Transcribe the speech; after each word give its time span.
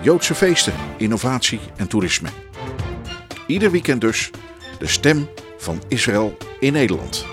Joodse 0.00 0.34
feesten, 0.34 0.74
innovatie 0.98 1.60
en 1.76 1.88
toerisme. 1.88 2.28
Ieder 3.46 3.70
weekend 3.70 4.00
dus 4.00 4.30
de 4.78 4.86
stem 4.86 5.28
van 5.56 5.82
Israël 5.88 6.36
in 6.60 6.72
Nederland. 6.72 7.26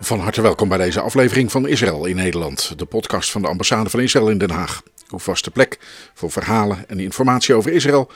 Van 0.00 0.20
harte 0.20 0.40
welkom 0.40 0.68
bij 0.68 0.78
deze 0.78 1.00
aflevering 1.00 1.50
van 1.50 1.68
Israël 1.68 2.06
in 2.06 2.16
Nederland, 2.16 2.78
de 2.78 2.84
podcast 2.84 3.30
van 3.30 3.42
de 3.42 3.48
ambassade 3.48 3.90
van 3.90 4.00
Israël 4.00 4.30
in 4.30 4.38
Den 4.38 4.50
Haag. 4.50 4.82
Uw 5.10 5.18
vaste 5.18 5.50
plek 5.50 5.78
voor 6.14 6.30
verhalen 6.30 6.88
en 6.88 7.00
informatie 7.00 7.54
over 7.54 7.72
Israël, 7.72 8.10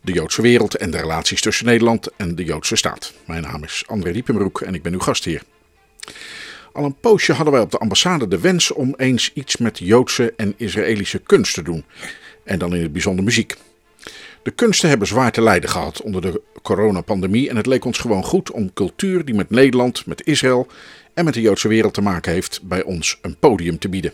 de 0.00 0.12
Joodse 0.12 0.42
wereld 0.42 0.74
en 0.74 0.90
de 0.90 0.98
relaties 0.98 1.40
tussen 1.40 1.66
Nederland 1.66 2.08
en 2.16 2.34
de 2.34 2.44
Joodse 2.44 2.76
staat. 2.76 3.12
Mijn 3.26 3.42
naam 3.42 3.64
is 3.64 3.84
André 3.86 4.12
Diepenbroek 4.12 4.60
en 4.60 4.74
ik 4.74 4.82
ben 4.82 4.92
uw 4.92 5.00
gastheer. 5.00 5.42
Al 6.72 6.84
een 6.84 7.00
poosje 7.00 7.32
hadden 7.32 7.52
wij 7.52 7.62
op 7.62 7.70
de 7.70 7.78
ambassade 7.78 8.28
de 8.28 8.40
wens 8.40 8.72
om 8.72 8.94
eens 8.96 9.30
iets 9.34 9.56
met 9.56 9.78
Joodse 9.78 10.32
en 10.36 10.54
Israëlische 10.56 11.18
kunst 11.18 11.54
te 11.54 11.62
doen. 11.62 11.84
En 12.44 12.58
dan 12.58 12.74
in 12.74 12.82
het 12.82 12.92
bijzonder 12.92 13.24
muziek. 13.24 13.56
De 14.42 14.50
kunsten 14.50 14.88
hebben 14.88 15.08
zwaar 15.08 15.32
te 15.32 15.42
lijden 15.42 15.70
gehad 15.70 16.02
onder 16.02 16.20
de 16.20 16.42
coronapandemie 16.62 17.48
en 17.48 17.56
het 17.56 17.66
leek 17.66 17.84
ons 17.84 17.98
gewoon 17.98 18.24
goed 18.24 18.50
om 18.50 18.72
cultuur 18.72 19.24
die 19.24 19.34
met 19.34 19.50
Nederland, 19.50 20.06
met 20.06 20.26
Israël 20.26 20.66
en 21.14 21.24
met 21.24 21.34
de 21.34 21.40
Joodse 21.40 21.68
wereld 21.68 21.94
te 21.94 22.00
maken 22.00 22.32
heeft, 22.32 22.60
bij 22.62 22.82
ons 22.82 23.18
een 23.22 23.36
podium 23.36 23.78
te 23.78 23.88
bieden. 23.88 24.12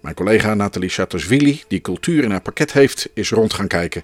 Mijn 0.00 0.14
collega 0.14 0.54
Nathalie 0.54 0.88
Chatashvili, 0.88 1.62
die 1.68 1.80
cultuur 1.80 2.24
in 2.24 2.30
haar 2.30 2.42
pakket 2.42 2.72
heeft, 2.72 3.08
is 3.14 3.30
rond 3.30 3.52
gaan 3.52 3.66
kijken 3.66 4.02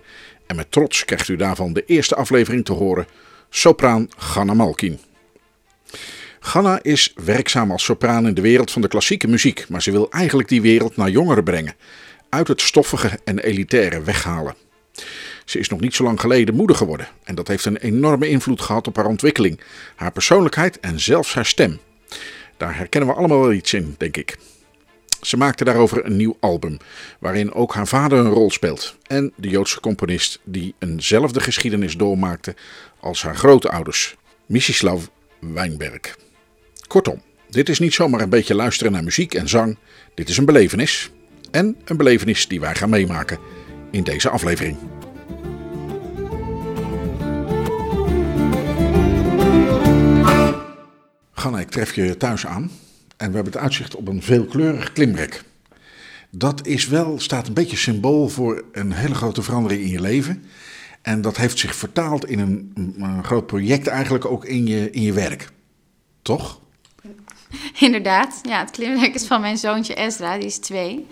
en 0.49 0.57
met 0.57 0.71
trots 0.71 1.05
krijgt 1.05 1.29
u 1.29 1.37
daarvan 1.37 1.73
de 1.73 1.85
eerste 1.87 2.15
aflevering 2.15 2.65
te 2.65 2.73
horen, 2.73 3.07
sopraan 3.51 4.09
Ganna 4.17 4.55
Malkin. 4.55 4.99
Ganna 6.49 6.83
is 6.83 7.13
werkzaam 7.25 7.71
als 7.71 7.85
sopraan 7.85 8.27
in 8.27 8.35
de 8.35 8.41
wereld 8.41 8.71
van 8.71 8.83
de 8.83 8.89
klassieke 8.89 9.29
muziek, 9.29 9.69
maar 9.69 9.83
ze 9.83 9.91
wil 9.91 10.11
eigenlijk 10.11 10.49
die 10.49 10.63
wereld 10.63 10.97
naar 10.97 11.11
jongeren 11.11 11.45
brengen, 11.45 11.75
uit 12.29 12.49
het 12.49 12.61
stoffige 12.61 13.19
en 13.25 13.39
elitaire 13.39 14.03
weghalen. 14.03 14.55
Ze 15.45 15.59
is 15.59 15.69
nog 15.69 15.81
niet 15.81 15.95
zo 15.95 16.05
lang 16.05 16.21
geleden 16.21 16.55
moeder 16.55 16.77
geworden 16.77 17.09
en 17.25 17.35
dat 17.35 17.49
heeft 17.49 17.65
een 17.65 17.77
enorme 17.77 18.29
invloed 18.29 18.61
gehad 18.61 18.87
op 18.87 18.97
haar 18.97 19.07
ontwikkeling, 19.07 19.61
haar 19.97 20.13
persoonlijkheid 20.13 20.81
en 20.81 21.01
zelfs 21.01 21.35
haar 21.35 21.47
stem. 21.47 21.79
Daar 22.57 22.77
herkennen 22.77 23.11
we 23.11 23.17
allemaal 23.17 23.41
wel 23.41 23.53
iets 23.53 23.73
in, 23.73 23.95
denk 23.99 24.17
ik. 24.17 24.37
Ze 25.21 25.37
maakte 25.37 25.65
daarover 25.65 26.05
een 26.05 26.17
nieuw 26.17 26.37
album, 26.41 26.79
waarin 27.19 27.53
ook 27.53 27.75
haar 27.75 27.89
vader 27.89 28.19
een 28.19 28.33
rol 28.33 28.51
speelt 28.51 28.97
en 29.07 29.33
de 29.37 29.49
Joodse 29.49 29.81
componist 29.81 30.41
die 30.45 30.75
eenzelfde 30.79 31.41
geschiedenis 31.41 31.97
doormaakte 31.97 32.55
als 33.01 33.23
haar 33.23 33.37
grootouders, 33.37 34.17
Misislav 34.47 35.05
Weinberg. 35.41 36.17
Kortom, 36.89 37.21
dit 37.51 37.69
is 37.69 37.79
niet 37.79 37.95
zomaar 37.95 38.21
een 38.21 38.29
beetje 38.29 38.55
luisteren 38.55 38.93
naar 38.93 39.05
muziek 39.05 39.35
en 39.35 39.49
zang, 39.49 39.77
dit 40.15 40.29
is 40.29 40.37
een 40.37 40.45
belevenis. 40.45 41.11
En 41.51 41.77
een 41.85 41.97
belevenis 41.97 42.49
die 42.49 42.61
wij 42.61 42.75
gaan 42.75 42.91
meemaken 42.91 43.39
in 43.91 44.03
deze 44.03 44.29
aflevering. 44.29 44.77
Ganna, 51.33 51.61
ik 51.61 51.69
tref 51.69 51.95
je 51.95 52.17
thuis 52.17 52.47
aan 52.47 52.71
en 53.17 53.29
we 53.29 53.35
hebben 53.35 53.53
het 53.53 53.57
uitzicht 53.63 53.95
op 53.95 54.09
een 54.09 54.23
veelkleurig 54.23 54.93
klimrek. 54.93 55.43
Dat 56.31 56.67
is 56.67 56.87
wel, 56.87 57.21
staat 57.21 57.47
een 57.47 57.55
beetje 57.55 57.77
symbool 57.77 58.29
voor 58.29 58.65
een 58.73 58.93
hele 58.93 59.15
grote 59.15 59.43
verandering 59.43 59.83
in 59.83 59.91
je 59.91 60.01
leven. 60.01 60.45
En 61.03 61.21
dat 61.21 61.37
heeft 61.37 61.59
zich 61.59 61.75
vertaald 61.75 62.29
in 62.29 62.39
een, 62.39 62.73
een 62.99 63.25
groot 63.25 63.47
project 63.47 63.87
eigenlijk 63.87 64.25
ook 64.25 64.45
in 64.45 64.67
je, 64.67 64.91
in 64.91 65.03
je 65.03 65.13
werk. 65.13 65.49
Toch? 66.23 66.61
Inderdaad, 67.81 68.41
ja, 68.43 68.59
het 68.59 68.71
klimrek 68.71 69.15
is 69.15 69.27
van 69.27 69.41
mijn 69.41 69.57
zoontje 69.57 69.95
Ezra, 69.95 70.37
die 70.37 70.47
is 70.47 70.59
twee. 70.59 71.07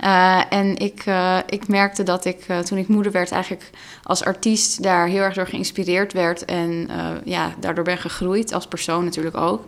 Uh, 0.00 0.52
en 0.52 0.76
ik, 0.76 1.06
uh, 1.06 1.38
ik 1.48 1.68
merkte 1.68 2.02
dat 2.02 2.24
ik 2.24 2.48
uh, 2.48 2.58
toen 2.58 2.78
ik 2.78 2.88
moeder 2.88 3.12
werd, 3.12 3.30
eigenlijk 3.30 3.70
als 4.02 4.24
artiest 4.24 4.82
daar 4.82 5.06
heel 5.06 5.22
erg 5.22 5.34
door 5.34 5.46
geïnspireerd 5.46 6.12
werd. 6.12 6.44
En 6.44 6.88
ja, 7.24 7.54
daardoor 7.60 7.84
ben 7.84 7.98
gegroeid, 7.98 8.52
als 8.52 8.66
persoon 8.66 9.04
natuurlijk 9.04 9.36
ook. 9.36 9.64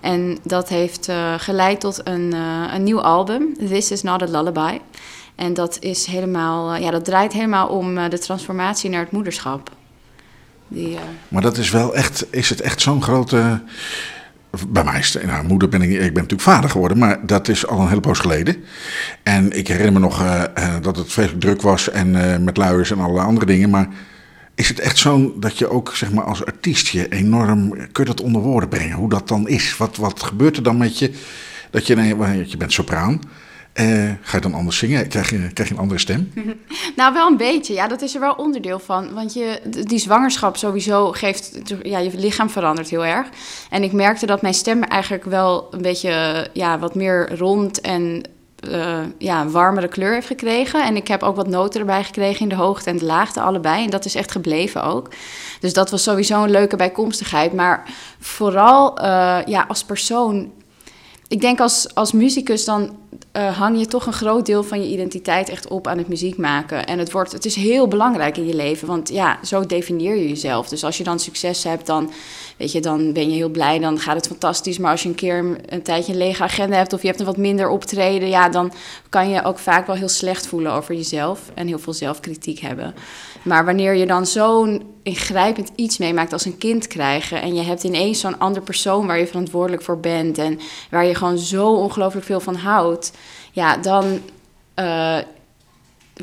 En 0.00 0.38
dat 0.42 0.68
heeft 0.68 1.08
geleid 1.36 1.80
tot 1.80 2.00
een, 2.04 2.32
een 2.74 2.82
nieuw 2.82 3.02
album, 3.02 3.56
This 3.68 3.90
Is 3.90 4.02
Not 4.02 4.22
a 4.22 4.26
Lullaby. 4.26 4.78
En 5.34 5.54
dat 5.54 5.76
is 5.80 6.06
helemaal, 6.06 6.74
ja, 6.74 6.90
dat 6.90 7.04
draait 7.04 7.32
helemaal 7.32 7.68
om 7.68 8.08
de 8.08 8.18
transformatie 8.18 8.90
naar 8.90 9.00
het 9.00 9.10
moederschap. 9.10 9.70
Die, 10.68 10.98
maar 11.28 11.42
dat 11.42 11.56
is 11.56 11.70
wel 11.70 11.94
echt, 11.94 12.26
is 12.30 12.50
het 12.50 12.60
echt 12.60 12.80
zo'n 12.80 13.02
grote 13.02 13.60
bij 14.68 14.84
mij 14.84 15.04
nou, 15.26 15.46
moeder 15.46 15.68
ben 15.68 15.82
ik, 15.82 15.90
ik 15.90 15.98
ben 15.98 16.12
natuurlijk 16.12 16.40
vader 16.40 16.70
geworden, 16.70 16.98
maar 16.98 17.26
dat 17.26 17.48
is 17.48 17.66
al 17.66 17.80
een 17.80 17.88
hele 17.88 18.00
poos 18.00 18.18
geleden. 18.18 18.56
En 19.22 19.58
ik 19.58 19.68
herinner 19.68 19.92
me 19.92 19.98
nog 19.98 20.22
uh, 20.22 20.44
dat 20.82 20.96
het 20.96 21.12
veel 21.12 21.38
druk 21.38 21.62
was 21.62 21.90
en 21.90 22.08
uh, 22.08 22.36
met 22.36 22.56
luiers 22.56 22.90
en 22.90 22.98
allerlei 22.98 23.26
andere 23.26 23.46
dingen. 23.46 23.70
Maar 23.70 23.88
is 24.54 24.68
het 24.68 24.80
echt 24.80 24.98
zo 24.98 25.34
dat 25.36 25.58
je 25.58 25.70
ook 25.70 25.96
zeg 25.96 26.12
maar, 26.12 26.24
als 26.24 26.44
artiest 26.44 26.88
je 26.88 27.08
enorm. 27.08 27.92
kun 27.92 28.04
dat 28.04 28.20
onder 28.20 28.42
woorden 28.42 28.68
brengen? 28.68 28.96
Hoe 28.96 29.08
dat 29.08 29.28
dan 29.28 29.48
is? 29.48 29.76
Wat, 29.76 29.96
wat 29.96 30.22
gebeurt 30.22 30.56
er 30.56 30.62
dan 30.62 30.76
met 30.76 30.98
je? 30.98 31.12
Dat 31.70 31.86
je, 31.86 31.94
nee, 31.94 32.16
je 32.48 32.56
bent 32.56 32.72
sopraan. 32.72 33.20
Uh, 33.80 34.10
ga 34.20 34.36
je 34.36 34.40
dan 34.40 34.54
anders 34.54 34.78
zingen? 34.78 35.08
Krijg 35.08 35.30
je, 35.30 35.52
krijg 35.52 35.70
een 35.70 35.78
andere 35.78 36.00
stem? 36.00 36.32
nou, 36.96 37.12
wel 37.12 37.26
een 37.30 37.36
beetje. 37.36 37.74
Ja, 37.74 37.88
dat 37.88 38.02
is 38.02 38.14
er 38.14 38.20
wel 38.20 38.32
onderdeel 38.32 38.78
van. 38.78 39.14
Want 39.14 39.32
je, 39.32 39.60
die 39.82 39.98
zwangerschap 39.98 40.56
sowieso 40.56 41.12
geeft... 41.12 41.60
Ja, 41.82 41.98
je 41.98 42.10
lichaam 42.14 42.50
verandert 42.50 42.88
heel 42.88 43.04
erg. 43.04 43.28
En 43.70 43.82
ik 43.82 43.92
merkte 43.92 44.26
dat 44.26 44.42
mijn 44.42 44.54
stem 44.54 44.82
eigenlijk 44.82 45.24
wel 45.24 45.68
een 45.70 45.82
beetje... 45.82 46.46
Ja, 46.52 46.78
wat 46.78 46.94
meer 46.94 47.36
rond 47.36 47.80
en 47.80 48.22
uh, 48.68 48.98
ja, 49.18 49.48
warmere 49.48 49.88
kleur 49.88 50.12
heeft 50.12 50.26
gekregen. 50.26 50.84
En 50.84 50.96
ik 50.96 51.08
heb 51.08 51.22
ook 51.22 51.36
wat 51.36 51.48
noten 51.48 51.80
erbij 51.80 52.04
gekregen 52.04 52.40
in 52.40 52.48
de 52.48 52.54
hoogte 52.54 52.90
en 52.90 52.98
de 52.98 53.04
laagte, 53.04 53.40
allebei. 53.40 53.84
En 53.84 53.90
dat 53.90 54.04
is 54.04 54.14
echt 54.14 54.32
gebleven 54.32 54.84
ook. 54.84 55.10
Dus 55.60 55.72
dat 55.72 55.90
was 55.90 56.02
sowieso 56.02 56.42
een 56.42 56.50
leuke 56.50 56.76
bijkomstigheid. 56.76 57.52
Maar 57.52 57.82
vooral 58.18 59.02
ja, 59.46 59.64
als 59.68 59.84
persoon 59.84 60.52
ik 61.28 61.40
denk 61.40 61.60
als, 61.60 61.94
als 61.94 62.12
muzikus 62.12 62.64
dan 62.64 62.96
uh, 63.38 63.58
hang 63.58 63.78
je 63.78 63.86
toch 63.86 64.06
een 64.06 64.12
groot 64.12 64.46
deel 64.46 64.62
van 64.62 64.82
je 64.82 64.88
identiteit 64.88 65.48
echt 65.48 65.68
op 65.68 65.86
aan 65.86 65.98
het 65.98 66.08
muziek 66.08 66.36
maken. 66.36 66.86
En 66.86 66.98
het, 66.98 67.12
wordt, 67.12 67.32
het 67.32 67.44
is 67.44 67.54
heel 67.54 67.88
belangrijk 67.88 68.36
in 68.36 68.46
je 68.46 68.54
leven, 68.54 68.88
want 68.88 69.08
ja, 69.08 69.38
zo 69.44 69.66
definieer 69.66 70.16
je 70.16 70.28
jezelf. 70.28 70.68
Dus 70.68 70.84
als 70.84 70.98
je 70.98 71.04
dan 71.04 71.18
succes 71.18 71.64
hebt, 71.64 71.86
dan, 71.86 72.10
weet 72.56 72.72
je, 72.72 72.80
dan 72.80 73.12
ben 73.12 73.30
je 73.30 73.36
heel 73.36 73.48
blij, 73.48 73.78
dan 73.78 73.98
gaat 73.98 74.16
het 74.16 74.26
fantastisch. 74.26 74.78
Maar 74.78 74.90
als 74.90 75.02
je 75.02 75.08
een 75.08 75.14
keer 75.14 75.56
een 75.66 75.82
tijdje 75.82 76.12
een 76.12 76.18
lege 76.18 76.42
agenda 76.42 76.76
hebt 76.76 76.92
of 76.92 77.00
je 77.00 77.06
hebt 77.06 77.20
een 77.20 77.26
wat 77.26 77.36
minder 77.36 77.68
optreden, 77.68 78.28
ja, 78.28 78.48
dan 78.48 78.72
kan 79.08 79.30
je 79.30 79.44
ook 79.44 79.58
vaak 79.58 79.86
wel 79.86 79.96
heel 79.96 80.08
slecht 80.08 80.46
voelen 80.46 80.72
over 80.72 80.94
jezelf 80.94 81.40
en 81.54 81.66
heel 81.66 81.78
veel 81.78 81.92
zelfkritiek 81.92 82.58
hebben. 82.58 82.94
Maar 83.48 83.64
wanneer 83.64 83.94
je 83.94 84.06
dan 84.06 84.26
zo'n 84.26 84.82
ingrijpend 85.02 85.70
iets 85.74 85.98
meemaakt 85.98 86.32
als 86.32 86.44
een 86.44 86.58
kind 86.58 86.86
krijgen. 86.86 87.42
En 87.42 87.54
je 87.54 87.62
hebt 87.62 87.84
ineens 87.84 88.20
zo'n 88.20 88.38
ander 88.38 88.62
persoon 88.62 89.06
waar 89.06 89.18
je 89.18 89.26
verantwoordelijk 89.26 89.82
voor 89.82 90.00
bent. 90.00 90.38
En 90.38 90.58
waar 90.90 91.04
je 91.04 91.14
gewoon 91.14 91.38
zo 91.38 91.74
ongelooflijk 91.74 92.26
veel 92.26 92.40
van 92.40 92.54
houdt. 92.54 93.12
Ja, 93.52 93.76
dan. 93.76 94.20
Uh, 94.78 95.18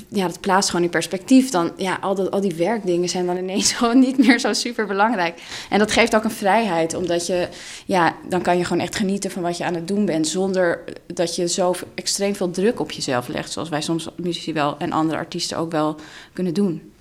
ja, 0.09 0.27
dat 0.27 0.39
plaatst 0.39 0.69
gewoon 0.69 0.85
in 0.85 0.91
perspectief. 0.91 1.49
Dan, 1.49 1.71
ja, 1.77 1.97
al, 2.01 2.29
al 2.29 2.41
die 2.41 2.55
werkdingen 2.55 3.09
zijn 3.09 3.25
dan 3.25 3.37
ineens 3.37 3.71
gewoon 3.77 3.99
niet 3.99 4.17
meer 4.17 4.39
zo 4.39 4.53
super 4.53 4.87
belangrijk. 4.87 5.41
En 5.69 5.79
dat 5.79 5.91
geeft 5.91 6.15
ook 6.15 6.23
een 6.23 6.31
vrijheid, 6.31 6.93
omdat 6.93 7.27
je, 7.27 7.47
ja, 7.85 8.15
dan 8.29 8.41
kan 8.41 8.57
je 8.57 8.63
gewoon 8.65 8.83
echt 8.83 8.95
genieten 8.95 9.31
van 9.31 9.41
wat 9.41 9.57
je 9.57 9.63
aan 9.63 9.75
het 9.75 9.87
doen 9.87 10.05
bent. 10.05 10.27
Zonder 10.27 10.83
dat 11.13 11.35
je 11.35 11.47
zo 11.47 11.75
extreem 11.95 12.35
veel 12.35 12.51
druk 12.51 12.79
op 12.79 12.91
jezelf 12.91 13.27
legt, 13.27 13.51
zoals 13.51 13.69
wij 13.69 13.81
soms 13.81 14.09
muzici 14.15 14.53
wel 14.53 14.77
en 14.77 14.91
andere 14.91 15.17
artiesten 15.17 15.57
ook 15.57 15.71
wel 15.71 15.95
kunnen 16.33 16.53
doen. 16.53 16.93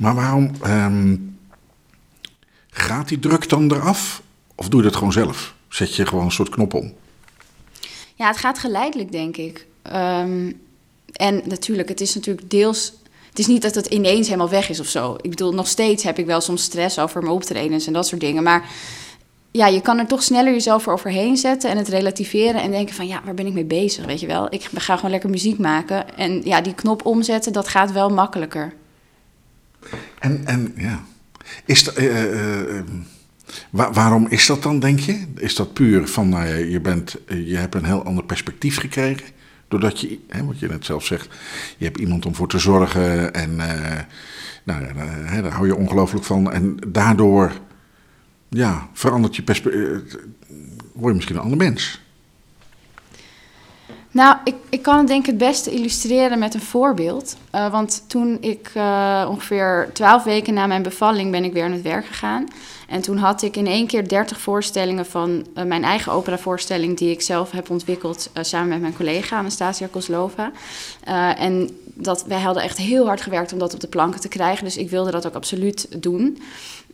Maar 0.00 0.14
waarom 0.14 0.50
um, 0.66 1.38
gaat 2.70 3.08
die 3.08 3.18
druk 3.18 3.48
dan 3.48 3.72
eraf? 3.72 4.22
Of 4.54 4.68
doe 4.68 4.82
je 4.82 4.86
dat 4.86 4.96
gewoon 4.96 5.12
zelf? 5.12 5.54
Zet 5.68 5.96
je 5.96 6.06
gewoon 6.06 6.24
een 6.24 6.30
soort 6.30 6.48
knop 6.48 6.74
om? 6.74 6.92
Ja, 8.14 8.26
het 8.26 8.36
gaat 8.36 8.58
geleidelijk, 8.58 9.12
denk 9.12 9.36
ik. 9.36 9.66
Um, 9.86 10.60
en 11.12 11.42
natuurlijk, 11.44 11.88
het 11.88 12.00
is 12.00 12.14
natuurlijk 12.14 12.50
deels. 12.50 12.92
Het 13.28 13.38
is 13.38 13.46
niet 13.46 13.62
dat 13.62 13.74
het 13.74 13.86
ineens 13.86 14.26
helemaal 14.26 14.48
weg 14.48 14.68
is 14.68 14.80
of 14.80 14.86
zo. 14.86 15.16
Ik 15.20 15.30
bedoel, 15.30 15.54
nog 15.54 15.66
steeds 15.66 16.02
heb 16.02 16.18
ik 16.18 16.26
wel 16.26 16.40
soms 16.40 16.62
stress 16.62 16.98
over 16.98 17.20
mijn 17.22 17.34
optredens 17.34 17.86
en 17.86 17.92
dat 17.92 18.06
soort 18.06 18.20
dingen. 18.20 18.42
Maar 18.42 18.68
ja, 19.50 19.66
je 19.66 19.80
kan 19.80 19.98
er 19.98 20.06
toch 20.06 20.22
sneller 20.22 20.52
jezelf 20.52 20.82
voor 20.82 20.92
overheen 20.92 21.36
zetten 21.36 21.70
en 21.70 21.76
het 21.76 21.88
relativeren 21.88 22.62
en 22.62 22.70
denken 22.70 22.94
van 22.94 23.06
ja, 23.06 23.20
waar 23.24 23.34
ben 23.34 23.46
ik 23.46 23.52
mee 23.52 23.64
bezig, 23.64 24.04
weet 24.04 24.20
je 24.20 24.26
wel? 24.26 24.46
Ik 24.50 24.68
ga 24.74 24.96
gewoon 24.96 25.10
lekker 25.10 25.30
muziek 25.30 25.58
maken 25.58 26.16
en 26.16 26.42
ja, 26.44 26.60
die 26.60 26.74
knop 26.74 27.06
omzetten, 27.06 27.52
dat 27.52 27.68
gaat 27.68 27.92
wel 27.92 28.08
makkelijker. 28.08 28.72
En, 30.18 30.40
en 30.46 30.72
ja, 30.76 31.04
is 31.64 31.84
dat, 31.84 31.94
eh, 31.94 32.22
eh, 32.22 32.78
eh, 32.78 32.84
wa- 33.70 33.92
waarom 33.92 34.26
is 34.28 34.46
dat 34.46 34.62
dan, 34.62 34.78
denk 34.80 34.98
je? 34.98 35.24
Is 35.36 35.54
dat 35.54 35.72
puur 35.72 36.08
van, 36.08 36.28
nou 36.28 36.46
ja, 36.46 36.54
je, 36.54 36.80
bent, 36.80 37.16
je 37.26 37.56
hebt 37.56 37.74
een 37.74 37.84
heel 37.84 38.04
ander 38.04 38.24
perspectief 38.24 38.76
gekregen? 38.78 39.26
Doordat 39.68 40.00
je, 40.00 40.18
hè, 40.28 40.44
wat 40.44 40.58
je 40.58 40.68
net 40.68 40.84
zelf 40.84 41.04
zegt, 41.04 41.28
je 41.78 41.84
hebt 41.84 41.98
iemand 41.98 42.26
om 42.26 42.34
voor 42.34 42.48
te 42.48 42.58
zorgen 42.58 43.34
en 43.34 43.56
nou, 44.64 44.84
daar 45.42 45.52
hou 45.52 45.66
je 45.66 45.76
ongelooflijk 45.76 46.24
van. 46.24 46.52
En 46.52 46.76
daardoor 46.88 47.52
ja, 48.48 48.88
verandert 48.92 49.36
je 49.36 49.42
perspectief, 49.42 49.80
word 50.92 51.08
je 51.08 51.14
misschien 51.14 51.36
een 51.36 51.42
ander 51.42 51.58
mens. 51.58 51.99
Nou, 54.10 54.36
ik, 54.44 54.54
ik 54.68 54.82
kan 54.82 54.98
het 54.98 55.06
denk 55.06 55.20
ik 55.20 55.26
het 55.26 55.38
beste 55.38 55.70
illustreren 55.70 56.38
met 56.38 56.54
een 56.54 56.60
voorbeeld. 56.60 57.36
Eh, 57.50 57.70
want 57.70 58.04
toen 58.06 58.38
ik 58.40 58.70
eh, 58.74 59.26
ongeveer 59.30 59.90
twaalf 59.92 60.24
weken 60.24 60.54
na 60.54 60.66
mijn 60.66 60.82
bevalling 60.82 61.30
ben 61.30 61.44
ik 61.44 61.52
weer 61.52 61.64
aan 61.64 61.72
het 61.72 61.82
werk 61.82 62.06
gegaan. 62.06 62.46
En 62.90 63.00
toen 63.00 63.16
had 63.16 63.42
ik 63.42 63.56
in 63.56 63.66
één 63.66 63.86
keer 63.86 64.08
dertig 64.08 64.40
voorstellingen 64.40 65.06
van 65.06 65.46
eh, 65.54 65.64
mijn 65.64 65.84
eigen 65.84 66.12
operavoorstelling... 66.12 66.96
die 66.96 67.10
ik 67.10 67.22
zelf 67.22 67.50
heb 67.50 67.70
ontwikkeld 67.70 68.30
samen 68.40 68.68
met 68.68 68.80
mijn 68.80 68.96
collega 68.96 69.38
Anastasia 69.38 69.88
Kozlova. 69.90 70.52
Eh, 71.04 71.40
en 71.40 71.70
dat, 71.94 72.24
wij 72.24 72.40
hadden 72.40 72.62
echt 72.62 72.76
heel 72.76 73.06
hard 73.06 73.20
gewerkt 73.20 73.52
om 73.52 73.58
dat 73.58 73.74
op 73.74 73.80
de 73.80 73.88
planken 73.88 74.20
te 74.20 74.28
krijgen. 74.28 74.64
Dus 74.64 74.76
ik 74.76 74.90
wilde 74.90 75.10
dat 75.10 75.26
ook 75.26 75.34
absoluut 75.34 76.02
doen. 76.02 76.42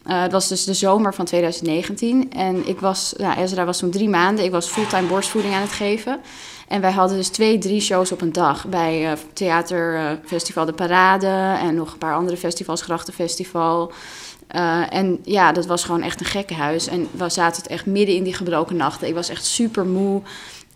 Eh, 0.07 0.23
het 0.23 0.33
was 0.33 0.49
dus 0.49 0.65
de 0.65 0.75
zomer 0.75 1.15
van 1.15 1.25
2019. 1.25 2.33
En 2.33 2.69
ik 2.69 2.81
was, 2.81 3.15
nou, 3.17 3.39
Ezra 3.39 3.65
was 3.65 3.79
toen 3.79 3.91
drie 3.91 4.09
maanden. 4.09 4.45
Ik 4.45 4.51
was 4.51 4.67
fulltime 4.67 5.09
borstvoeding 5.09 5.55
aan 5.55 5.61
het 5.61 5.73
geven. 5.73 6.21
En 6.69 6.81
wij 6.81 6.93
hadden 6.93 7.17
dus 7.17 7.29
twee, 7.29 7.59
drie 7.59 7.81
shows 7.81 8.13
op 8.13 8.21
een 8.21 8.33
dag. 8.33 8.67
Bij 8.67 9.11
eh 9.11 9.19
Theaterfestival 9.33 10.65
De 10.65 10.73
Parade 10.73 11.57
en 11.61 11.75
nog 11.75 11.93
een 11.93 11.99
paar 11.99 12.15
andere 12.15 12.37
festivals, 12.37 12.83
Grachtenfestival. 12.83 13.93
Eh, 14.47 14.93
en 14.93 15.19
ja, 15.23 15.53
dat 15.53 15.67
was 15.67 15.85
gewoon 15.85 16.03
echt 16.03 16.21
een 16.21 16.27
gekkenhuis. 16.27 16.87
En 16.87 17.09
we 17.11 17.29
zaten 17.29 17.63
het 17.63 17.71
echt 17.71 17.87
midden 17.87 18.15
in 18.15 18.23
die 18.23 18.35
gebroken 18.35 18.77
nachten. 18.77 19.09
Ik 19.09 19.15
was 19.15 19.29
echt 19.29 19.45
super 19.45 19.87
moe. 19.87 20.23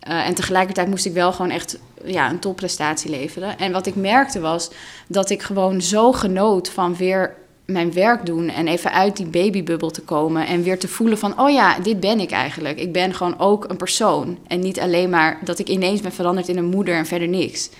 Eh, 0.00 0.26
en 0.26 0.34
tegelijkertijd 0.34 0.88
moest 0.88 1.06
ik 1.06 1.12
wel 1.12 1.32
gewoon 1.32 1.50
echt 1.50 1.78
ja, 2.04 2.30
een 2.30 2.38
topprestatie 2.38 3.10
leveren. 3.10 3.58
En 3.58 3.72
wat 3.72 3.86
ik 3.86 3.94
merkte 3.94 4.40
was 4.40 4.70
dat 5.06 5.30
ik 5.30 5.42
gewoon 5.42 5.82
zo 5.82 6.12
genoot 6.12 6.70
van 6.70 6.96
weer 6.96 7.34
mijn 7.72 7.93
werk 7.93 8.26
doen 8.26 8.49
en 8.49 8.69
even 8.69 8.93
uit 8.93 9.17
die 9.17 9.26
babybubbel 9.26 9.90
te 9.90 10.02
komen 10.02 10.46
en 10.46 10.62
weer 10.62 10.78
te 10.78 10.88
voelen 10.88 11.19
van, 11.19 11.40
oh 11.40 11.50
ja, 11.50 11.78
dit 11.78 12.00
ben 12.00 12.20
ik 12.20 12.31
eigenlijk. 12.31 12.78
Ik 12.78 12.93
ben 12.93 13.14
gewoon 13.14 13.38
ook 13.38 13.64
een 13.69 13.76
persoon 13.76 14.38
en 14.46 14.61
niet 14.61 14.81
alleen 14.81 15.11
maar 15.11 15.38
dat 15.44 15.58
ik 15.58 15.69
ineens 15.69 16.00
ben 16.00 16.12
veranderd 16.12 16.49
in 16.49 16.56
een 16.56 16.64
moeder 16.64 16.94
en 16.94 17.06
verder 17.06 17.28
niks. 17.28 17.70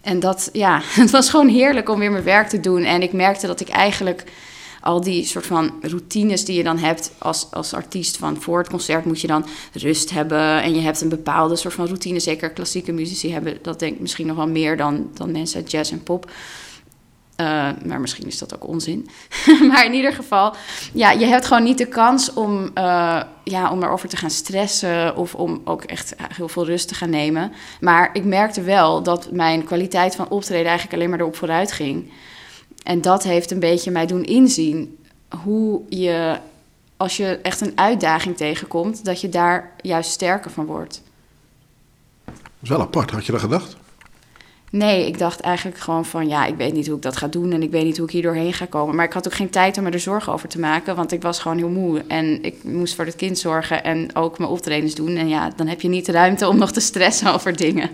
En 0.00 0.20
dat, 0.20 0.50
ja, 0.52 0.80
het 1.02 1.10
was 1.10 1.30
gewoon 1.30 1.48
heerlijk 1.48 1.88
om 1.88 1.98
weer 1.98 2.10
mijn 2.10 2.24
werk 2.24 2.48
te 2.48 2.60
doen. 2.60 2.82
En 2.82 3.02
ik 3.02 3.12
merkte 3.12 3.46
dat 3.46 3.60
ik 3.60 3.68
eigenlijk 3.68 4.24
al 4.80 5.00
die 5.00 5.24
soort 5.24 5.46
van 5.46 5.72
routines 5.80 6.44
die 6.44 6.56
je 6.56 6.62
dan 6.62 6.78
hebt 6.78 7.12
als, 7.18 7.46
als 7.50 7.74
artiest. 7.74 8.16
Van 8.16 8.40
voor 8.40 8.58
het 8.58 8.68
concert 8.68 9.04
moet 9.04 9.20
je 9.20 9.26
dan 9.26 9.46
rust 9.72 10.10
hebben. 10.10 10.62
En 10.62 10.74
je 10.74 10.80
hebt 10.80 11.00
een 11.00 11.08
bepaalde 11.08 11.56
soort 11.56 11.74
van 11.74 11.86
routine. 11.86 12.20
Zeker 12.20 12.50
klassieke 12.50 12.92
muzici 12.92 13.32
hebben 13.32 13.58
dat 13.62 13.78
denk 13.78 13.94
ik 13.94 14.00
misschien 14.00 14.26
nog 14.26 14.36
wel 14.36 14.48
meer 14.48 14.76
dan, 14.76 15.10
dan 15.14 15.32
mensen 15.32 15.60
uit 15.60 15.70
jazz 15.70 15.92
en 15.92 16.02
pop. 16.02 16.30
Uh, 17.40 17.68
maar 17.84 18.00
misschien 18.00 18.26
is 18.26 18.38
dat 18.38 18.54
ook 18.54 18.66
onzin. 18.66 19.08
maar 19.68 19.84
in 19.84 19.92
ieder 19.92 20.12
geval, 20.12 20.54
ja, 20.92 21.10
je 21.10 21.26
hebt 21.26 21.46
gewoon 21.46 21.62
niet 21.62 21.78
de 21.78 21.86
kans 21.86 22.32
om, 22.32 22.70
uh, 22.74 23.22
ja, 23.44 23.70
om 23.70 23.82
erover 23.82 24.08
te 24.08 24.16
gaan 24.16 24.30
stressen 24.30 25.16
of 25.16 25.34
om 25.34 25.60
ook 25.64 25.82
echt 25.82 26.14
heel 26.34 26.48
veel 26.48 26.66
rust 26.66 26.88
te 26.88 26.94
gaan 26.94 27.10
nemen. 27.10 27.52
Maar 27.80 28.10
ik 28.12 28.24
merkte 28.24 28.62
wel 28.62 29.02
dat 29.02 29.30
mijn 29.30 29.64
kwaliteit 29.64 30.16
van 30.16 30.28
optreden 30.28 30.66
eigenlijk 30.66 30.94
alleen 30.94 31.10
maar 31.10 31.20
erop 31.20 31.36
vooruit 31.36 31.72
ging. 31.72 32.10
En 32.82 33.00
dat 33.00 33.22
heeft 33.22 33.50
een 33.50 33.60
beetje 33.60 33.90
mij 33.90 34.06
doen 34.06 34.24
inzien 34.24 34.98
hoe 35.42 35.82
je, 35.88 36.38
als 36.96 37.16
je 37.16 37.38
echt 37.42 37.60
een 37.60 37.72
uitdaging 37.74 38.36
tegenkomt, 38.36 39.04
dat 39.04 39.20
je 39.20 39.28
daar 39.28 39.72
juist 39.80 40.10
sterker 40.10 40.50
van 40.50 40.66
wordt. 40.66 41.02
Dat 42.24 42.34
is 42.62 42.68
wel 42.68 42.80
apart, 42.80 43.10
had 43.10 43.26
je 43.26 43.32
dat 43.32 43.40
gedacht? 43.40 43.76
Nee, 44.70 45.06
ik 45.06 45.18
dacht 45.18 45.40
eigenlijk 45.40 45.78
gewoon 45.78 46.04
van 46.04 46.28
ja, 46.28 46.46
ik 46.46 46.56
weet 46.56 46.72
niet 46.72 46.86
hoe 46.86 46.96
ik 46.96 47.02
dat 47.02 47.16
ga 47.16 47.28
doen 47.28 47.52
en 47.52 47.62
ik 47.62 47.70
weet 47.70 47.84
niet 47.84 47.96
hoe 47.96 48.06
ik 48.06 48.12
hier 48.12 48.22
doorheen 48.22 48.52
ga 48.52 48.64
komen. 48.64 48.94
Maar 48.94 49.04
ik 49.04 49.12
had 49.12 49.26
ook 49.26 49.34
geen 49.34 49.50
tijd 49.50 49.78
om 49.78 49.84
me 49.84 49.90
er 49.90 50.00
zorgen 50.00 50.32
over 50.32 50.48
te 50.48 50.58
maken, 50.58 50.96
want 50.96 51.12
ik 51.12 51.22
was 51.22 51.38
gewoon 51.38 51.56
heel 51.56 51.68
moe. 51.68 52.04
En 52.08 52.42
ik 52.42 52.64
moest 52.64 52.94
voor 52.94 53.04
het 53.04 53.16
kind 53.16 53.38
zorgen 53.38 53.84
en 53.84 54.16
ook 54.16 54.38
mijn 54.38 54.50
optredens 54.50 54.94
doen. 54.94 55.16
En 55.16 55.28
ja, 55.28 55.52
dan 55.56 55.66
heb 55.66 55.80
je 55.80 55.88
niet 55.88 56.06
de 56.06 56.12
ruimte 56.12 56.48
om 56.48 56.58
nog 56.58 56.72
te 56.72 56.80
stressen 56.80 57.32
over 57.34 57.56
dingen. 57.56 57.90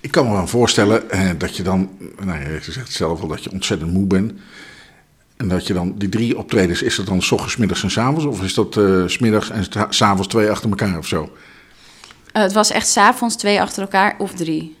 Ik 0.00 0.10
kan 0.10 0.26
me 0.26 0.32
wel 0.32 0.46
voorstellen 0.46 1.10
eh, 1.10 1.30
dat 1.38 1.56
je 1.56 1.62
dan, 1.62 1.90
nou 2.24 2.40
ja, 2.40 2.48
je 2.48 2.72
zegt 2.72 2.92
zelf 2.92 3.20
al 3.20 3.28
dat 3.28 3.44
je 3.44 3.52
ontzettend 3.52 3.92
moe 3.92 4.06
bent. 4.06 4.32
En 5.36 5.48
dat 5.48 5.66
je 5.66 5.72
dan, 5.72 5.94
die 5.96 6.08
drie 6.08 6.38
optredens, 6.38 6.82
is 6.82 6.96
dat 6.96 7.06
dan 7.06 7.22
s 7.22 7.32
ochtends, 7.32 7.56
middags 7.56 7.82
en 7.82 7.90
s 7.90 7.98
avonds? 7.98 8.24
Of 8.24 8.42
is 8.42 8.54
dat 8.54 8.76
uh, 8.76 9.08
s 9.08 9.18
middags 9.18 9.50
en 9.50 9.64
s 9.88 10.02
avonds 10.02 10.28
twee 10.28 10.50
achter 10.50 10.70
elkaar 10.70 10.98
of 10.98 11.06
zo? 11.06 11.22
Uh, 11.22 12.42
het 12.42 12.52
was 12.52 12.70
echt 12.70 12.88
s 12.88 12.96
avonds 12.96 13.36
twee 13.36 13.60
achter 13.60 13.82
elkaar 13.82 14.14
of 14.18 14.34
drie. 14.34 14.76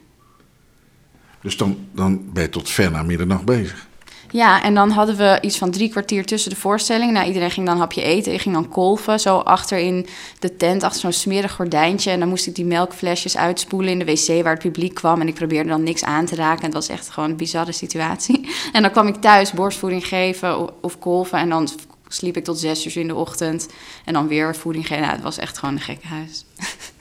Dus 1.46 1.56
dan, 1.56 1.78
dan 1.92 2.32
ben 2.32 2.42
je 2.42 2.48
tot 2.48 2.70
ver 2.70 2.90
na 2.90 3.02
middernacht 3.02 3.44
bezig. 3.44 3.86
Ja, 4.30 4.62
en 4.62 4.74
dan 4.74 4.90
hadden 4.90 5.16
we 5.16 5.38
iets 5.40 5.58
van 5.58 5.70
drie 5.70 5.88
kwartier 5.88 6.24
tussen 6.24 6.50
de 6.50 6.56
voorstellingen. 6.56 7.14
Nou, 7.14 7.26
iedereen 7.26 7.50
ging 7.50 7.66
dan 7.66 7.74
een 7.74 7.80
hapje 7.80 8.02
eten. 8.02 8.32
Ik 8.32 8.40
ging 8.40 8.54
dan 8.54 8.68
kolven, 8.68 9.20
zo 9.20 9.36
achter 9.36 9.78
in 9.78 10.06
de 10.38 10.56
tent, 10.56 10.82
achter 10.82 11.00
zo'n 11.00 11.12
smerig 11.12 11.52
gordijntje. 11.52 12.10
En 12.10 12.18
dan 12.18 12.28
moest 12.28 12.46
ik 12.46 12.54
die 12.54 12.64
melkflesjes 12.64 13.36
uitspoelen 13.36 13.90
in 13.90 13.98
de 13.98 14.04
wc 14.04 14.42
waar 14.42 14.52
het 14.52 14.62
publiek 14.62 14.94
kwam. 14.94 15.20
En 15.20 15.28
ik 15.28 15.34
probeerde 15.34 15.68
dan 15.68 15.82
niks 15.82 16.04
aan 16.04 16.26
te 16.26 16.34
raken. 16.34 16.60
En 16.60 16.64
het 16.64 16.74
was 16.74 16.88
echt 16.88 17.10
gewoon 17.10 17.30
een 17.30 17.36
bizarre 17.36 17.72
situatie. 17.72 18.48
En 18.72 18.82
dan 18.82 18.90
kwam 18.90 19.06
ik 19.06 19.16
thuis 19.16 19.52
borstvoeding 19.52 20.06
geven 20.06 20.58
of, 20.58 20.70
of 20.80 20.98
kolven. 20.98 21.38
En 21.38 21.48
dan 21.48 21.68
sliep 22.08 22.36
ik 22.36 22.44
tot 22.44 22.58
zes 22.58 22.86
uur 22.86 22.96
in 22.96 23.08
de 23.08 23.14
ochtend. 23.14 23.68
En 24.04 24.12
dan 24.12 24.28
weer 24.28 24.56
voeding 24.56 24.86
geven. 24.86 25.02
Nou, 25.02 25.14
het 25.14 25.24
was 25.24 25.38
echt 25.38 25.58
gewoon 25.58 25.74
een 25.74 25.80
gekke 25.80 26.06
huis. 26.06 26.44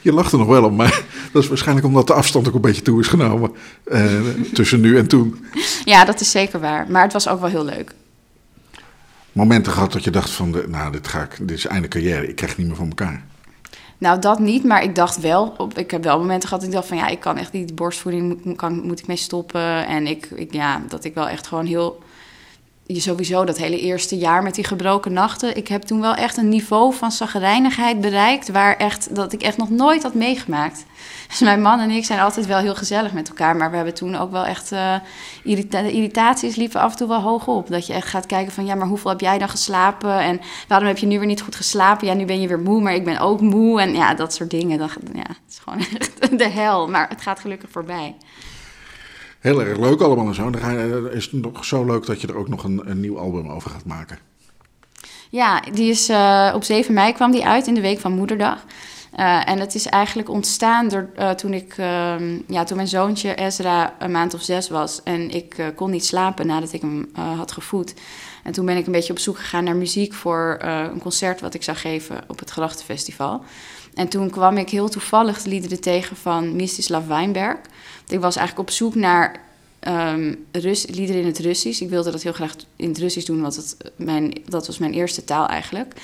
Je 0.00 0.12
lacht 0.12 0.32
er 0.32 0.38
nog 0.38 0.46
wel 0.46 0.64
om, 0.64 0.76
maar 0.76 1.02
dat 1.32 1.42
is 1.42 1.48
waarschijnlijk 1.48 1.86
omdat 1.86 2.06
de 2.06 2.12
afstand 2.12 2.48
ook 2.48 2.54
een 2.54 2.60
beetje 2.60 2.82
toe 2.82 3.00
is 3.00 3.06
genomen 3.06 3.52
uh, 3.86 4.20
tussen 4.52 4.80
nu 4.80 4.98
en 4.98 5.06
toen. 5.06 5.44
Ja, 5.84 6.04
dat 6.04 6.20
is 6.20 6.30
zeker 6.30 6.60
waar. 6.60 6.90
Maar 6.90 7.02
het 7.02 7.12
was 7.12 7.28
ook 7.28 7.40
wel 7.40 7.48
heel 7.48 7.64
leuk. 7.64 7.94
Momenten 9.32 9.72
gehad 9.72 9.92
dat 9.92 10.04
je 10.04 10.10
dacht 10.10 10.30
van, 10.30 10.52
de, 10.52 10.64
nou, 10.68 10.92
dit, 10.92 11.08
ga 11.08 11.22
ik, 11.22 11.36
dit 11.40 11.56
is 11.56 11.66
einde 11.66 11.88
carrière, 11.88 12.28
ik 12.28 12.36
krijg 12.36 12.50
het 12.50 12.60
niet 12.60 12.68
meer 12.68 12.76
van 12.76 12.88
elkaar. 12.88 13.24
Nou, 13.98 14.20
dat 14.20 14.38
niet, 14.38 14.64
maar 14.64 14.82
ik 14.82 14.94
dacht 14.94 15.20
wel, 15.20 15.54
op, 15.56 15.78
ik 15.78 15.90
heb 15.90 16.04
wel 16.04 16.18
momenten 16.18 16.48
gehad 16.48 16.60
dat 16.60 16.72
ik 16.72 16.76
dacht 16.76 16.88
van, 16.88 16.96
ja, 16.96 17.06
ik 17.08 17.20
kan 17.20 17.36
echt 17.36 17.52
niet, 17.52 17.66
die 17.66 17.76
borstvoeding 17.76 18.44
moet, 18.44 18.56
kan, 18.56 18.80
moet 18.86 18.98
ik 18.98 19.06
mee 19.06 19.16
stoppen. 19.16 19.86
En 19.86 20.06
ik, 20.06 20.28
ik, 20.34 20.52
ja, 20.52 20.82
dat 20.88 21.04
ik 21.04 21.14
wel 21.14 21.28
echt 21.28 21.46
gewoon 21.46 21.66
heel 21.66 22.02
je 22.94 23.00
sowieso 23.00 23.44
dat 23.44 23.58
hele 23.58 23.80
eerste 23.80 24.18
jaar 24.18 24.42
met 24.42 24.54
die 24.54 24.64
gebroken 24.64 25.12
nachten. 25.12 25.56
Ik 25.56 25.68
heb 25.68 25.82
toen 25.82 26.00
wel 26.00 26.14
echt 26.14 26.36
een 26.36 26.48
niveau 26.48 26.94
van 26.94 27.12
zagrijnigheid 27.12 28.00
bereikt... 28.00 28.48
waar 28.48 28.76
echt, 28.76 29.14
dat 29.14 29.32
ik 29.32 29.42
echt 29.42 29.56
nog 29.56 29.70
nooit 29.70 30.02
had 30.02 30.14
meegemaakt. 30.14 30.84
Dus 31.28 31.40
mijn 31.40 31.62
man 31.62 31.80
en 31.80 31.90
ik 31.90 32.04
zijn 32.04 32.20
altijd 32.20 32.46
wel 32.46 32.58
heel 32.58 32.74
gezellig 32.74 33.12
met 33.12 33.28
elkaar... 33.28 33.56
maar 33.56 33.70
we 33.70 33.76
hebben 33.76 33.94
toen 33.94 34.16
ook 34.16 34.30
wel 34.30 34.44
echt... 34.44 34.72
Uh, 34.72 34.94
irritaties 35.44 36.56
liepen 36.56 36.80
af 36.80 36.90
en 36.90 36.96
toe 36.96 37.08
wel 37.08 37.20
hoog 37.20 37.46
op. 37.46 37.68
Dat 37.68 37.86
je 37.86 37.92
echt 37.92 38.08
gaat 38.08 38.26
kijken 38.26 38.52
van... 38.52 38.66
ja, 38.66 38.74
maar 38.74 38.88
hoeveel 38.88 39.10
heb 39.10 39.20
jij 39.20 39.38
dan 39.38 39.48
geslapen? 39.48 40.20
En 40.20 40.40
waarom 40.68 40.88
heb 40.88 40.98
je 40.98 41.06
nu 41.06 41.18
weer 41.18 41.26
niet 41.26 41.42
goed 41.42 41.56
geslapen? 41.56 42.06
Ja, 42.06 42.14
nu 42.14 42.24
ben 42.24 42.40
je 42.40 42.48
weer 42.48 42.60
moe, 42.60 42.80
maar 42.80 42.94
ik 42.94 43.04
ben 43.04 43.18
ook 43.18 43.40
moe. 43.40 43.80
En 43.80 43.94
ja, 43.94 44.14
dat 44.14 44.34
soort 44.34 44.50
dingen. 44.50 44.78
Dat, 44.78 44.90
ja, 45.12 45.18
het 45.18 45.38
is 45.48 45.58
gewoon 45.58 45.78
echt 45.98 46.38
de 46.38 46.48
hel. 46.48 46.88
Maar 46.88 47.08
het 47.08 47.22
gaat 47.22 47.40
gelukkig 47.40 47.70
voorbij. 47.70 48.14
Heel 49.38 49.62
erg 49.62 49.78
leuk 49.78 50.00
allemaal 50.00 50.26
en 50.26 50.34
zo. 50.34 50.50
Dan 50.50 51.10
is 51.10 51.24
het 51.24 51.32
nog 51.32 51.64
zo 51.64 51.84
leuk 51.84 52.06
dat 52.06 52.20
je 52.20 52.26
er 52.26 52.36
ook 52.36 52.48
nog 52.48 52.64
een, 52.64 53.00
nieuw 53.00 53.18
album 53.18 53.50
over 53.50 53.70
gaat 53.70 53.84
maken. 53.84 54.18
Ja, 55.30 55.60
die 55.72 55.90
is 55.90 56.10
uh, 56.10 56.52
op 56.54 56.64
7 56.64 56.94
mei 56.94 57.12
kwam 57.12 57.30
die 57.30 57.46
uit 57.46 57.66
in 57.66 57.74
de 57.74 57.80
week 57.80 57.98
van 57.98 58.12
Moederdag. 58.12 58.64
Uh, 59.18 59.48
en 59.48 59.58
het 59.58 59.74
is 59.74 59.86
eigenlijk 59.86 60.28
ontstaan 60.28 60.88
door, 60.88 61.08
toen, 61.36 61.54
ik, 61.54 61.74
ja, 62.46 62.64
toen 62.64 62.76
mijn 62.76 62.88
zoontje 62.88 63.34
Ezra 63.34 63.94
een 63.98 64.10
maand 64.10 64.34
of 64.34 64.42
zes 64.42 64.68
was. 64.68 65.02
En 65.02 65.30
ik 65.30 65.72
kon 65.74 65.90
niet 65.90 66.04
slapen 66.04 66.46
nadat 66.46 66.72
ik 66.72 66.80
hem 66.80 67.10
had 67.14 67.52
gevoed. 67.52 67.94
En 68.44 68.52
toen 68.52 68.66
ben 68.66 68.76
ik 68.76 68.86
een 68.86 68.92
beetje 68.92 69.12
op 69.12 69.18
zoek 69.18 69.38
gegaan 69.38 69.64
naar 69.64 69.76
muziek 69.76 70.14
voor 70.14 70.58
een 70.60 71.00
concert 71.00 71.40
wat 71.40 71.54
ik 71.54 71.62
zou 71.62 71.76
geven 71.76 72.20
op 72.26 72.38
het 72.38 72.50
Grachtenfestival. 72.50 73.42
En 73.94 74.08
toen 74.08 74.30
kwam 74.30 74.56
ik 74.56 74.70
heel 74.70 74.88
toevallig 74.88 75.42
de 75.42 75.48
liederen 75.48 75.80
tegen 75.80 76.16
van 76.16 76.56
Mistislav 76.56 77.06
Weinberg. 77.06 77.58
Ik 78.08 78.20
was 78.20 78.36
eigenlijk 78.36 78.68
op 78.68 78.74
zoek 78.74 78.94
naar 78.94 79.40
um, 79.88 80.46
Rus, 80.52 80.86
liederen 80.86 81.20
in 81.20 81.26
het 81.26 81.38
Russisch. 81.38 81.80
Ik 81.80 81.88
wilde 81.88 82.10
dat 82.10 82.22
heel 82.22 82.32
graag 82.32 82.54
in 82.76 82.88
het 82.88 82.98
Russisch 82.98 83.26
doen, 83.26 83.40
want 83.40 83.56
het, 83.56 83.76
mijn, 83.96 84.32
dat 84.46 84.66
was 84.66 84.78
mijn 84.78 84.92
eerste 84.92 85.24
taal 85.24 85.46
eigenlijk. 85.46 85.94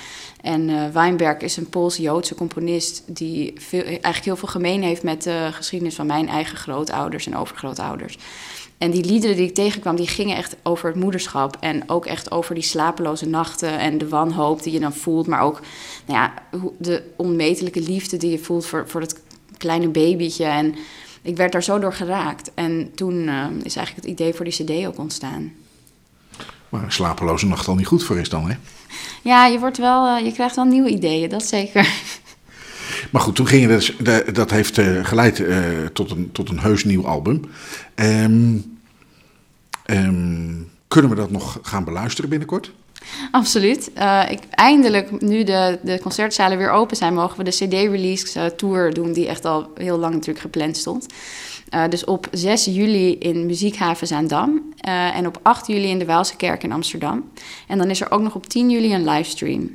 En 0.41 0.69
uh, 0.69 0.89
Weinberg 0.89 1.37
is 1.37 1.57
een 1.57 1.69
Pools-Joodse 1.69 2.35
componist 2.35 3.03
die 3.05 3.53
veel, 3.57 3.83
eigenlijk 3.83 4.25
heel 4.25 4.35
veel 4.35 4.47
gemeen 4.47 4.83
heeft 4.83 5.03
met 5.03 5.23
de 5.23 5.49
geschiedenis 5.51 5.95
van 5.95 6.05
mijn 6.05 6.27
eigen 6.27 6.57
grootouders 6.57 7.25
en 7.25 7.37
overgrootouders. 7.37 8.17
En 8.77 8.91
die 8.91 9.05
liederen 9.05 9.35
die 9.35 9.47
ik 9.47 9.53
tegenkwam, 9.53 9.95
die 9.95 10.07
gingen 10.07 10.37
echt 10.37 10.55
over 10.63 10.89
het 10.89 10.99
moederschap. 10.99 11.57
En 11.59 11.89
ook 11.89 12.05
echt 12.05 12.31
over 12.31 12.55
die 12.55 12.63
slapeloze 12.63 13.27
nachten 13.27 13.79
en 13.79 13.97
de 13.97 14.07
wanhoop 14.07 14.63
die 14.63 14.73
je 14.73 14.79
dan 14.79 14.93
voelt. 14.93 15.27
Maar 15.27 15.41
ook 15.41 15.59
nou 16.05 16.19
ja, 16.19 16.33
de 16.77 17.03
onmetelijke 17.15 17.81
liefde 17.81 18.17
die 18.17 18.31
je 18.31 18.39
voelt 18.39 18.65
voor, 18.65 18.83
voor 18.87 18.99
dat 18.99 19.19
kleine 19.57 19.87
babytje. 19.87 20.45
En 20.45 20.75
ik 21.25 21.37
werd 21.37 21.51
daar 21.51 21.63
zo 21.63 21.79
door 21.79 21.93
geraakt. 21.93 22.51
En 22.53 22.91
toen 22.95 23.27
eh, 23.27 23.45
is 23.63 23.75
eigenlijk 23.75 24.07
het 24.07 24.19
idee 24.19 24.33
voor 24.33 24.45
die 24.45 24.53
cd 24.53 24.87
ook 24.87 24.97
ontstaan. 24.97 25.53
Waar 26.69 26.83
een 26.83 26.91
slapeloze 26.91 27.47
nacht 27.47 27.67
al 27.67 27.75
niet 27.75 27.87
goed 27.87 28.03
voor 28.03 28.19
is 28.19 28.29
dan, 28.29 28.49
hè? 28.49 28.55
Ja, 29.21 29.45
je, 29.45 29.59
wordt 29.59 29.77
wel, 29.77 30.07
eh, 30.07 30.25
je 30.25 30.31
krijgt 30.31 30.55
wel 30.55 30.65
nieuwe 30.65 30.89
ideeën, 30.89 31.29
dat 31.29 31.45
zeker. 31.45 31.87
Maar 33.11 33.21
goed, 33.21 33.35
toen 33.35 33.47
ging 33.47 33.61
je 33.61 33.67
dus, 33.67 33.95
dat 34.33 34.51
heeft 34.51 34.77
eh, 34.77 35.05
geleid 35.05 35.43
tot, 35.93 36.11
een, 36.11 36.31
tot 36.31 36.49
een 36.49 36.59
heus 36.59 36.83
nieuw 36.83 37.07
album. 37.07 37.41
Ehm, 37.95 38.57
ehm, 39.85 40.53
kunnen 40.87 41.09
we 41.09 41.15
dat 41.15 41.31
nog 41.31 41.59
gaan 41.61 41.83
beluisteren 41.83 42.29
binnenkort? 42.29 42.71
Absoluut. 43.31 43.93
Eh, 43.93 44.23
ik, 44.29 44.39
eindelijk, 44.49 45.21
nu 45.21 45.43
de, 45.43 45.79
de 45.83 45.99
concertzalen 46.01 46.57
weer 46.57 46.69
open 46.69 46.97
zijn, 46.97 47.13
mogen 47.13 47.37
we 47.37 47.43
de 47.43 47.65
CD-release 47.65 48.39
eh, 48.39 48.45
tour 48.45 48.93
doen, 48.93 49.13
die 49.13 49.27
echt 49.27 49.45
al 49.45 49.71
heel 49.75 49.97
lang 49.97 50.13
natuurlijk 50.13 50.39
gepland 50.39 50.77
stond. 50.77 51.05
Eh, 51.69 51.83
dus 51.89 52.03
op 52.03 52.27
6 52.31 52.65
juli 52.65 53.17
in 53.17 53.45
Muziekhaven 53.45 54.07
Zaandam 54.07 54.73
en 55.13 55.27
op 55.27 55.39
8 55.41 55.67
juli 55.67 55.89
in 55.89 55.99
de 55.99 56.05
Waalse 56.05 56.35
Kerk 56.35 56.63
in 56.63 56.71
Amsterdam. 56.71 57.31
En 57.67 57.77
dan 57.77 57.89
is 57.89 58.01
er 58.01 58.11
ook 58.11 58.21
nog 58.21 58.35
op 58.35 58.47
10 58.47 58.69
juli 58.69 58.93
een 58.93 59.09
livestream. 59.09 59.71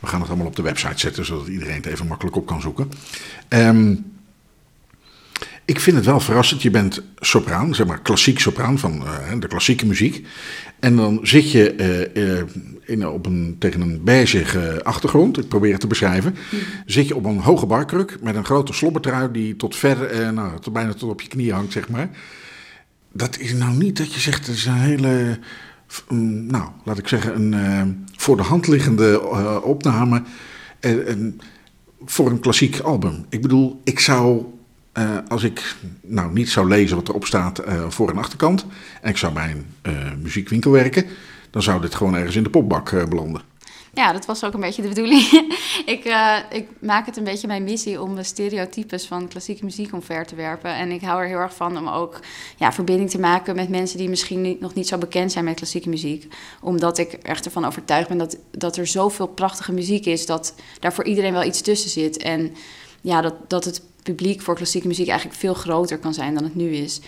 We 0.00 0.06
gaan 0.06 0.20
het 0.20 0.28
allemaal 0.28 0.46
op 0.46 0.56
de 0.56 0.62
website 0.62 0.98
zetten, 0.98 1.24
zodat 1.24 1.46
iedereen 1.46 1.76
het 1.76 1.86
even 1.86 2.06
makkelijk 2.06 2.36
op 2.36 2.46
kan 2.46 2.60
zoeken. 2.60 2.90
Ehm, 3.48 3.94
ik 5.64 5.80
vind 5.80 5.96
het 5.96 6.04
wel 6.04 6.20
verrassend. 6.20 6.62
Je 6.62 6.70
bent 6.70 7.02
sopraan, 7.18 7.74
zeg 7.74 7.86
maar 7.86 8.00
klassiek 8.00 8.38
sopraan 8.38 8.78
van 8.78 9.06
eh, 9.06 9.40
de 9.40 9.48
klassieke 9.48 9.86
muziek. 9.86 10.26
En 10.80 10.96
dan 10.96 11.18
zit 11.22 11.50
je 11.50 11.70
eh, 11.70 12.38
eh, 12.38 12.46
in, 12.84 13.08
op 13.08 13.26
een, 13.26 13.56
tegen 13.58 13.80
een 13.80 14.04
beige 14.04 14.80
achtergrond, 14.82 15.38
ik 15.38 15.48
probeer 15.48 15.72
het 15.72 15.80
te 15.80 15.86
beschrijven. 15.86 16.36
Zit 16.86 17.08
je 17.08 17.16
op 17.16 17.24
een 17.24 17.38
hoge 17.38 17.66
barkruk 17.66 18.18
met 18.22 18.34
een 18.34 18.44
grote 18.44 18.72
slobbertrui 18.72 19.30
die 19.32 19.56
tot 19.56 19.76
ver, 19.76 20.32
nou, 20.32 20.60
tot 20.60 20.72
bijna 20.72 20.92
tot 20.92 21.10
op 21.10 21.20
je 21.20 21.28
knie 21.28 21.52
hangt, 21.52 21.72
zeg 21.72 21.88
maar. 21.88 22.10
Dat 23.12 23.38
is 23.38 23.52
nou 23.54 23.76
niet 23.76 23.96
dat 23.96 24.14
je 24.14 24.20
zegt, 24.20 24.46
het 24.46 24.56
is 24.56 24.66
een 24.66 24.74
hele, 24.74 25.38
nou, 26.48 26.68
laat 26.84 26.98
ik 26.98 27.08
zeggen, 27.08 27.54
een 27.54 28.06
voor 28.16 28.36
de 28.36 28.42
hand 28.42 28.66
liggende 28.66 29.22
opname 29.62 30.22
voor 32.04 32.30
een 32.30 32.40
klassiek 32.40 32.78
album. 32.78 33.24
Ik 33.28 33.42
bedoel, 33.42 33.80
ik 33.84 34.00
zou, 34.00 34.44
eh, 34.94 35.18
als 35.28 35.42
ik 35.42 35.74
nou 36.00 36.32
niet 36.32 36.50
zou 36.50 36.68
lezen 36.68 36.96
wat 36.96 37.08
erop 37.08 37.26
staat 37.26 37.58
eh, 37.58 37.88
voor 37.88 38.10
en 38.10 38.18
achterkant, 38.18 38.66
en 39.00 39.10
ik 39.10 39.16
zou 39.16 39.32
bij 39.32 39.50
een 39.50 39.66
eh, 39.82 40.12
muziekwinkel 40.22 40.70
werken, 40.70 41.06
dan 41.50 41.62
zou 41.62 41.80
dit 41.80 41.94
gewoon 41.94 42.14
ergens 42.14 42.36
in 42.36 42.42
de 42.42 42.50
popbak 42.50 43.08
belanden. 43.08 43.42
Ja, 43.92 44.12
dat 44.12 44.26
was 44.26 44.44
ook 44.44 44.54
een 44.54 44.60
beetje 44.60 44.82
de 44.82 44.88
bedoeling. 44.88 45.22
ik, 45.96 46.14
ik 46.50 46.68
maak 46.78 47.06
het 47.06 47.16
een 47.16 47.24
beetje 47.24 47.46
mijn 47.46 47.64
missie 47.64 48.02
om 48.02 48.16
de 48.16 48.22
stereotypes 48.22 49.06
van 49.06 49.28
klassieke 49.28 49.64
muziek 49.64 49.92
omver 49.92 50.26
te 50.26 50.34
werpen. 50.34 50.74
En 50.74 50.90
ik 50.90 51.00
hou 51.00 51.22
er 51.22 51.28
heel 51.28 51.38
erg 51.38 51.54
van 51.54 51.78
om 51.78 51.88
ook 51.88 52.20
ja, 52.56 52.72
verbinding 52.72 53.10
te 53.10 53.20
maken 53.20 53.56
met 53.56 53.68
mensen 53.68 53.98
die 53.98 54.08
misschien 54.08 54.56
nog 54.60 54.74
niet 54.74 54.88
zo 54.88 54.98
bekend 54.98 55.32
zijn 55.32 55.44
met 55.44 55.54
klassieke 55.54 55.88
muziek. 55.88 56.34
Omdat 56.60 56.98
ik 56.98 57.12
echt 57.12 57.44
ervan 57.44 57.64
overtuigd 57.64 58.08
ben 58.08 58.18
dat, 58.18 58.38
dat 58.50 58.76
er 58.76 58.86
zoveel 58.86 59.26
prachtige 59.26 59.72
muziek 59.72 60.06
is, 60.06 60.26
dat 60.26 60.54
daar 60.80 60.92
voor 60.92 61.04
iedereen 61.04 61.32
wel 61.32 61.44
iets 61.44 61.60
tussen 61.60 61.90
zit. 61.90 62.16
En 62.16 62.54
ja, 63.00 63.20
dat, 63.20 63.34
dat 63.48 63.64
het 63.64 63.82
publiek 64.04 64.40
voor 64.40 64.54
klassieke 64.54 64.86
muziek 64.86 65.08
eigenlijk 65.08 65.38
veel 65.38 65.54
groter 65.54 65.98
kan 65.98 66.14
zijn 66.14 66.34
dan 66.34 66.44
het 66.44 66.54
nu 66.54 66.70
is. 66.74 67.00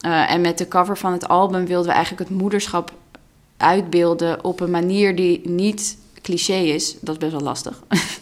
Eh, 0.00 0.30
en 0.30 0.40
met 0.40 0.58
de 0.58 0.68
cover 0.68 0.98
van 0.98 1.12
het 1.12 1.28
album 1.28 1.66
wilden 1.66 1.86
we 1.86 1.94
eigenlijk 1.94 2.28
het 2.28 2.38
moederschap 2.38 2.92
uitbeelden 3.56 4.44
op 4.44 4.60
een 4.60 4.70
manier 4.70 5.16
die 5.16 5.48
niet 5.48 5.98
cliché 6.22 6.54
is. 6.54 6.96
Dat 7.00 7.14
is 7.14 7.20
best 7.20 7.32
wel 7.32 7.40
lastig. 7.40 7.82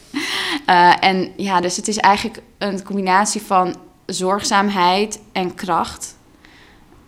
Eh, 0.66 0.94
en 1.00 1.32
ja, 1.36 1.60
dus 1.60 1.76
het 1.76 1.88
is 1.88 1.96
eigenlijk 1.96 2.42
een 2.58 2.82
combinatie 2.82 3.42
van 3.42 3.76
zorgzaamheid 4.06 5.20
en 5.32 5.54
kracht. 5.54 6.16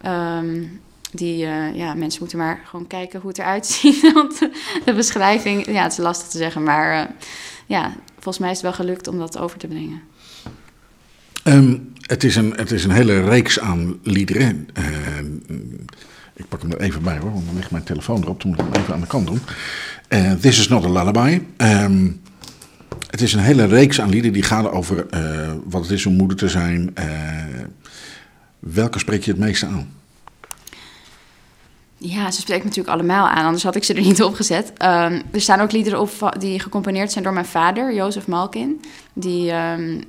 Ehm, 0.01 0.65
die, 1.11 1.47
eh, 1.47 1.75
ja, 1.75 1.95
mensen 1.95 2.21
moeten 2.21 2.39
maar 2.39 2.63
gewoon 2.65 2.87
kijken 2.87 3.21
hoe 3.21 3.29
het 3.29 3.39
eruit 3.39 3.67
ziet. 3.77 4.13
Want 4.13 4.39
de 4.85 4.93
beschrijving, 4.95 5.67
ja, 5.67 5.83
het 5.83 5.93
is 5.93 5.99
lastig 5.99 6.29
te 6.29 6.39
zeggen. 6.39 6.63
Maar 6.63 7.15
ja, 7.67 7.93
volgens 8.15 8.39
mij 8.39 8.51
is 8.51 8.57
het 8.57 8.67
wel 8.67 8.87
gelukt 8.87 9.09
om 9.09 9.19
dat 9.19 9.39
over 9.39 9.59
te 9.59 9.67
brengen. 9.67 10.03
Ehm, 11.47 11.77
het, 12.01 12.25
is 12.25 12.37
een, 12.37 12.53
het 12.57 12.71
is 12.71 12.85
een 12.85 12.91
hele 12.91 13.21
reeks 13.21 13.61
aan 13.61 13.99
liederen. 14.03 14.69
Eh, 14.75 14.85
ik 16.35 16.49
pak 16.49 16.63
hem 16.63 16.73
er 16.73 16.81
even 16.81 17.03
bij 17.03 17.19
hoor, 17.19 17.33
want 17.33 17.47
dan 17.47 17.57
ligt 17.57 17.71
mijn 17.71 17.85
telefoon 17.85 18.23
erop. 18.23 18.43
Dan 18.43 18.51
moet 18.51 18.61
ik 18.61 18.67
hem 18.73 18.83
even 18.83 18.95
aan 18.95 19.01
de 19.01 19.07
kant 19.07 19.27
doen. 19.27 19.41
Eh, 20.09 20.33
This 20.33 20.59
is 20.59 20.69
not 20.69 20.85
a 20.85 20.89
lullaby. 20.89 21.43
Ehm, 21.57 22.09
het 23.11 23.21
is 23.23 23.33
een 23.33 23.41
hele 23.41 23.65
reeks 23.65 24.01
aan 24.01 24.09
liederen 24.09 24.33
die 24.33 24.43
gaan 24.43 24.71
over 24.71 25.07
eh, 25.07 25.53
wat 25.65 25.83
het 25.83 25.91
is 25.91 26.07
om 26.07 26.17
moeder 26.17 26.37
te 26.37 26.49
zijn. 26.49 26.91
Eh, 26.95 27.07
welke 28.59 28.99
spreek 28.99 29.25
je 29.25 29.31
het 29.31 29.41
meeste 29.41 29.67
aan? 29.67 29.89
Ja, 31.99 32.31
ze 32.31 32.41
spreekt 32.41 32.65
natuurlijk 32.65 32.95
allemaal 32.95 33.29
aan, 33.29 33.45
anders 33.45 33.63
had 33.63 33.77
ik 33.77 33.85
ze 33.85 33.95
er 33.95 34.01
niet 34.01 34.23
op 34.23 34.35
gezet. 34.35 34.73
Ehm, 34.77 35.23
er 35.33 35.41
staan 35.41 35.61
ook 35.61 35.73
liederen 35.73 36.01
op 36.01 36.37
die 36.39 36.61
gecomponeerd 36.61 37.13
zijn 37.13 37.25
door 37.25 37.33
mijn 37.33 37.47
vader, 37.47 37.95
Jozef 37.95 38.27
Malkin. 38.27 38.81
Die, 39.13 39.51
ehm, 39.51 40.01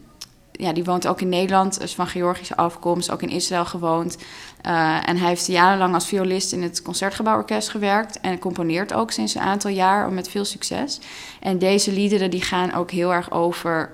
ja, 0.58 0.74
die 0.74 0.84
woont 0.84 1.08
ook 1.08 1.22
in 1.22 1.30
Nederland, 1.30 1.82
is 1.82 1.96
van 1.96 2.08
Georgische 2.08 2.56
afkomst, 2.56 3.12
ook 3.12 3.22
in 3.22 3.30
Israël 3.30 3.66
gewoond. 3.66 4.18
Eh, 4.62 5.10
en 5.10 5.18
hij 5.18 5.28
heeft 5.28 5.48
jarenlang 5.48 5.94
als 5.94 6.08
violist 6.08 6.54
in 6.54 6.64
het 6.64 6.82
Concertgebouworkest 6.82 7.70
gewerkt. 7.70 8.20
En 8.20 8.40
componeert 8.40 8.94
ook 8.94 9.12
sinds 9.12 9.36
een 9.36 9.42
aantal 9.42 9.72
jaar 9.72 10.12
met 10.12 10.30
veel 10.30 10.46
succes. 10.46 11.00
En 11.40 11.60
deze 11.60 11.92
liederen 11.92 12.32
die 12.32 12.42
gaan 12.42 12.74
ook 12.74 12.92
heel 12.92 13.14
erg 13.14 13.32
over, 13.32 13.92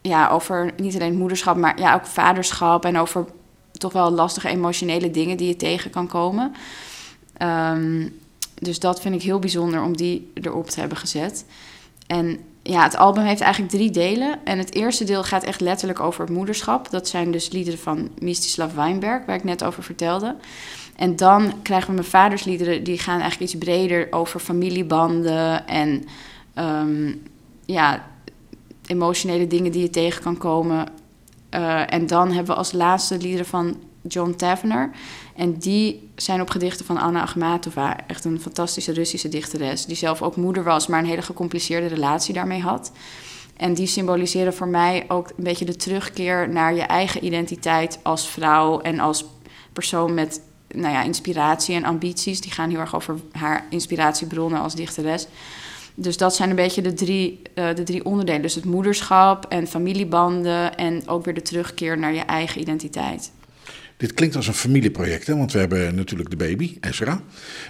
ja, 0.00 0.28
over 0.28 0.70
niet 0.76 0.94
alleen 0.94 1.16
moederschap, 1.16 1.56
maar 1.56 1.78
ja, 1.78 1.94
ook 1.94 2.06
vaderschap. 2.06 2.84
En 2.84 2.98
over 2.98 3.26
toch 3.72 3.92
wel 3.92 4.10
lastige 4.10 4.48
emotionele 4.48 5.10
dingen 5.10 5.36
die 5.36 5.48
je 5.48 5.56
tegen 5.56 5.90
kan 5.90 6.06
komen. 6.06 6.54
Ehm, 7.36 8.08
dus 8.54 8.78
dat 8.78 9.00
vind 9.00 9.14
ik 9.14 9.22
heel 9.22 9.38
bijzonder 9.38 9.82
om 9.82 9.96
die 9.96 10.32
erop 10.34 10.70
te 10.70 10.80
hebben 10.80 10.98
gezet. 10.98 11.44
En 12.06 12.38
ja, 12.62 12.82
het 12.82 12.96
album 12.96 13.24
heeft 13.24 13.40
eigenlijk 13.40 13.72
drie 13.72 13.90
delen. 13.90 14.38
En 14.44 14.58
het 14.58 14.74
eerste 14.74 15.04
deel 15.04 15.24
gaat 15.24 15.44
echt 15.44 15.60
letterlijk 15.60 16.00
over 16.00 16.20
het 16.20 16.34
moederschap. 16.34 16.90
Dat 16.90 17.08
zijn 17.08 17.30
dus 17.30 17.50
liederen 17.50 17.78
van 17.78 18.08
Mistislav 18.18 18.74
Weinberg, 18.74 19.26
waar 19.26 19.36
ik 19.36 19.44
net 19.44 19.64
over 19.64 19.82
vertelde. 19.82 20.36
En 20.96 21.16
dan 21.16 21.62
krijgen 21.62 21.88
we 21.88 21.94
mijn 21.94 22.06
vaders 22.06 22.44
liederen, 22.44 22.84
die 22.84 22.98
gaan 22.98 23.20
eigenlijk 23.20 23.52
iets 23.52 23.64
breder 23.64 24.06
over 24.10 24.40
familiebanden 24.40 25.66
en 25.66 26.04
ehm, 26.54 27.14
ja, 27.64 28.06
emotionele 28.86 29.46
dingen 29.46 29.72
die 29.72 29.82
je 29.82 29.90
tegen 29.90 30.22
kan 30.22 30.36
komen. 30.36 30.88
Eh, 31.48 31.92
en 31.92 32.06
dan 32.06 32.26
hebben 32.26 32.52
we 32.52 32.58
als 32.58 32.72
laatste 32.72 33.18
liederen 33.18 33.46
van 33.46 33.76
John 34.02 34.34
Tavener. 34.36 34.90
En 35.36 35.58
die 35.58 36.08
zijn 36.16 36.40
op 36.40 36.50
gedichten 36.50 36.86
van 36.86 36.96
Anna 36.98 37.22
Akhmatova. 37.22 38.06
Echt 38.06 38.24
een 38.24 38.40
fantastische 38.40 38.92
Russische 38.92 39.28
dichteres. 39.28 39.86
Die 39.86 39.96
zelf 39.96 40.22
ook 40.22 40.36
moeder 40.36 40.64
was, 40.64 40.86
maar 40.86 40.98
een 40.98 41.06
hele 41.06 41.22
gecompliceerde 41.22 41.86
relatie 41.86 42.34
daarmee 42.34 42.60
had. 42.60 42.92
En 43.56 43.74
die 43.74 43.86
symboliseren 43.86 44.54
voor 44.54 44.68
mij 44.68 45.04
ook 45.08 45.28
een 45.36 45.44
beetje 45.44 45.64
de 45.64 45.76
terugkeer 45.76 46.48
naar 46.48 46.74
je 46.74 46.82
eigen 46.82 47.24
identiteit 47.24 47.98
als 48.02 48.28
vrouw 48.28 48.80
en 48.80 49.00
als 49.00 49.24
persoon 49.72 50.14
met 50.14 50.40
nou 50.68 50.92
ja, 50.92 51.02
inspiratie 51.02 51.74
en 51.74 51.84
ambities. 51.84 52.40
Die 52.40 52.52
gaan 52.52 52.70
heel 52.70 52.78
erg 52.78 52.94
over 52.94 53.16
haar 53.32 53.66
inspiratiebronnen 53.70 54.60
als 54.60 54.74
dichteres. 54.74 55.26
Dus 55.94 56.16
dat 56.16 56.34
zijn 56.34 56.50
een 56.50 56.56
beetje 56.56 56.82
de 56.82 56.92
drie, 56.92 57.42
eh, 57.54 57.74
de 57.74 57.82
drie 57.82 58.04
onderdelen. 58.04 58.42
Dus 58.42 58.54
het 58.54 58.64
moederschap 58.64 59.46
en 59.48 59.66
familiebanden 59.66 60.76
en 60.76 61.08
ook 61.08 61.24
weer 61.24 61.34
de 61.34 61.42
terugkeer 61.42 61.98
naar 61.98 62.14
je 62.14 62.20
eigen 62.20 62.60
identiteit. 62.60 63.32
Dit 64.02 64.14
klinkt 64.14 64.36
als 64.36 64.46
een 64.46 64.54
familieproject, 64.54 65.26
hè? 65.26 65.36
want 65.36 65.52
we 65.52 65.58
hebben 65.58 65.94
natuurlijk 65.94 66.30
de 66.30 66.36
baby, 66.36 66.76
Ezra. 66.80 67.20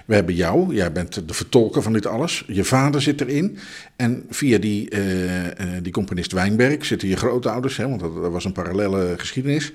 We 0.05 0.15
hebben 0.15 0.35
jou, 0.35 0.75
jij 0.75 0.91
bent 0.91 1.27
de 1.27 1.33
vertolker 1.33 1.81
van 1.81 1.93
dit 1.93 2.05
alles. 2.05 2.43
Je 2.47 2.63
vader 2.63 3.01
zit 3.01 3.21
erin. 3.21 3.57
En 3.95 4.25
via 4.29 4.57
die, 4.57 4.89
eh, 4.89 5.45
eh, 5.45 5.83
die 5.83 5.91
componist 5.91 6.31
Wijnberg 6.31 6.85
zitten 6.85 7.07
je 7.07 7.15
grootouders, 7.15 7.77
hè? 7.77 7.89
want 7.89 7.99
dat, 7.99 8.31
was 8.31 8.45
een 8.45 8.51
parallele 8.51 9.13
geschiedenis, 9.17 9.71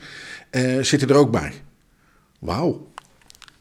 eh, 0.50 0.82
zitten 0.82 1.08
er 1.08 1.16
ook 1.16 1.30
bij. 1.30 1.52
Wauw. 2.38 2.86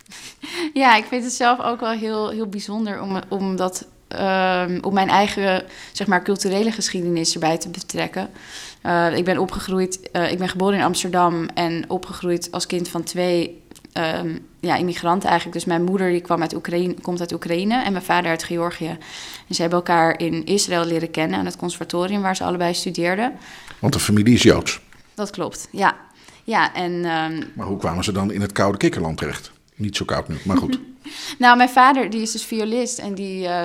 Ja, 0.74 0.96
ik 0.96 1.06
vind 1.06 1.24
het 1.24 1.34
zelf 1.34 1.62
ook 1.62 1.80
wel 1.80 1.92
heel, 1.92 2.30
heel 2.30 2.48
bijzonder 2.48 3.02
om, 3.02 3.22
om, 3.28 3.56
dat, 3.56 3.88
ehm, 4.08 4.80
om 4.82 4.94
mijn 4.94 5.10
eigen 5.10 5.64
zeg 5.92 6.08
maar, 6.08 6.24
culturele 6.24 6.72
geschiedenis 6.72 7.34
erbij 7.34 7.58
te 7.58 7.70
betrekken. 7.70 8.30
Uh, 8.88 9.18
ik 9.18 9.26
ben 9.26 9.38
opgegroeid, 9.38 10.10
uh, 10.14 10.32
ik 10.32 10.38
ben 10.38 10.50
geboren 10.50 10.78
in 10.78 10.84
Amsterdam 10.84 11.46
en 11.54 11.86
opgegroeid 11.88 12.48
als 12.52 12.66
kind 12.66 12.88
van 12.88 13.04
twee 13.04 13.62
um, 13.94 14.40
ja, 14.60 14.76
immigranten 14.76 15.30
eigenlijk. 15.30 15.58
Dus 15.58 15.68
mijn 15.68 15.84
moeder 15.84 16.10
die 16.10 16.22
kwam 16.22 16.42
uit 16.42 16.56
Oekraïne, 16.56 16.94
komt 17.02 17.20
uit 17.20 17.34
Oekraïne 17.34 17.84
en 17.84 17.92
mijn 17.92 18.04
vader 18.04 18.30
uit 18.30 18.44
Georgië. 18.44 18.98
En 19.48 19.56
ze 19.56 19.62
hebben 19.62 19.80
elkaar 19.80 20.20
in 20.20 20.46
Israël 20.46 20.86
leren 20.86 21.12
kennen 21.12 21.40
aan 21.40 21.46
het 21.46 21.58
conservatorium 21.58 22.22
waar 22.22 22.36
ze 22.36 22.44
allebei 22.44 22.74
studeerden. 22.74 23.34
Want 23.80 23.94
de 23.94 24.00
familie 24.00 24.34
is 24.34 24.44
Joods. 24.44 24.82
Dat 25.14 25.30
klopt, 25.30 25.68
ja. 25.72 25.96
Ja, 26.44 26.74
en 26.74 27.06
ehm, 27.06 27.44
Maar 27.54 27.66
hoe 27.66 27.78
kwamen 27.78 28.04
ze 28.04 28.12
dan 28.12 28.32
in 28.32 28.42
het 28.42 28.52
koude 28.52 28.78
kikkerland 28.78 29.18
terecht? 29.18 29.52
Niet 29.76 29.96
zo 29.96 30.06
koud 30.06 30.28
nu, 30.28 30.36
maar 30.44 30.58
goed. 30.58 30.80
Nou, 31.38 31.58
mijn 31.58 31.70
vader 31.70 32.10
die 32.10 32.22
is 32.22 32.32
dus 32.32 32.44
violist 32.44 32.98
en 32.98 33.14
die 33.14 33.48
eh, 33.48 33.64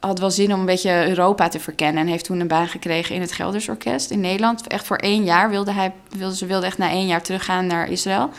had 0.00 0.18
wel 0.18 0.30
zin 0.30 0.52
om 0.52 0.60
een 0.60 0.66
beetje 0.66 1.08
Europa 1.08 1.48
te 1.48 1.60
verkennen. 1.60 2.02
En 2.02 2.08
heeft 2.08 2.24
toen 2.24 2.40
een 2.40 2.48
baan 2.48 2.68
gekregen 2.68 3.14
in 3.14 3.20
het 3.20 3.32
Gelders 3.32 3.68
Orkest 3.68 4.10
in 4.10 4.20
Nederland. 4.20 4.66
Echt 4.66 4.86
voor 4.86 4.96
één 4.96 5.24
jaar 5.24 5.50
wilde 5.50 5.72
hij, 5.72 5.92
wilde, 6.08 6.36
ze 6.36 6.46
wilde 6.46 6.66
echt 6.66 6.78
na 6.78 6.90
één 6.90 7.06
jaar 7.06 7.22
teruggaan 7.22 7.66
naar 7.66 7.90
Israël. 7.90 8.30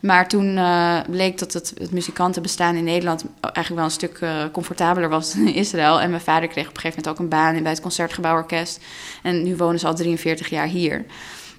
Maar 0.00 0.28
toen 0.28 0.56
eh, 0.56 1.00
bleek 1.10 1.38
dat 1.38 1.52
het, 1.52 1.72
het 1.78 1.90
muzikantenbestaan 1.90 2.74
in 2.74 2.84
Nederland 2.84 3.24
eigenlijk 3.40 3.74
wel 3.76 3.84
een 3.84 3.90
stuk 3.90 4.18
eh, 4.18 4.44
comfortabeler 4.52 5.08
was 5.08 5.32
dan 5.32 5.46
in 5.46 5.54
Israël. 5.54 6.00
En 6.00 6.10
mijn 6.10 6.22
vader 6.22 6.48
kreeg 6.48 6.68
op 6.68 6.74
een 6.74 6.80
gegeven 6.80 6.98
moment 6.98 7.20
ook 7.20 7.24
een 7.24 7.38
baan 7.38 7.62
bij 7.62 7.72
het 7.72 7.80
Concertgebouworkest. 7.80 8.80
En 9.22 9.42
nu 9.42 9.56
wonen 9.56 9.78
ze 9.78 9.86
al 9.86 9.94
43 9.94 10.48
jaar 10.48 10.66
hier. 10.66 11.04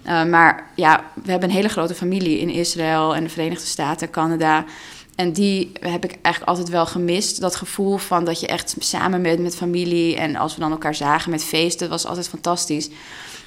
Maar 0.06 0.70
ja, 0.76 1.04
we 1.24 1.32
hebben 1.32 1.50
een 1.50 1.56
hele 1.56 1.70
grote 1.70 1.94
familie 1.94 2.40
in 2.40 2.50
Israël 2.50 3.16
en 3.16 3.24
de 3.24 3.30
Verenigde 3.30 3.66
Staten, 3.66 4.10
Canada. 4.10 4.66
En 5.16 5.32
die 5.32 5.72
heb 5.80 6.04
ik 6.04 6.12
eigenlijk 6.22 6.58
altijd 6.58 6.70
wel 6.70 6.86
gemist. 6.86 7.42
Dat 7.42 7.56
gevoel 7.56 7.98
van 7.98 8.26
dat 8.26 8.40
je 8.40 8.48
echt 8.48 8.76
samen 8.80 9.22
bent 9.22 9.40
met 9.40 9.56
familie. 9.56 10.16
En 10.16 10.36
als 10.36 10.54
we 10.54 10.60
dan 10.60 10.72
elkaar 10.72 10.96
zagen 10.96 11.32
met 11.32 11.44
feesten, 11.44 11.90
was 11.90 12.06
altijd 12.06 12.30
fantastisch. 12.30 12.90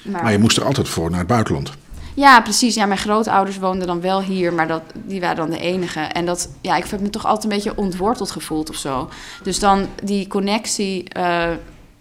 Maar, 0.03 0.23
maar 0.23 0.31
je 0.31 0.39
moest 0.39 0.57
er 0.57 0.65
altijd 0.65 0.89
voor 0.89 1.09
naar 1.09 1.19
het 1.19 1.27
buitenland. 1.27 1.71
Ja, 2.13 2.41
precies. 2.41 2.75
Ja, 2.75 2.85
mijn 2.85 2.99
grootouders 2.99 3.57
woonden 3.57 3.87
dan 3.87 4.01
wel 4.01 4.21
hier, 4.21 4.53
maar 4.53 4.67
dat, 4.67 4.81
die 4.93 5.19
waren 5.19 5.35
dan 5.35 5.49
de 5.49 5.59
enige. 5.59 5.99
En 5.99 6.25
dat, 6.25 6.49
ja, 6.61 6.75
ik 6.75 6.85
heb 6.85 6.99
me 6.99 7.09
toch 7.09 7.25
altijd 7.25 7.43
een 7.43 7.49
beetje 7.49 7.77
ontworteld 7.77 8.31
gevoeld 8.31 8.69
of 8.69 8.75
zo. 8.75 9.09
Dus 9.43 9.59
dan 9.59 9.87
die 10.03 10.27
connectie 10.27 11.03
uh, 11.17 11.49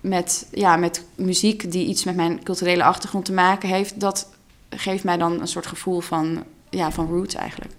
met, 0.00 0.46
ja, 0.50 0.76
met 0.76 1.04
muziek 1.14 1.72
die 1.72 1.87
iets 1.87 2.04
met 2.04 2.16
mijn 2.16 2.42
culturele 2.42 2.84
achtergrond 2.84 3.25
te 3.25 3.32
maken 3.32 3.68
heeft, 3.68 4.00
dat 4.00 4.28
geeft 4.70 5.04
mij 5.04 5.16
dan 5.16 5.40
een 5.40 5.48
soort 5.48 5.66
gevoel 5.66 6.00
van, 6.00 6.44
ja, 6.70 6.90
van 6.90 7.06
roots 7.06 7.34
eigenlijk. 7.34 7.72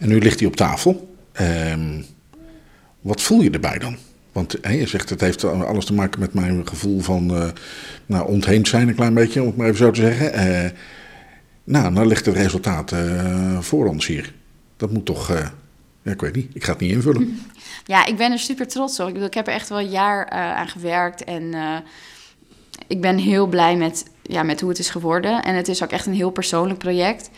En 0.00 0.08
nu 0.08 0.18
ligt 0.18 0.38
hij 0.38 0.48
op 0.48 0.56
tafel. 0.56 1.14
Um, 1.40 2.04
wat 3.00 3.20
voel 3.20 3.40
je 3.40 3.50
erbij 3.50 3.78
dan? 3.78 3.96
Want 4.32 4.56
je 4.62 4.86
zegt 4.86 5.10
het 5.10 5.20
heeft 5.20 5.44
alles 5.44 5.84
te 5.84 5.94
maken 5.94 6.20
met 6.20 6.34
mijn 6.34 6.68
gevoel 6.68 7.00
van 7.00 7.36
uh, 7.36 7.48
nou, 8.06 8.28
ontheemd 8.28 8.68
zijn, 8.68 8.88
een 8.88 8.94
klein 8.94 9.14
beetje, 9.14 9.40
om 9.40 9.46
het 9.46 9.56
maar 9.56 9.66
even 9.66 9.78
zo 9.78 9.90
te 9.90 10.00
zeggen. 10.00 10.48
Uh, 10.48 10.70
nou, 11.64 11.94
dan 11.94 12.06
ligt 12.06 12.26
het 12.26 12.34
resultaat 12.34 12.92
uh, 12.92 13.58
voor 13.60 13.86
ons 13.86 14.06
hier. 14.06 14.32
Dat 14.76 14.90
moet 14.90 15.06
toch, 15.06 15.28
ja, 16.02 16.12
ik 16.12 16.20
weet 16.20 16.34
niet, 16.34 16.50
ik 16.54 16.64
ga 16.64 16.72
het 16.72 16.80
niet 16.80 16.92
invullen. 16.92 17.28
Ja, 17.84 18.06
ik 18.06 18.16
ben 18.16 18.32
er 18.32 18.38
super 18.38 18.68
trots 18.68 19.00
op. 19.00 19.06
Ik, 19.06 19.12
bedoel, 19.12 19.28
ik 19.28 19.34
heb 19.34 19.46
er 19.46 19.52
echt 19.52 19.68
wel 19.68 19.78
een 19.78 19.90
jaar 19.90 20.28
aan 20.30 20.68
gewerkt 20.68 21.24
en 21.24 21.54
ik 22.86 23.00
ben 23.00 23.18
heel 23.18 23.46
blij 23.46 23.76
met, 23.76 24.04
ja, 24.22 24.42
met 24.42 24.60
hoe 24.60 24.68
het 24.70 24.78
is 24.78 24.90
geworden. 24.90 25.42
En 25.42 25.54
het 25.54 25.68
is 25.68 25.82
ook 25.82 25.90
echt 25.90 26.06
een 26.06 26.14
heel 26.14 26.30
persoonlijk 26.30 26.78
project. 26.78 27.30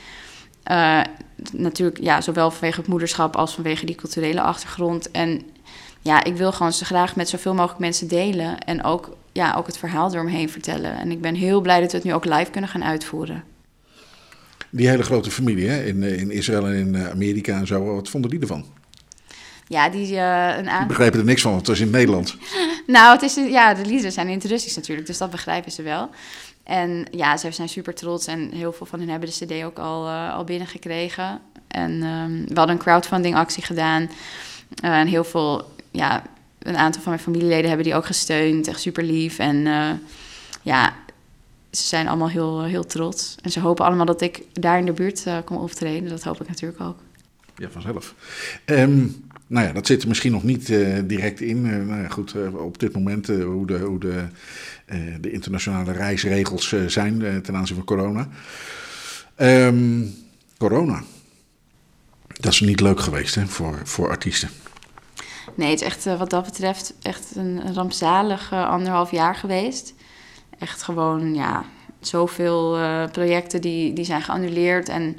Natuurlijk, 1.53 2.01
ja, 2.01 2.21
zowel 2.21 2.51
vanwege 2.51 2.81
het 2.81 2.89
moederschap 2.89 3.37
als 3.37 3.55
vanwege 3.55 3.87
die 3.87 3.95
culturele 3.95 4.41
achtergrond. 4.41 5.11
En 5.11 5.43
ja, 6.01 6.25
ik 6.25 6.37
wil 6.37 6.53
gewoon 6.53 6.73
ze 6.73 6.85
graag 6.85 7.17
met 7.17 7.29
zoveel 7.29 7.55
mogelijk 7.55 7.81
mensen 7.81 8.09
delen. 8.09 8.59
En 8.59 8.85
ook, 8.85 9.17
ja, 9.33 9.55
ook 9.55 9.67
het 9.67 9.79
verhaal 9.79 10.15
eromheen 10.15 10.51
vertellen. 10.51 10.97
En 10.99 11.11
ik 11.11 11.21
ben 11.21 11.35
heel 11.35 11.61
blij 11.61 11.81
dat 11.81 11.91
we 11.91 11.97
het 11.97 12.07
nu 12.07 12.15
ook 12.15 12.25
live 12.25 12.51
kunnen 12.51 12.71
gaan 12.71 12.85
uitvoeren. 12.85 13.45
Die 14.71 14.89
hele 14.89 15.03
grote 15.03 15.31
familie 15.31 15.69
hè? 15.69 15.85
In, 15.85 16.03
in 16.03 16.31
Israël 16.31 16.67
en 16.67 16.75
in 16.75 17.09
Amerika 17.09 17.59
en 17.59 17.67
zo, 17.67 17.95
wat 17.95 18.09
vonden 18.09 18.31
die 18.31 18.41
ervan? 18.41 18.65
Ja, 19.67 19.89
die 19.89 20.13
uh, 20.13 20.57
een 20.57 20.69
aan... 20.69 20.87
begrijpen 20.87 21.19
er 21.19 21.25
niks 21.25 21.43
van, 21.43 21.51
want 21.51 21.67
het 21.67 21.71
was 21.71 21.87
in 21.87 21.93
het 21.93 21.97
Nederlands. 21.97 22.37
nou, 22.87 23.13
het 23.13 23.23
is, 23.23 23.35
ja, 23.35 23.75
de 23.75 23.87
liederen 23.87 24.13
zijn 24.13 24.29
in 24.29 24.35
het 24.35 24.45
Russisch 24.45 24.77
natuurlijk, 24.77 25.07
dus 25.07 25.19
dat 25.19 25.31
begrijpen 25.31 25.73
ze 25.73 25.83
wel. 25.83 26.11
En 26.65 27.07
ja, 27.11 27.37
ze 27.37 27.51
zijn 27.51 27.69
super 27.69 27.95
trots 27.95 28.27
en 28.27 28.51
heel 28.53 28.73
veel 28.73 28.87
van 28.87 28.99
hen 28.99 29.09
hebben 29.09 29.29
de 29.29 29.45
CD 29.45 29.65
ook 29.65 29.79
al, 29.79 30.07
uh, 30.07 30.35
al 30.35 30.45
binnengekregen. 30.45 31.41
En 31.69 31.91
um, 32.03 32.45
we 32.47 32.55
hadden 32.55 32.77
een 32.77 32.83
crowdfunding 32.83 33.35
actie 33.35 33.63
gedaan. 33.63 34.03
Uh, 34.85 34.99
en 34.99 35.07
heel 35.07 35.25
veel, 35.25 35.73
ja, 35.91 36.23
een 36.59 36.77
aantal 36.77 37.03
van 37.03 37.13
mijn 37.13 37.25
familieleden 37.25 37.67
hebben 37.67 37.87
die 37.87 37.95
ook 37.95 38.07
gesteund. 38.07 38.69
Echt 38.69 38.81
super 38.81 39.05
lief. 39.05 39.39
En 39.39 39.57
uh, 39.57 39.91
ja, 40.63 40.95
ze 41.71 41.83
zijn 41.83 42.09
allemaal 42.09 42.29
heel, 42.29 42.63
heel 42.63 42.87
trots. 42.87 43.37
En 43.43 43.51
ze 43.51 43.61
hopen 43.61 43.85
allemaal 43.85 44.07
dat 44.07 44.21
ik 44.21 44.43
daar 44.53 44.79
in 44.79 44.87
de 44.87 44.93
buurt 44.93 45.25
kom 45.45 45.57
optreden. 45.57 46.09
Dat 46.09 46.23
hoop 46.23 46.41
ik 46.41 46.49
natuurlijk 46.49 46.81
ook. 46.81 46.97
Ja, 47.63 47.69
vanzelf. 47.71 48.15
Um, 48.67 49.25
nou 49.47 49.67
ja, 49.67 49.73
dat 49.73 49.87
zit 49.87 50.03
er 50.03 50.09
misschien 50.09 50.33
nog 50.33 50.43
niet 50.43 50.69
uh, 50.69 50.99
direct 51.05 51.41
in. 51.41 51.67
Uh, 51.67 51.87
nou 51.87 52.03
ja, 52.03 52.09
goed, 52.09 52.35
uh, 52.35 52.55
op 52.55 52.79
dit 52.79 52.93
moment 52.93 53.27
hoe 53.27 53.67
de, 53.67 53.79
hoe 53.79 54.01
de, 54.01 54.25
de 55.21 55.31
internationale 55.31 55.93
reisregels 55.93 56.75
zijn 56.87 57.43
ten 57.43 57.57
aanzien 57.57 57.77
van 57.77 57.85
corona. 57.85 58.29
Um, 59.37 60.15
corona. 60.59 61.03
Dat 62.27 62.53
is 62.53 62.61
niet 62.61 62.81
leuk 62.81 63.01
geweest 63.01 63.35
hè, 63.35 63.47
voor, 63.47 63.81
voor 63.85 64.09
artiesten. 64.09 64.49
Nee, 65.55 65.71
het 65.71 65.81
is 65.81 65.87
echt 65.87 66.05
wat 66.05 66.31
dat 66.31 66.45
betreft 66.45 66.95
echt 67.03 67.33
een 67.37 67.75
rampzalig 67.75 68.53
anderhalf 68.53 69.11
jaar 69.11 69.35
geweest. 69.35 69.95
Echt 70.59 70.83
gewoon, 70.83 71.35
ja, 71.35 71.65
zoveel 72.01 72.79
projecten 73.13 73.61
die, 73.61 73.93
die 73.93 74.05
zijn 74.05 74.23
geannuleerd 74.23 74.89
en 74.89 75.17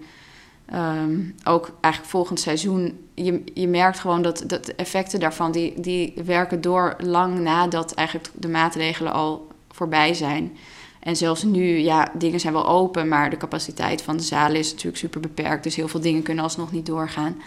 Um, 0.74 1.36
ook 1.44 1.72
eigenlijk 1.82 2.14
volgend 2.14 2.40
seizoen, 2.40 3.00
je, 3.14 3.44
je 3.54 3.68
merkt 3.68 4.00
gewoon 4.00 4.22
dat, 4.22 4.44
dat 4.48 4.66
de 4.66 4.76
effecten 4.76 5.20
daarvan, 5.20 5.52
die, 5.52 5.80
die 5.80 6.14
werken 6.26 6.62
door 6.62 6.96
lang 6.98 7.40
nadat 7.40 7.94
eigenlijk 7.94 8.30
de 8.34 8.50
maatregelen 8.50 9.14
al 9.14 9.48
voorbij 9.72 10.14
zijn. 10.14 10.58
En 11.00 11.16
zelfs 11.16 11.44
nu, 11.44 11.78
ja, 11.78 12.12
dingen 12.14 12.40
zijn 12.40 12.54
wel 12.54 12.68
open, 12.68 13.08
maar 13.08 13.30
de 13.30 13.38
capaciteit 13.38 14.02
van 14.02 14.18
de 14.18 14.24
zalen 14.24 14.60
is 14.60 14.70
natuurlijk 14.72 14.98
super 14.98 15.22
beperkt. 15.22 15.64
Dus 15.64 15.76
heel 15.76 15.88
veel 15.88 16.02
dingen 16.02 16.24
kunnen 16.24 16.44
alsnog 16.44 16.72
niet 16.72 16.86
doorgaan. 16.86 17.42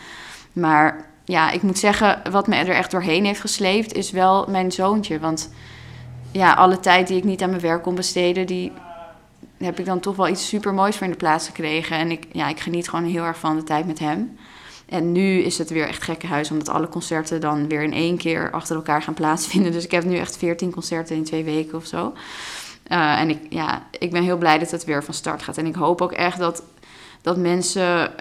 Maar 0.52 1.10
ja, 1.24 1.50
ik 1.50 1.62
moet 1.62 1.78
zeggen, 1.78 2.22
wat 2.30 2.46
me 2.46 2.54
er 2.54 2.68
echt 2.68 2.90
doorheen 2.90 3.24
heeft 3.24 3.40
gesleept, 3.40 3.94
is 3.94 4.10
wel 4.10 4.46
mijn 4.48 4.72
zoontje. 4.72 5.18
Want 5.18 5.50
ja, 6.32 6.52
alle 6.52 6.80
tijd 6.80 7.08
die 7.08 7.16
ik 7.16 7.24
niet 7.24 7.42
aan 7.42 7.50
mijn 7.50 7.60
werk 7.60 7.82
kon 7.82 7.94
besteden, 7.94 8.46
die 8.46 8.72
heb 9.58 9.78
ik 9.78 9.84
dan 9.84 10.00
toch 10.00 10.16
wel 10.16 10.28
iets 10.28 10.48
super 10.48 10.74
moois 10.74 10.96
voor 10.96 11.06
in 11.06 11.12
de 11.12 11.18
plaats 11.18 11.46
gekregen. 11.46 11.96
En 11.96 12.10
ik, 12.10 12.24
ja, 12.32 12.48
ik 12.48 12.60
geniet 12.60 12.88
gewoon 12.88 13.04
heel 13.04 13.24
erg 13.24 13.38
van 13.38 13.56
de 13.56 13.64
tijd 13.64 13.86
met 13.86 13.98
hem. 13.98 14.36
En 14.86 15.12
nu 15.12 15.38
is 15.38 15.58
het 15.58 15.70
weer 15.70 15.88
echt 15.88 16.02
gekke 16.02 16.26
huis, 16.26 16.50
omdat 16.50 16.68
alle 16.68 16.88
concerten 16.88 17.40
dan 17.40 17.68
weer 17.68 17.82
in 17.82 17.92
één 17.92 18.16
keer 18.16 18.50
achter 18.50 18.76
elkaar 18.76 19.02
gaan 19.02 19.14
plaatsvinden. 19.14 19.72
Dus 19.72 19.84
ik 19.84 19.90
heb 19.90 20.04
nu 20.04 20.16
echt 20.16 20.36
veertien 20.36 20.70
concerten 20.70 21.16
in 21.16 21.24
twee 21.24 21.44
weken 21.44 21.78
of 21.78 21.86
zo. 21.86 22.12
Uh, 22.88 23.20
en 23.20 23.30
ik, 23.30 23.38
ja, 23.48 23.86
ik 23.98 24.10
ben 24.10 24.22
heel 24.22 24.36
blij 24.36 24.58
dat 24.58 24.70
het 24.70 24.84
weer 24.84 25.04
van 25.04 25.14
start 25.14 25.42
gaat. 25.42 25.58
En 25.58 25.66
ik 25.66 25.74
hoop 25.74 26.00
ook 26.00 26.12
echt 26.12 26.38
dat, 26.38 26.62
dat 27.22 27.36
mensen 27.36 28.12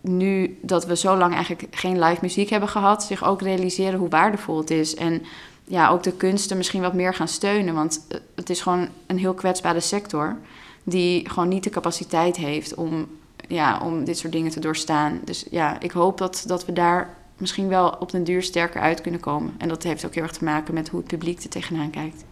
nu 0.00 0.58
dat 0.62 0.86
we 0.86 0.96
zo 0.96 1.16
lang 1.16 1.34
eigenlijk 1.34 1.66
geen 1.70 1.98
live 1.98 2.18
muziek 2.22 2.50
hebben 2.50 2.68
gehad, 2.68 3.04
zich 3.04 3.24
ook 3.24 3.42
realiseren 3.42 3.98
hoe 3.98 4.08
waardevol 4.08 4.58
het 4.58 4.70
is. 4.70 4.94
En 4.94 5.22
ja, 5.64 5.88
ook 5.88 6.02
de 6.02 6.12
kunsten 6.12 6.56
misschien 6.56 6.80
wat 6.80 6.94
meer 6.94 7.14
gaan 7.14 7.28
steunen. 7.28 7.74
Want 7.74 8.06
het 8.34 8.50
is 8.50 8.60
gewoon 8.60 8.88
een 9.06 9.18
heel 9.18 9.34
kwetsbare 9.34 9.80
sector 9.80 10.36
die 10.90 11.28
gewoon 11.28 11.48
niet 11.48 11.64
de 11.64 11.70
capaciteit 11.70 12.36
heeft 12.36 12.74
om, 12.74 13.06
ja, 13.48 13.80
om 13.80 14.04
dit 14.04 14.18
soort 14.18 14.32
dingen 14.32 14.50
te 14.50 14.60
doorstaan. 14.60 15.20
Dus 15.24 15.46
ja, 15.50 15.80
ik 15.80 15.90
hoop 15.90 16.18
dat, 16.18 16.44
dat 16.46 16.66
we 16.66 16.72
daar 16.72 17.16
misschien 17.38 17.68
wel 17.68 17.88
op 17.88 18.10
den 18.10 18.24
duur 18.24 18.42
sterker 18.42 18.80
uit 18.80 19.00
kunnen 19.00 19.20
komen. 19.20 19.54
En 19.58 19.68
dat 19.68 19.82
heeft 19.82 20.06
ook 20.06 20.14
heel 20.14 20.22
erg 20.22 20.32
te 20.32 20.44
maken 20.44 20.74
met 20.74 20.88
hoe 20.88 21.00
het 21.00 21.08
publiek 21.08 21.42
er 21.42 21.48
tegenaan 21.48 21.90
kijkt. 21.90 22.24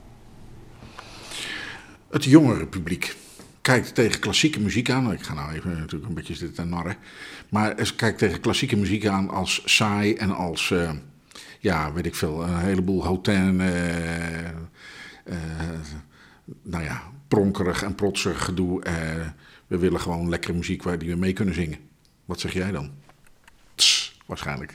Het 2.11 2.25
jongere 2.25 2.67
publiek 2.67 3.17
kijkt 3.61 3.95
tegen 3.95 4.21
klassieke 4.21 4.61
muziek 4.61 4.91
aan. 4.91 5.13
Ik 5.13 5.23
ga 5.23 5.35
nou 5.35 5.53
even 5.53 5.71
natuurlijk 5.71 6.09
een 6.09 6.15
beetje 6.15 6.35
zitten 6.35 6.69
narren. 6.69 6.97
Maar 7.49 7.77
het 7.77 7.97
kijkt 7.97 8.19
tegen 8.19 8.41
klassieke 8.41 8.77
muziek 8.77 9.07
aan 9.07 9.31
als 9.31 9.63
saai 9.65 10.15
en 10.15 10.35
als, 10.35 10.71
uh, 10.71 10.91
ja, 11.61 11.93
weet 11.93 12.07
ik 12.07 12.15
veel, 12.15 12.43
een 12.43 12.59
heleboel 12.59 13.05
hotel. 13.05 13.47
Uh, 13.49 14.45
uh, 15.25 15.35
nou 16.63 16.85
ja, 16.85 17.03
pronkerig 17.29 17.83
en 17.83 17.95
protserig 17.95 18.45
gedoe. 18.45 18.85
Uh, 18.87 18.93
we 19.67 19.79
willen 19.79 20.01
gewoon 20.01 20.29
lekkere 20.29 20.53
muziek 20.53 20.83
waar 20.83 20.99
die 20.99 21.11
we 21.11 21.17
mee 21.17 21.33
kunnen 21.33 21.55
zingen. 21.55 21.79
Wat 22.25 22.41
zeg 22.41 22.53
jij 22.53 22.71
dan? 22.71 22.91
Tss, 23.75 24.19
waarschijnlijk. 24.27 24.73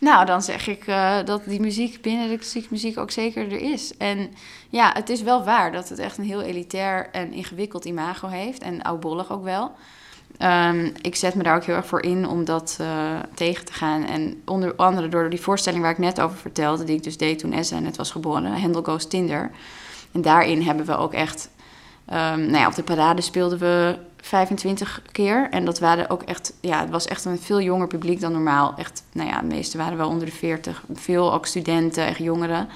Nou, 0.00 0.26
dan 0.26 0.42
zeg 0.42 0.66
ik 0.66 0.86
uh, 0.86 1.24
dat 1.24 1.44
die 1.44 1.60
muziek 1.60 2.02
binnen 2.02 2.28
de 2.28 2.36
klassieke 2.36 2.68
muziek 2.70 2.98
ook 2.98 3.10
zeker 3.10 3.52
er 3.52 3.72
is. 3.72 3.96
En 3.96 4.30
ja, 4.68 4.92
het 4.94 5.08
is 5.08 5.22
wel 5.22 5.44
waar 5.44 5.72
dat 5.72 5.88
het 5.88 5.98
echt 5.98 6.18
een 6.18 6.24
heel 6.24 6.42
elitair 6.42 7.08
en 7.10 7.32
ingewikkeld 7.32 7.84
imago 7.84 8.28
heeft. 8.28 8.62
En 8.62 8.82
oudbollig 8.82 9.32
ook 9.32 9.44
wel. 9.44 9.72
Um, 10.38 10.92
ik 11.00 11.16
zet 11.16 11.34
me 11.34 11.42
daar 11.42 11.56
ook 11.56 11.64
heel 11.64 11.74
erg 11.74 11.86
voor 11.86 12.02
in 12.02 12.28
om 12.28 12.44
dat 12.44 12.78
uh, 12.80 13.18
tegen 13.34 13.64
te 13.64 13.72
gaan. 13.72 14.04
En 14.04 14.42
onder 14.44 14.74
andere 14.76 15.08
door 15.08 15.30
die 15.30 15.40
voorstelling 15.40 15.82
waar 15.82 15.90
ik 15.90 15.98
net 15.98 16.20
over 16.20 16.36
vertelde, 16.36 16.84
die 16.84 16.96
ik 16.96 17.02
dus 17.02 17.16
deed 17.16 17.38
toen 17.38 17.52
Essa 17.52 17.78
net 17.78 17.96
was 17.96 18.10
geboren, 18.10 18.60
Handel 18.60 18.82
Goes 18.82 19.06
Tinder. 19.06 19.50
En 20.12 20.22
daarin 20.22 20.62
hebben 20.62 20.86
we 20.86 20.96
ook 20.96 21.12
echt 21.12 21.50
Um, 22.12 22.40
nou 22.40 22.56
ja, 22.56 22.66
op 22.66 22.74
de 22.74 22.82
parade 22.82 23.22
speelden 23.22 23.58
we 23.58 23.96
25 24.20 25.02
keer. 25.12 25.48
En 25.50 25.64
dat 25.64 25.78
waren 25.78 26.10
ook 26.10 26.22
echt, 26.22 26.52
ja, 26.60 26.80
het 26.80 26.90
was 26.90 27.06
echt 27.06 27.24
een 27.24 27.38
veel 27.38 27.60
jonger 27.60 27.86
publiek 27.86 28.20
dan 28.20 28.32
normaal. 28.32 28.74
Echt, 28.76 29.02
nou 29.12 29.28
ja, 29.28 29.40
de 29.40 29.46
meeste 29.46 29.78
waren 29.78 29.96
wel 29.96 30.08
onder 30.08 30.26
de 30.26 30.32
40. 30.32 30.82
Veel 30.92 31.32
ook 31.32 31.46
studenten, 31.46 32.06
echt 32.06 32.18
jongeren. 32.18 32.68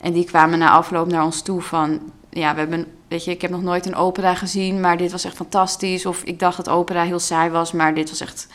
En 0.00 0.12
die 0.12 0.24
kwamen 0.24 0.58
na 0.58 0.70
afloop 0.70 1.08
naar 1.08 1.24
ons 1.24 1.42
toe 1.42 1.60
van, 1.60 2.00
ja, 2.30 2.52
we 2.52 2.58
hebben 2.58 2.86
weet 3.08 3.24
je, 3.24 3.30
ik 3.30 3.42
heb 3.42 3.50
nog 3.50 3.62
nooit 3.62 3.86
een 3.86 3.94
opera 3.94 4.34
gezien, 4.34 4.80
maar 4.80 4.96
dit 4.96 5.12
was 5.12 5.24
echt 5.24 5.36
fantastisch. 5.36 6.06
Of 6.06 6.22
ik 6.22 6.38
dacht 6.38 6.56
dat 6.56 6.68
opera 6.68 7.02
heel 7.02 7.18
saai 7.18 7.50
was, 7.50 7.72
maar 7.72 7.94
dit 7.94 8.08
was 8.08 8.20
echt, 8.20 8.46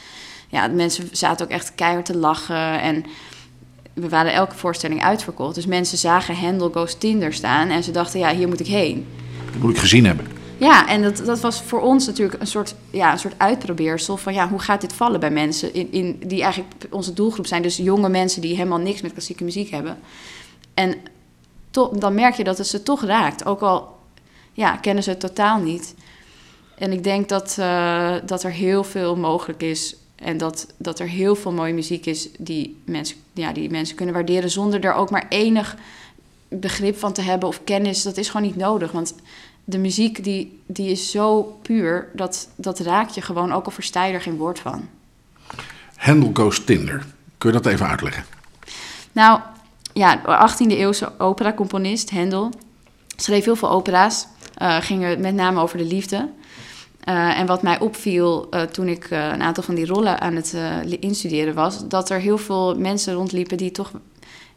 ja, 0.47 0.67
mensen 0.67 1.09
zaten 1.11 1.45
ook 1.45 1.51
echt 1.51 1.75
keihard 1.75 2.05
te 2.05 2.17
lachen 2.17 2.81
en 2.81 3.05
we 3.93 4.09
waren 4.09 4.33
elke 4.33 4.55
voorstelling 4.55 5.03
uitverkocht. 5.03 5.55
Dus 5.55 5.65
mensen 5.65 5.97
zagen 5.97 6.35
Handel 6.35 6.69
Goes 6.71 6.97
Tinder 6.97 7.33
staan 7.33 7.69
en 7.69 7.83
ze 7.83 7.91
dachten, 7.91 8.19
ja, 8.19 8.33
hier 8.33 8.47
moet 8.47 8.59
ik 8.59 8.67
heen. 8.67 9.07
Dat 9.55 9.63
moet 9.63 9.73
ik 9.73 9.81
gezien 9.81 10.05
hebben. 10.05 10.27
Ja, 10.57 10.87
en 10.87 11.01
dat, 11.01 11.21
dat 11.25 11.39
was 11.39 11.61
voor 11.61 11.81
ons 11.81 12.05
natuurlijk 12.05 12.41
een 12.41 12.47
soort, 12.47 12.75
ja, 12.89 13.11
een 13.11 13.19
soort 13.19 13.33
uitprobeersel 13.37 14.17
van 14.17 14.33
ja, 14.33 14.49
hoe 14.49 14.59
gaat 14.59 14.81
dit 14.81 14.93
vallen 14.93 15.19
bij 15.19 15.31
mensen 15.31 15.73
in, 15.73 15.91
in, 15.91 16.19
die 16.25 16.41
eigenlijk 16.43 16.73
onze 16.89 17.13
doelgroep 17.13 17.47
zijn. 17.47 17.61
Dus 17.61 17.77
jonge 17.77 18.09
mensen 18.09 18.41
die 18.41 18.55
helemaal 18.55 18.77
niks 18.77 19.01
met 19.01 19.11
klassieke 19.11 19.43
muziek 19.43 19.69
hebben. 19.69 19.97
En 20.73 20.95
to, 21.71 21.91
dan 21.97 22.15
merk 22.15 22.35
je 22.35 22.43
dat 22.43 22.57
het 22.57 22.67
ze 22.67 22.83
toch 22.83 23.03
raakt, 23.03 23.45
ook 23.45 23.61
al 23.61 23.97
ja, 24.53 24.77
kennen 24.77 25.03
ze 25.03 25.09
het 25.09 25.19
totaal 25.19 25.59
niet. 25.59 25.95
En 26.77 26.91
ik 26.91 27.03
denk 27.03 27.29
dat, 27.29 27.55
uh, 27.59 28.15
dat 28.25 28.43
er 28.43 28.51
heel 28.51 28.83
veel 28.83 29.15
mogelijk 29.15 29.61
is 29.61 29.95
en 30.15 30.37
dat, 30.37 30.73
dat 30.77 30.99
er 30.99 31.07
heel 31.07 31.35
veel 31.35 31.51
mooie 31.51 31.73
muziek 31.73 32.05
is 32.05 32.29
die 32.39 32.81
mensen, 32.85 33.17
ja, 33.33 33.51
die 33.51 33.69
mensen 33.69 33.95
kunnen 33.95 34.15
waarderen 34.15 34.49
zonder 34.49 34.83
er 34.83 34.93
ook 34.93 35.09
maar 35.09 35.25
enig 35.29 35.75
begrip 36.59 36.97
van 36.97 37.13
te 37.13 37.21
hebben 37.21 37.49
of 37.49 37.63
kennis. 37.63 38.03
Dat 38.03 38.17
is 38.17 38.29
gewoon 38.29 38.47
niet 38.47 38.55
nodig, 38.55 38.91
want 38.91 39.15
de 39.63 39.77
muziek 39.77 40.23
die, 40.23 40.61
die 40.65 40.89
is 40.91 41.11
zo 41.11 41.41
puur, 41.61 42.09
dat, 42.13 42.49
dat 42.55 42.79
raak 42.79 43.09
je 43.09 43.21
gewoon, 43.21 43.53
ook 43.53 43.65
al 43.65 43.71
versta 43.71 44.05
je 44.05 44.13
er 44.13 44.21
geen 44.21 44.37
woord 44.37 44.59
van. 44.59 44.87
Handel 45.95 46.31
Goes 46.33 46.63
Tinder. 46.63 47.05
Kun 47.37 47.51
je 47.51 47.61
dat 47.61 47.71
even 47.71 47.87
uitleggen? 47.87 48.25
Nou, 49.11 49.39
ja, 49.93 50.21
18e 50.21 50.67
eeuwse 50.67 51.19
opera-componist 51.19 52.11
Handel 52.11 52.51
schreef 53.15 53.45
heel 53.45 53.55
veel 53.55 53.69
opera's. 53.69 54.27
Uh, 54.61 54.77
gingen 54.81 55.21
met 55.21 55.33
name 55.33 55.61
over 55.61 55.77
de 55.77 55.85
liefde. 55.85 56.29
Uh, 57.09 57.39
en 57.39 57.45
wat 57.45 57.61
mij 57.61 57.79
opviel 57.79 58.47
uh, 58.51 58.61
toen 58.61 58.87
ik 58.87 59.07
een 59.09 59.41
aantal 59.41 59.63
van 59.63 59.75
die 59.75 59.85
rollen 59.85 60.21
aan 60.21 60.35
het 60.35 60.55
instuderen 60.99 61.53
was, 61.53 61.87
dat 61.87 62.09
er 62.09 62.19
heel 62.19 62.37
veel 62.37 62.79
mensen 62.79 63.13
rondliepen 63.13 63.57
die 63.57 63.71
toch 63.71 63.91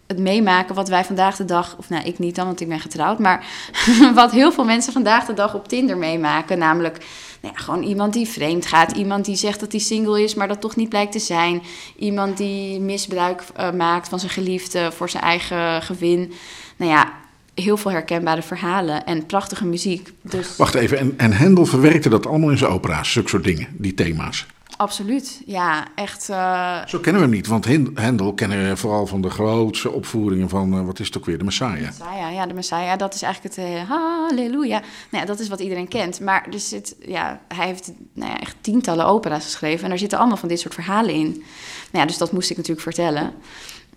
het 0.08 0.18
meemaken 0.18 0.74
wat 0.74 0.88
wij 0.88 1.04
vandaag 1.04 1.36
de 1.36 1.44
dag, 1.44 1.76
of 1.78 1.88
nou 1.88 2.04
ik 2.04 2.18
niet 2.18 2.34
dan, 2.34 2.46
want 2.46 2.60
ik 2.60 2.68
ben 2.68 2.80
getrouwd, 2.80 3.18
maar 3.18 3.46
wat 4.14 4.30
heel 4.30 4.52
veel 4.52 4.64
mensen 4.64 4.92
vandaag 4.92 5.24
de 5.24 5.34
dag 5.34 5.54
op 5.54 5.68
Tinder 5.68 5.96
meemaken. 5.96 6.58
Namelijk 6.58 6.98
nou 7.40 7.54
ja, 7.54 7.62
gewoon 7.62 7.82
iemand 7.82 8.12
die 8.12 8.28
vreemd 8.28 8.66
gaat, 8.66 8.92
iemand 8.92 9.24
die 9.24 9.36
zegt 9.36 9.60
dat 9.60 9.72
hij 9.72 9.80
single 9.80 10.22
is, 10.22 10.34
maar 10.34 10.48
dat 10.48 10.60
toch 10.60 10.76
niet 10.76 10.88
blijkt 10.88 11.12
te 11.12 11.18
zijn. 11.18 11.62
Iemand 11.96 12.36
die 12.36 12.80
misbruik 12.80 13.42
uh, 13.58 13.72
maakt 13.72 14.08
van 14.08 14.18
zijn 14.18 14.32
geliefde 14.32 14.92
voor 14.92 15.08
zijn 15.08 15.22
eigen 15.22 15.82
gewin. 15.82 16.32
Nou 16.76 16.90
ja, 16.90 17.12
heel 17.54 17.76
veel 17.76 17.90
herkenbare 17.90 18.42
verhalen 18.42 19.06
en 19.06 19.26
prachtige 19.26 19.64
muziek. 19.64 20.12
Dus... 20.22 20.56
Wacht 20.56 20.74
even, 20.74 20.98
en, 20.98 21.14
en 21.16 21.32
Hendel 21.32 21.66
verwerkte 21.66 22.08
dat 22.08 22.26
allemaal 22.26 22.50
in 22.50 22.58
zijn 22.58 22.70
opera's, 22.70 23.12
zulke 23.12 23.28
soort 23.28 23.44
dingen, 23.44 23.68
die 23.70 23.94
thema's? 23.94 24.46
Absoluut, 24.78 25.40
ja, 25.46 25.86
echt. 25.94 26.28
Uh... 26.28 26.86
Zo 26.86 26.98
kennen 26.98 27.22
we 27.22 27.28
hem 27.28 27.36
niet, 27.36 27.46
want 27.46 27.64
Hendel 27.94 28.34
kennen 28.34 28.68
we 28.68 28.76
vooral 28.76 29.06
van 29.06 29.20
de 29.20 29.30
grootste 29.30 29.90
opvoeringen 29.90 30.48
van, 30.48 30.74
uh, 30.74 30.84
wat 30.86 31.00
is 31.00 31.06
het 31.06 31.18
ook 31.18 31.24
weer, 31.24 31.38
de 31.38 31.44
Messiah. 31.44 31.80
Messiah, 31.80 32.32
ja, 32.32 32.46
de 32.46 32.54
Messiah, 32.54 32.98
dat 32.98 33.14
is 33.14 33.22
eigenlijk 33.22 33.54
het 33.54 33.64
uh, 33.64 33.90
halleluja. 33.90 34.78
Nou 34.78 35.22
ja, 35.22 35.24
dat 35.24 35.38
is 35.38 35.48
wat 35.48 35.60
iedereen 35.60 35.88
kent. 35.88 36.20
Maar 36.20 36.46
er 36.52 36.60
zit, 36.60 36.96
ja, 37.00 37.40
hij 37.48 37.66
heeft 37.66 37.92
nou 38.12 38.30
ja, 38.30 38.40
echt 38.40 38.56
tientallen 38.60 39.06
opera's 39.06 39.44
geschreven 39.44 39.82
en 39.82 39.88
daar 39.88 39.98
zitten 39.98 40.18
allemaal 40.18 40.36
van 40.36 40.48
dit 40.48 40.60
soort 40.60 40.74
verhalen 40.74 41.14
in. 41.14 41.28
Nou 41.30 41.44
ja, 41.90 42.06
dus 42.06 42.18
dat 42.18 42.32
moest 42.32 42.50
ik 42.50 42.56
natuurlijk 42.56 42.82
vertellen. 42.82 43.32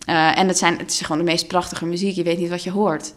en 0.06 0.48
het, 0.48 0.58
zijn, 0.58 0.78
het 0.78 0.92
is 0.92 1.02
gewoon 1.02 1.18
de 1.18 1.32
meest 1.32 1.48
prachtige 1.48 1.86
muziek, 1.86 2.16
je 2.16 2.24
weet 2.24 2.38
niet 2.38 2.50
wat 2.50 2.64
je 2.64 2.72
hoort. 2.72 3.14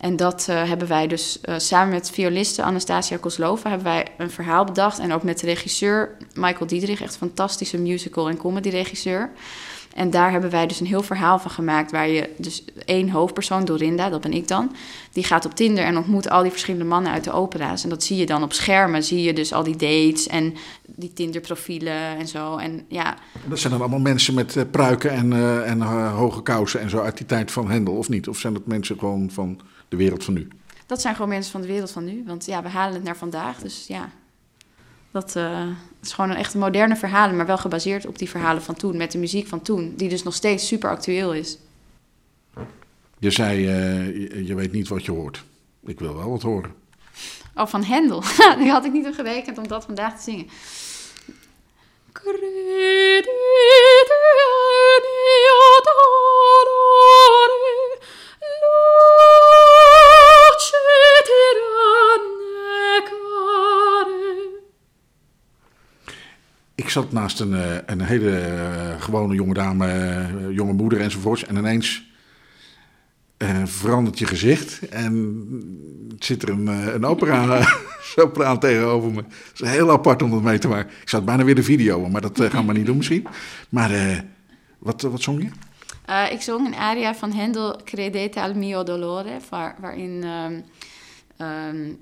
En 0.00 0.16
dat 0.16 0.46
uh, 0.50 0.68
hebben 0.68 0.88
wij 0.88 1.06
dus 1.06 1.38
uh, 1.44 1.54
samen 1.58 1.92
met 1.92 2.10
violiste 2.10 2.62
Anastasia 2.62 3.16
Kozlova 3.16 3.68
hebben 3.68 3.86
wij 3.86 4.06
een 4.18 4.30
verhaal 4.30 4.64
bedacht. 4.64 4.98
En 4.98 5.12
ook 5.12 5.22
met 5.22 5.40
de 5.40 5.46
regisseur 5.46 6.16
Michael 6.34 6.66
Diedrich, 6.66 7.02
echt 7.02 7.16
fantastische 7.16 7.78
musical- 7.78 8.28
en 8.28 8.36
comedy-regisseur. 8.36 9.30
En 9.94 10.10
daar 10.10 10.30
hebben 10.30 10.50
wij 10.50 10.66
dus 10.66 10.80
een 10.80 10.86
heel 10.86 11.02
verhaal 11.02 11.38
van 11.38 11.50
gemaakt. 11.50 11.90
Waar 11.90 12.08
je 12.08 12.30
dus 12.36 12.64
één 12.84 13.10
hoofdpersoon, 13.10 13.64
Dorinda, 13.64 14.08
dat 14.08 14.20
ben 14.20 14.32
ik 14.32 14.48
dan. 14.48 14.74
Die 15.12 15.24
gaat 15.24 15.44
op 15.44 15.54
Tinder 15.54 15.84
en 15.84 15.96
ontmoet 15.96 16.30
al 16.30 16.42
die 16.42 16.50
verschillende 16.50 16.84
mannen 16.84 17.12
uit 17.12 17.24
de 17.24 17.32
opera's. 17.32 17.82
En 17.82 17.88
dat 17.88 18.02
zie 18.02 18.16
je 18.16 18.26
dan 18.26 18.42
op 18.42 18.52
schermen. 18.52 19.04
Zie 19.04 19.22
je 19.22 19.32
dus 19.32 19.52
al 19.52 19.62
die 19.62 19.76
dates 19.76 20.26
en 20.26 20.54
die 20.86 21.12
Tinder-profielen 21.12 22.18
en 22.18 22.28
zo. 22.28 22.56
En 22.56 22.84
ja. 22.88 23.16
Dat 23.44 23.58
zijn 23.58 23.72
dan 23.72 23.82
allemaal 23.82 24.00
mensen 24.00 24.34
met 24.34 24.54
uh, 24.54 24.62
pruiken 24.70 25.10
en, 25.10 25.32
en 25.64 25.80
hoge 26.10 26.42
kousen 26.42 26.80
en 26.80 26.90
zo 26.90 26.98
uit 26.98 27.16
die 27.16 27.26
tijd 27.26 27.50
van 27.50 27.70
Hendel, 27.70 27.94
of 27.94 28.08
niet? 28.08 28.28
Of 28.28 28.38
zijn 28.38 28.52
dat 28.52 28.66
mensen 28.66 28.98
gewoon 28.98 29.30
van 29.30 29.60
de 29.88 29.96
wereld 29.96 30.24
van 30.24 30.34
nu? 30.34 30.48
Dat 30.86 31.00
zijn 31.00 31.14
gewoon 31.14 31.28
mensen 31.28 31.52
van 31.52 31.60
de 31.60 31.66
wereld 31.66 31.90
van 31.90 32.04
nu. 32.04 32.22
Want 32.26 32.46
ja, 32.46 32.62
we 32.62 32.68
halen 32.68 32.94
het 32.94 33.04
naar 33.04 33.16
vandaag. 33.16 33.58
Dus 33.58 33.86
ja, 33.86 34.10
dat 35.10 35.36
uh, 35.36 35.66
is 36.02 36.12
gewoon 36.12 36.30
een 36.30 36.36
echte 36.36 36.58
moderne 36.58 36.96
verhalen, 36.96 37.36
maar 37.36 37.46
wel 37.46 37.58
gebaseerd 37.58 38.06
op 38.06 38.18
die 38.18 38.28
verhalen 38.28 38.62
van 38.62 38.74
toen, 38.74 38.96
met 38.96 39.12
de 39.12 39.18
muziek 39.18 39.46
van 39.46 39.62
toen, 39.62 39.94
die 39.96 40.08
dus 40.08 40.22
nog 40.22 40.34
steeds 40.34 40.66
super 40.66 40.90
actueel 40.90 41.34
is. 41.34 41.58
Je 43.18 43.30
zei, 43.30 43.58
uh, 43.58 44.06
je, 44.06 44.46
je, 44.46 44.54
weet 44.54 44.72
niet 44.72 44.88
wat 44.88 45.04
je 45.04 45.12
hoort. 45.12 45.44
Ik 45.84 45.98
wil 45.98 46.16
wel 46.16 46.30
wat 46.30 46.42
horen. 46.42 46.74
Oh, 47.54 47.66
van 47.66 47.84
Hendel. 47.84 48.22
Die 48.58 48.70
had 48.70 48.84
ik 48.84 48.92
niet 48.92 49.06
op 49.06 49.14
gerekend 49.14 49.58
om 49.58 49.68
dat 49.68 49.84
vandaag 49.84 50.16
te 50.16 50.22
zingen. 50.22 50.48
Ik 66.76 66.88
zat 66.88 67.12
naast 67.12 67.40
een, 67.40 67.52
een 67.86 68.00
hele 68.00 68.96
gewone 68.98 69.34
jonge 69.34 69.54
dame, 69.54 70.52
jonge 70.52 70.72
moeder 70.72 71.00
enzovoorts. 71.00 71.44
En 71.44 71.56
ineens 71.56 72.04
uh, 73.38 73.62
verandert 73.64 74.18
je 74.18 74.26
gezicht 74.26 74.88
en 74.88 76.16
zit 76.18 76.42
er 76.42 76.48
een, 76.48 76.66
een 76.66 77.04
opera 77.04 77.66
sopraan 78.14 78.58
tegenover 78.58 79.10
me. 79.10 79.22
Het 79.28 79.60
is 79.60 79.68
heel 79.68 79.90
apart 79.90 80.22
om 80.22 80.30
dat 80.30 80.42
mee 80.42 80.58
te 80.58 80.68
maken. 80.68 80.92
Ik 81.02 81.08
zat 81.08 81.24
bijna 81.24 81.44
weer 81.44 81.54
de 81.54 81.62
video, 81.62 82.08
maar 82.08 82.20
dat 82.20 82.40
gaan 82.40 82.66
we 82.66 82.72
niet 82.72 82.86
doen 82.86 82.96
misschien. 82.96 83.26
Maar 83.68 84.24
wat, 84.78 85.02
wat 85.02 85.22
zong 85.22 85.42
je? 85.42 85.50
Ik 86.30 86.40
zong 86.40 86.66
een 86.66 86.74
aria 86.74 87.14
van 87.14 87.32
Handel, 87.32 87.80
Credete 87.84 88.40
al 88.40 88.54
mio 88.54 88.82
dolore, 88.82 89.38
waar, 89.48 89.76
waarin 89.80 90.24
um, 90.24 90.64
um, 91.46 91.98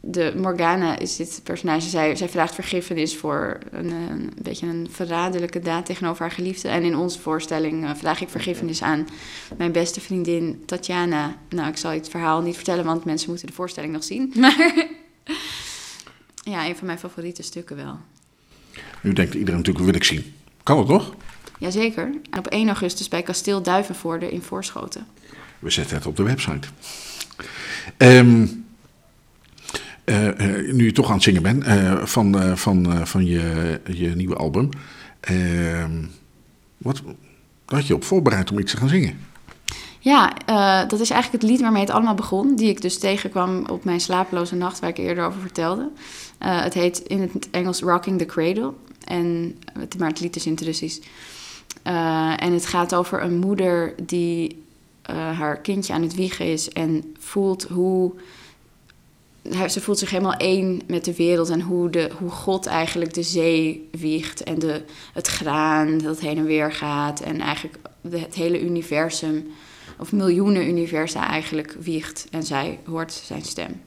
de 0.00 0.32
Morgana 0.36 0.98
is 0.98 1.16
dit 1.16 1.40
personage. 1.44 1.88
Zij, 1.88 2.16
zij 2.16 2.28
vraagt 2.28 2.54
vergiffenis 2.54 3.16
voor 3.16 3.58
een, 3.70 3.90
een, 3.90 4.32
beetje 4.42 4.66
een 4.66 4.88
verraderlijke 4.90 5.60
daad 5.60 5.86
tegenover 5.86 6.22
haar 6.22 6.30
geliefde. 6.30 6.68
En 6.68 6.82
in 6.82 6.96
onze 6.96 7.20
voorstelling 7.20 7.84
uh, 7.84 7.90
vraag 7.94 8.20
ik 8.20 8.28
vergiffenis 8.28 8.82
aan 8.82 9.06
mijn 9.56 9.72
beste 9.72 10.00
vriendin 10.00 10.62
Tatjana. 10.66 11.36
Nou, 11.48 11.68
ik 11.68 11.76
zal 11.76 11.90
je 11.90 11.98
het 11.98 12.08
verhaal 12.08 12.42
niet 12.42 12.54
vertellen, 12.54 12.84
want 12.84 13.04
mensen 13.04 13.28
moeten 13.28 13.46
de 13.46 13.52
voorstelling 13.52 13.92
nog 13.92 14.04
zien. 14.04 14.32
Maar 14.40 14.86
ja, 16.42 16.66
een 16.66 16.76
van 16.76 16.86
mijn 16.86 16.98
favoriete 16.98 17.42
stukken 17.42 17.76
wel. 17.76 17.98
Nu 19.00 19.12
denkt 19.12 19.34
iedereen 19.34 19.58
natuurlijk, 19.58 19.84
wil 19.84 19.94
ik 19.94 20.04
zien. 20.04 20.34
Kan 20.62 20.78
het 20.78 20.86
toch? 20.86 21.14
Jazeker. 21.58 22.10
En 22.30 22.38
op 22.38 22.46
1 22.46 22.66
augustus 22.66 23.08
bij 23.08 23.22
Kasteel 23.22 23.62
Duivenvoorde 23.62 24.30
in 24.30 24.42
Voorschoten. 24.42 25.06
We 25.58 25.70
zetten 25.70 25.96
het 25.96 26.06
op 26.06 26.16
de 26.16 26.22
website. 26.22 26.68
Um, 27.96 28.64
nu 30.72 30.84
je 30.84 30.92
toch 30.92 31.08
aan 31.08 31.14
het 31.14 31.22
zingen 31.22 31.42
bent 31.42 31.66
uh, 31.66 32.04
van, 32.04 32.56
van, 32.58 33.06
van 33.06 33.26
je, 33.26 33.80
je 33.92 34.08
nieuwe 34.08 34.36
album. 34.36 34.68
Ehm, 35.20 36.04
wat 36.76 37.02
had 37.64 37.86
je 37.86 37.94
op 37.94 38.04
voorbereid 38.04 38.50
om 38.50 38.58
iets 38.58 38.72
te 38.72 38.76
gaan 38.76 38.88
zingen? 38.88 39.18
Ja, 39.98 40.32
dat 40.86 41.00
is 41.00 41.10
eigenlijk 41.10 41.42
het 41.42 41.50
lied 41.52 41.60
waarmee 41.60 41.82
het 41.82 41.90
allemaal 41.90 42.14
begon. 42.14 42.56
Die 42.56 42.68
ik 42.68 42.82
dus 42.82 42.98
tegenkwam 42.98 43.66
op 43.66 43.84
mijn 43.84 44.00
slapeloze 44.00 44.54
nacht, 44.54 44.78
waar 44.78 44.90
ik 44.90 44.98
eerder 44.98 45.24
over 45.24 45.40
vertelde. 45.40 45.90
het 46.38 46.74
heet 46.74 46.98
in 46.98 47.20
het 47.20 47.50
Engels 47.50 47.80
Rocking 47.80 48.18
the 48.18 48.26
Cradle. 48.26 48.72
En, 49.04 49.58
maar 49.98 50.08
het 50.08 50.20
lied 50.20 50.36
is 50.36 50.46
in 50.46 50.52
het 50.52 50.60
Russisch. 50.60 51.00
en 52.36 52.52
het 52.52 52.66
gaat 52.66 52.94
over 52.94 53.22
een 53.22 53.38
moeder 53.38 53.94
die 54.06 54.62
haar 55.12 55.60
kindje 55.60 55.92
aan 55.92 56.02
het 56.02 56.14
wiegen 56.14 56.46
is 56.46 56.68
en 56.68 57.14
voelt 57.18 57.62
hoe 57.62 58.12
ze 59.68 59.80
voelt 59.80 59.98
zich 59.98 60.10
helemaal 60.10 60.36
één 60.36 60.82
met 60.86 61.04
de 61.04 61.14
wereld 61.14 61.48
en 61.48 61.60
hoe, 61.60 61.90
de, 61.90 62.10
hoe 62.18 62.30
God 62.30 62.66
eigenlijk 62.66 63.14
de 63.14 63.22
zee 63.22 63.88
wiegt 63.90 64.42
en 64.42 64.58
de, 64.58 64.82
het 65.12 65.26
graan 65.26 65.98
dat 65.98 66.20
heen 66.20 66.38
en 66.38 66.44
weer 66.44 66.72
gaat 66.72 67.20
en 67.20 67.40
eigenlijk 67.40 67.76
het 68.10 68.34
hele 68.34 68.60
universum, 68.60 69.46
of 69.98 70.12
miljoenen 70.12 70.68
universa 70.68 71.28
eigenlijk 71.28 71.76
wiegt 71.80 72.26
en 72.30 72.42
zij 72.42 72.78
hoort 72.84 73.12
zijn 73.12 73.42
stem. 73.42 73.80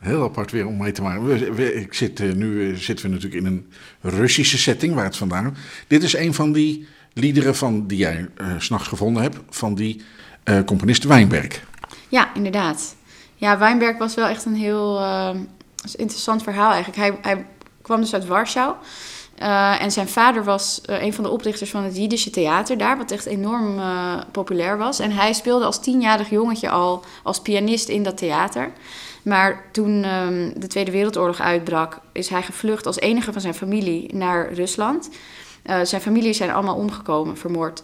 Heel 0.00 0.22
apart 0.22 0.50
weer 0.50 0.66
om 0.66 0.76
mee 0.76 0.92
te 0.92 1.02
maken. 1.02 1.54
We, 1.54 1.74
ik 1.74 1.94
zit, 1.94 2.20
eh, 2.20 2.32
nu 2.32 2.70
eh, 2.70 2.76
zitten 2.76 3.06
we 3.06 3.12
natuurlijk 3.12 3.44
in 3.44 3.46
een 3.46 3.72
Russische 4.00 4.58
setting, 4.58 4.94
waar 4.94 5.04
het 5.04 5.16
vandaan 5.16 5.56
Dit 5.86 6.02
is 6.02 6.14
een 6.14 6.34
van 6.34 6.52
die 6.52 6.86
liederen 7.14 7.56
van, 7.56 7.86
die 7.86 7.98
jij 7.98 8.28
eh, 8.36 8.46
s'nachts 8.58 8.88
gevonden 8.88 9.22
hebt 9.22 9.38
van 9.50 9.74
die 9.74 10.02
eh, 10.44 10.58
componist 10.64 11.04
Wijnberg. 11.04 11.62
Ja, 12.08 12.34
inderdaad. 12.34 12.94
Ja, 13.34 13.58
Weinberg 13.58 13.98
was 13.98 14.14
wel 14.14 14.26
echt 14.26 14.44
een 14.44 14.54
heel 14.54 14.98
eh, 14.98 15.30
interessant 15.96 16.42
verhaal 16.42 16.72
eigenlijk. 16.72 16.98
Hij, 16.98 17.18
hij 17.34 17.46
kwam 17.82 18.00
dus 18.00 18.14
uit 18.14 18.26
Warschau. 18.26 18.74
Eh, 19.34 19.82
en 19.82 19.92
zijn 19.92 20.08
vader 20.08 20.44
was 20.44 20.80
een 20.82 21.12
van 21.12 21.24
de 21.24 21.30
oprichters 21.30 21.70
van 21.70 21.82
het 21.82 21.96
Jiddische 21.96 22.30
theater 22.30 22.78
daar, 22.78 22.96
wat 22.96 23.10
echt 23.10 23.26
enorm 23.26 23.80
populair 24.32 24.78
was. 24.78 24.98
En 24.98 25.10
hij 25.10 25.32
speelde 25.32 25.64
als 25.64 25.80
tienjarig 25.80 26.30
jongetje 26.30 26.70
al 26.70 27.04
als 27.22 27.40
pianist 27.40 27.88
in 27.88 28.02
dat 28.02 28.16
theater. 28.16 28.70
Maar 29.22 29.64
toen 29.72 30.04
ehm, 30.04 30.50
de 30.56 30.66
Tweede 30.66 30.90
Wereldoorlog 30.90 31.40
uitbrak, 31.40 32.00
is 32.12 32.28
hij 32.28 32.42
gevlucht 32.42 32.86
als 32.86 32.98
enige 32.98 33.32
van 33.32 33.40
zijn 33.40 33.54
familie 33.54 34.14
naar 34.14 34.52
Rusland. 34.52 35.08
Eh, 35.64 35.80
zijn 35.82 36.00
familie 36.00 36.32
zijn 36.32 36.50
allemaal 36.50 36.76
omgekomen, 36.76 37.36
vermoord. 37.36 37.82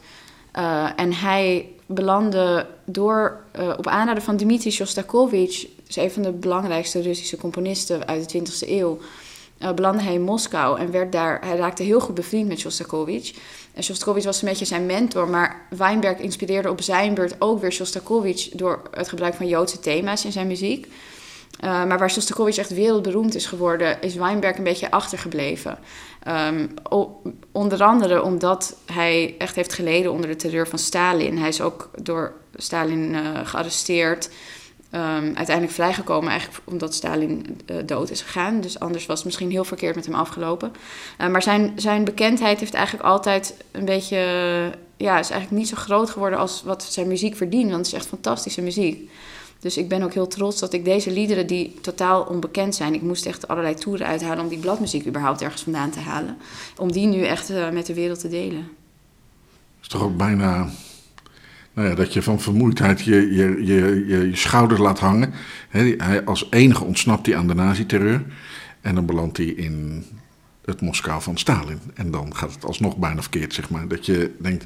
Eh, 0.52 0.88
en 0.96 1.12
hij 1.12 1.68
belandde 1.86 2.66
door, 2.84 3.40
eh, 3.50 3.72
op 3.76 3.86
aanraden 3.86 4.22
van 4.22 4.36
Dmitri 4.36 4.70
Shostakovich, 4.70 5.66
dus 5.86 5.96
een 5.96 6.10
van 6.10 6.22
de 6.22 6.32
belangrijkste 6.32 7.02
Russische 7.02 7.36
componisten 7.36 8.06
uit 8.06 8.20
de 8.20 8.26
20e 8.26 8.78
eeuw, 8.78 8.98
belandde 9.74 10.02
hij 10.02 10.14
in 10.14 10.22
Moskou 10.22 10.78
en 10.78 10.90
werd 10.90 11.12
daar, 11.12 11.40
hij 11.44 11.56
raakte 11.56 11.82
heel 11.82 12.00
goed 12.00 12.14
bevriend 12.14 12.48
met 12.48 12.58
Shostakovich. 12.58 13.34
En 13.74 13.82
Shostakovich 13.82 14.24
was 14.24 14.42
een 14.42 14.48
beetje 14.48 14.64
zijn 14.64 14.86
mentor, 14.86 15.28
maar 15.28 15.66
Weinberg 15.70 16.18
inspireerde 16.18 16.70
op 16.70 16.80
zijn 16.80 17.14
beurt 17.14 17.34
ook 17.38 17.60
weer 17.60 17.72
Shostakovich 17.72 18.48
door 18.48 18.82
het 18.90 19.08
gebruik 19.08 19.34
van 19.34 19.46
Joodse 19.46 19.80
thema's 19.80 20.24
in 20.24 20.32
zijn 20.32 20.46
muziek. 20.46 20.86
Uh, 21.64 21.84
maar 21.84 21.98
waar 21.98 22.10
Shostakovich 22.10 22.56
echt 22.56 22.74
wereldberoemd 22.74 23.34
is 23.34 23.46
geworden, 23.46 24.02
is 24.02 24.14
Weinberg 24.14 24.56
een 24.56 24.64
beetje 24.64 24.90
achtergebleven. 24.90 25.78
Um, 26.28 26.74
onder 27.52 27.82
andere 27.82 28.22
omdat 28.22 28.76
hij 28.92 29.34
echt 29.38 29.54
heeft 29.54 29.72
geleden 29.72 30.12
onder 30.12 30.30
de 30.30 30.36
terreur 30.36 30.68
van 30.68 30.78
Stalin. 30.78 31.38
Hij 31.38 31.48
is 31.48 31.60
ook 31.60 31.90
door 32.02 32.32
Stalin 32.54 33.14
uh, 33.14 33.20
gearresteerd. 33.44 34.30
Um, 34.94 35.32
uiteindelijk 35.34 35.70
vrijgekomen, 35.70 36.30
eigenlijk 36.30 36.60
omdat 36.64 36.94
Stalin 36.94 37.60
uh, 37.66 37.76
dood 37.86 38.10
is 38.10 38.22
gegaan. 38.22 38.60
Dus 38.60 38.78
anders 38.78 39.06
was 39.06 39.16
het 39.16 39.24
misschien 39.24 39.50
heel 39.50 39.64
verkeerd 39.64 39.94
met 39.94 40.06
hem 40.06 40.14
afgelopen. 40.14 40.72
Maar 41.18 41.42
zijn, 41.42 41.72
zijn 41.76 42.04
bekendheid 42.04 42.60
heeft 42.60 42.74
eigenlijk 42.74 43.06
altijd 43.06 43.54
een 43.72 43.84
beetje. 43.84 44.16
Ja, 44.96 45.18
is 45.18 45.30
eigenlijk 45.30 45.62
niet 45.62 45.68
zo 45.68 45.76
groot 45.76 46.10
geworden 46.10 46.38
als 46.38 46.62
wat 46.64 46.82
zijn 46.82 47.08
muziek 47.08 47.36
verdient. 47.36 47.70
Want 47.70 47.76
het 47.76 47.86
is 47.86 47.92
echt 47.92 48.06
fantastische 48.06 48.62
muziek. 48.62 49.10
Dus 49.60 49.76
ik 49.76 49.88
ben 49.88 50.02
ook 50.02 50.14
heel 50.14 50.26
trots 50.26 50.60
dat 50.60 50.72
ik 50.72 50.84
deze 50.84 51.10
liederen, 51.10 51.46
die 51.46 51.74
totaal 51.80 52.22
onbekend 52.22 52.74
zijn, 52.74 52.94
ik 52.94 53.02
moest 53.02 53.26
echt 53.26 53.48
allerlei 53.48 53.74
toeren 53.74 54.06
uithalen 54.06 54.44
om 54.44 54.48
die 54.48 54.58
bladmuziek 54.58 55.06
überhaupt 55.06 55.42
ergens 55.42 55.62
vandaan 55.62 55.90
te 55.90 56.00
halen, 56.00 56.36
om 56.76 56.92
die 56.92 57.06
nu 57.06 57.22
echt 57.22 57.50
uh, 57.50 57.70
met 57.70 57.86
de 57.86 57.94
wereld 57.94 58.20
te 58.20 58.28
delen. 58.28 58.58
Het 58.58 59.82
is 59.82 59.88
toch 59.88 60.02
ook 60.02 60.16
bijna 60.16 60.70
nou 61.72 61.88
ja, 61.88 61.94
dat 61.94 62.12
je 62.12 62.22
van 62.22 62.40
vermoeidheid 62.40 63.00
je, 63.00 63.34
je, 63.34 63.64
je, 63.64 64.04
je, 64.06 64.36
schouder 64.36 64.80
laat 64.80 64.98
hangen. 64.98 65.32
Hij, 65.68 66.24
als 66.24 66.46
enige 66.50 66.84
ontsnapt 66.84 67.26
hij 67.26 67.36
aan 67.36 67.46
de 67.46 67.54
nazi-terreur 67.54 68.24
en 68.80 68.94
dan 68.94 69.06
belandt 69.06 69.36
hij 69.36 69.46
in 69.46 70.04
het 70.64 70.80
Moskou 70.80 71.22
van 71.22 71.38
Stalin. 71.38 71.80
En 71.94 72.10
dan 72.10 72.36
gaat 72.36 72.54
het 72.54 72.64
alsnog 72.64 72.96
bijna 72.96 73.20
verkeerd, 73.20 73.54
zeg 73.54 73.70
maar. 73.70 73.88
Dat 73.88 74.06
je 74.06 74.34
denkt, 74.38 74.64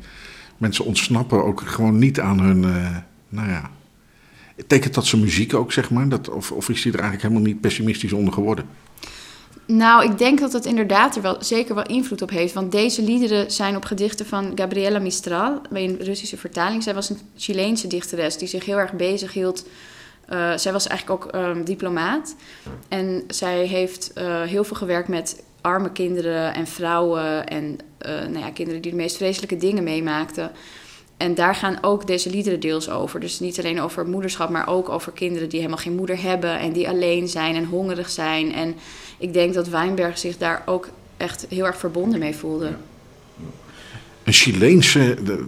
mensen 0.57 0.85
ontsnappen 0.85 1.45
ook 1.45 1.61
gewoon 1.61 1.99
niet 1.99 2.21
aan 2.21 2.41
hun, 2.41 2.63
uh, 2.63 2.97
nou 3.29 3.49
ja, 3.49 3.71
Tekent 4.67 4.95
dat 4.95 5.07
zijn 5.07 5.23
muziek 5.23 5.55
ook, 5.55 5.73
zeg 5.73 5.91
maar? 5.91 6.09
Dat, 6.09 6.29
of, 6.29 6.53
of 6.53 6.69
is 6.69 6.85
hij 6.85 6.93
er 6.93 6.99
eigenlijk 6.99 7.29
helemaal 7.29 7.53
niet 7.53 7.61
pessimistisch 7.61 8.13
onder 8.13 8.33
geworden? 8.33 8.69
Nou, 9.67 10.05
ik 10.05 10.19
denk 10.19 10.41
dat 10.41 10.53
het 10.53 10.65
inderdaad 10.65 11.17
er 11.17 11.23
wel 11.23 11.37
zeker 11.41 11.75
wel 11.75 11.87
invloed 11.87 12.23
op 12.23 12.31
heeft. 12.31 12.55
Want 12.55 12.73
deze 12.73 13.03
liederen 13.03 13.51
zijn 13.51 13.77
op 13.77 13.85
gedichten 13.85 14.27
van 14.27 14.53
Gabriela 14.55 14.99
Mistral, 14.99 15.61
in 15.73 15.97
Russische 16.01 16.37
vertaling. 16.37 16.83
Zij 16.83 16.95
was 16.95 17.11
een 17.11 17.19
Chileense 17.37 17.87
dichteres 17.87 18.37
die 18.37 18.49
zich 18.49 18.65
heel 18.65 18.79
erg 18.79 18.93
bezig 18.93 19.33
hield. 19.33 19.67
Uh, 20.33 20.57
zij 20.57 20.73
was 20.73 20.87
eigenlijk 20.87 21.25
ook 21.25 21.35
um, 21.35 21.65
diplomaat. 21.65 22.37
En 22.89 23.23
zij 23.29 23.67
heeft 23.67 24.11
uh, 24.19 24.43
heel 24.43 24.65
veel 24.65 24.77
gewerkt 24.77 25.09
met 25.09 25.43
arme 25.61 25.93
kinderen 25.93 26.55
en 26.55 26.67
vrouwen. 26.67 27.47
En 27.47 27.79
uh, 28.07 28.11
nou 28.11 28.39
ja, 28.39 28.51
kinderen 28.51 28.83
die 28.83 28.91
de 28.91 28.97
meest 28.97 29.17
vreselijke 29.17 29.57
dingen 29.57 29.85
meemaakten. 29.85 30.51
En 31.17 31.35
daar 31.35 31.55
gaan 31.55 31.79
ook 31.81 32.07
deze 32.07 32.31
liederen 32.31 32.61
deels 32.61 32.91
over. 32.91 33.21
Dus 33.21 33.41
niet 33.41 33.59
alleen 33.59 33.81
over 33.81 34.07
moederschap, 34.07 34.51
maar 34.51 34.69
ook 34.69 34.89
over 34.89 35.13
kinderen 35.13 35.49
die 35.49 35.59
helemaal 35.59 35.81
geen 35.81 35.95
moeder 35.95 36.23
hebben 36.23 36.59
en 36.59 36.73
die 36.73 36.89
alleen 36.89 37.29
zijn 37.29 37.55
en 37.55 37.65
hongerig 37.65 38.11
zijn. 38.11 38.53
En 38.53 38.75
ik 39.19 39.33
denk 39.33 39.55
dat 39.55 39.69
Wijnberg 39.69 40.19
zich 40.19 40.39
daar 40.39 40.63
ook 40.67 40.89
echt 41.17 41.47
heel 41.49 41.67
erg 41.67 41.79
verbonden 41.79 42.19
mee 42.19 42.35
voelde. 42.35 42.77
Een 44.25 44.33
Chileense, 44.33 45.17
dat 45.23 45.39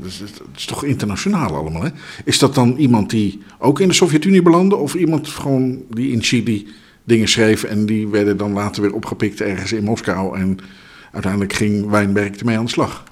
is 0.56 0.64
toch 0.64 0.84
internationaal 0.84 1.54
allemaal, 1.54 1.82
hè? 1.82 1.90
Is 2.24 2.38
dat 2.38 2.54
dan 2.54 2.76
iemand 2.76 3.10
die 3.10 3.42
ook 3.58 3.80
in 3.80 3.88
de 3.88 3.94
Sovjet-Unie 3.94 4.42
belandde, 4.42 4.76
of 4.76 4.94
iemand 4.94 5.28
gewoon 5.28 5.82
die 5.90 6.12
in 6.12 6.22
Chili 6.22 6.68
dingen 7.04 7.28
schreef 7.28 7.64
en 7.64 7.86
die 7.86 8.08
werden 8.08 8.36
dan 8.36 8.52
later 8.52 8.82
weer 8.82 8.94
opgepikt 8.94 9.40
ergens 9.40 9.72
in 9.72 9.84
Moskou 9.84 10.38
en 10.38 10.58
uiteindelijk 11.12 11.52
ging 11.52 11.90
Wijnberg 11.90 12.36
ermee 12.36 12.58
aan 12.58 12.64
de 12.64 12.70
slag? 12.70 13.04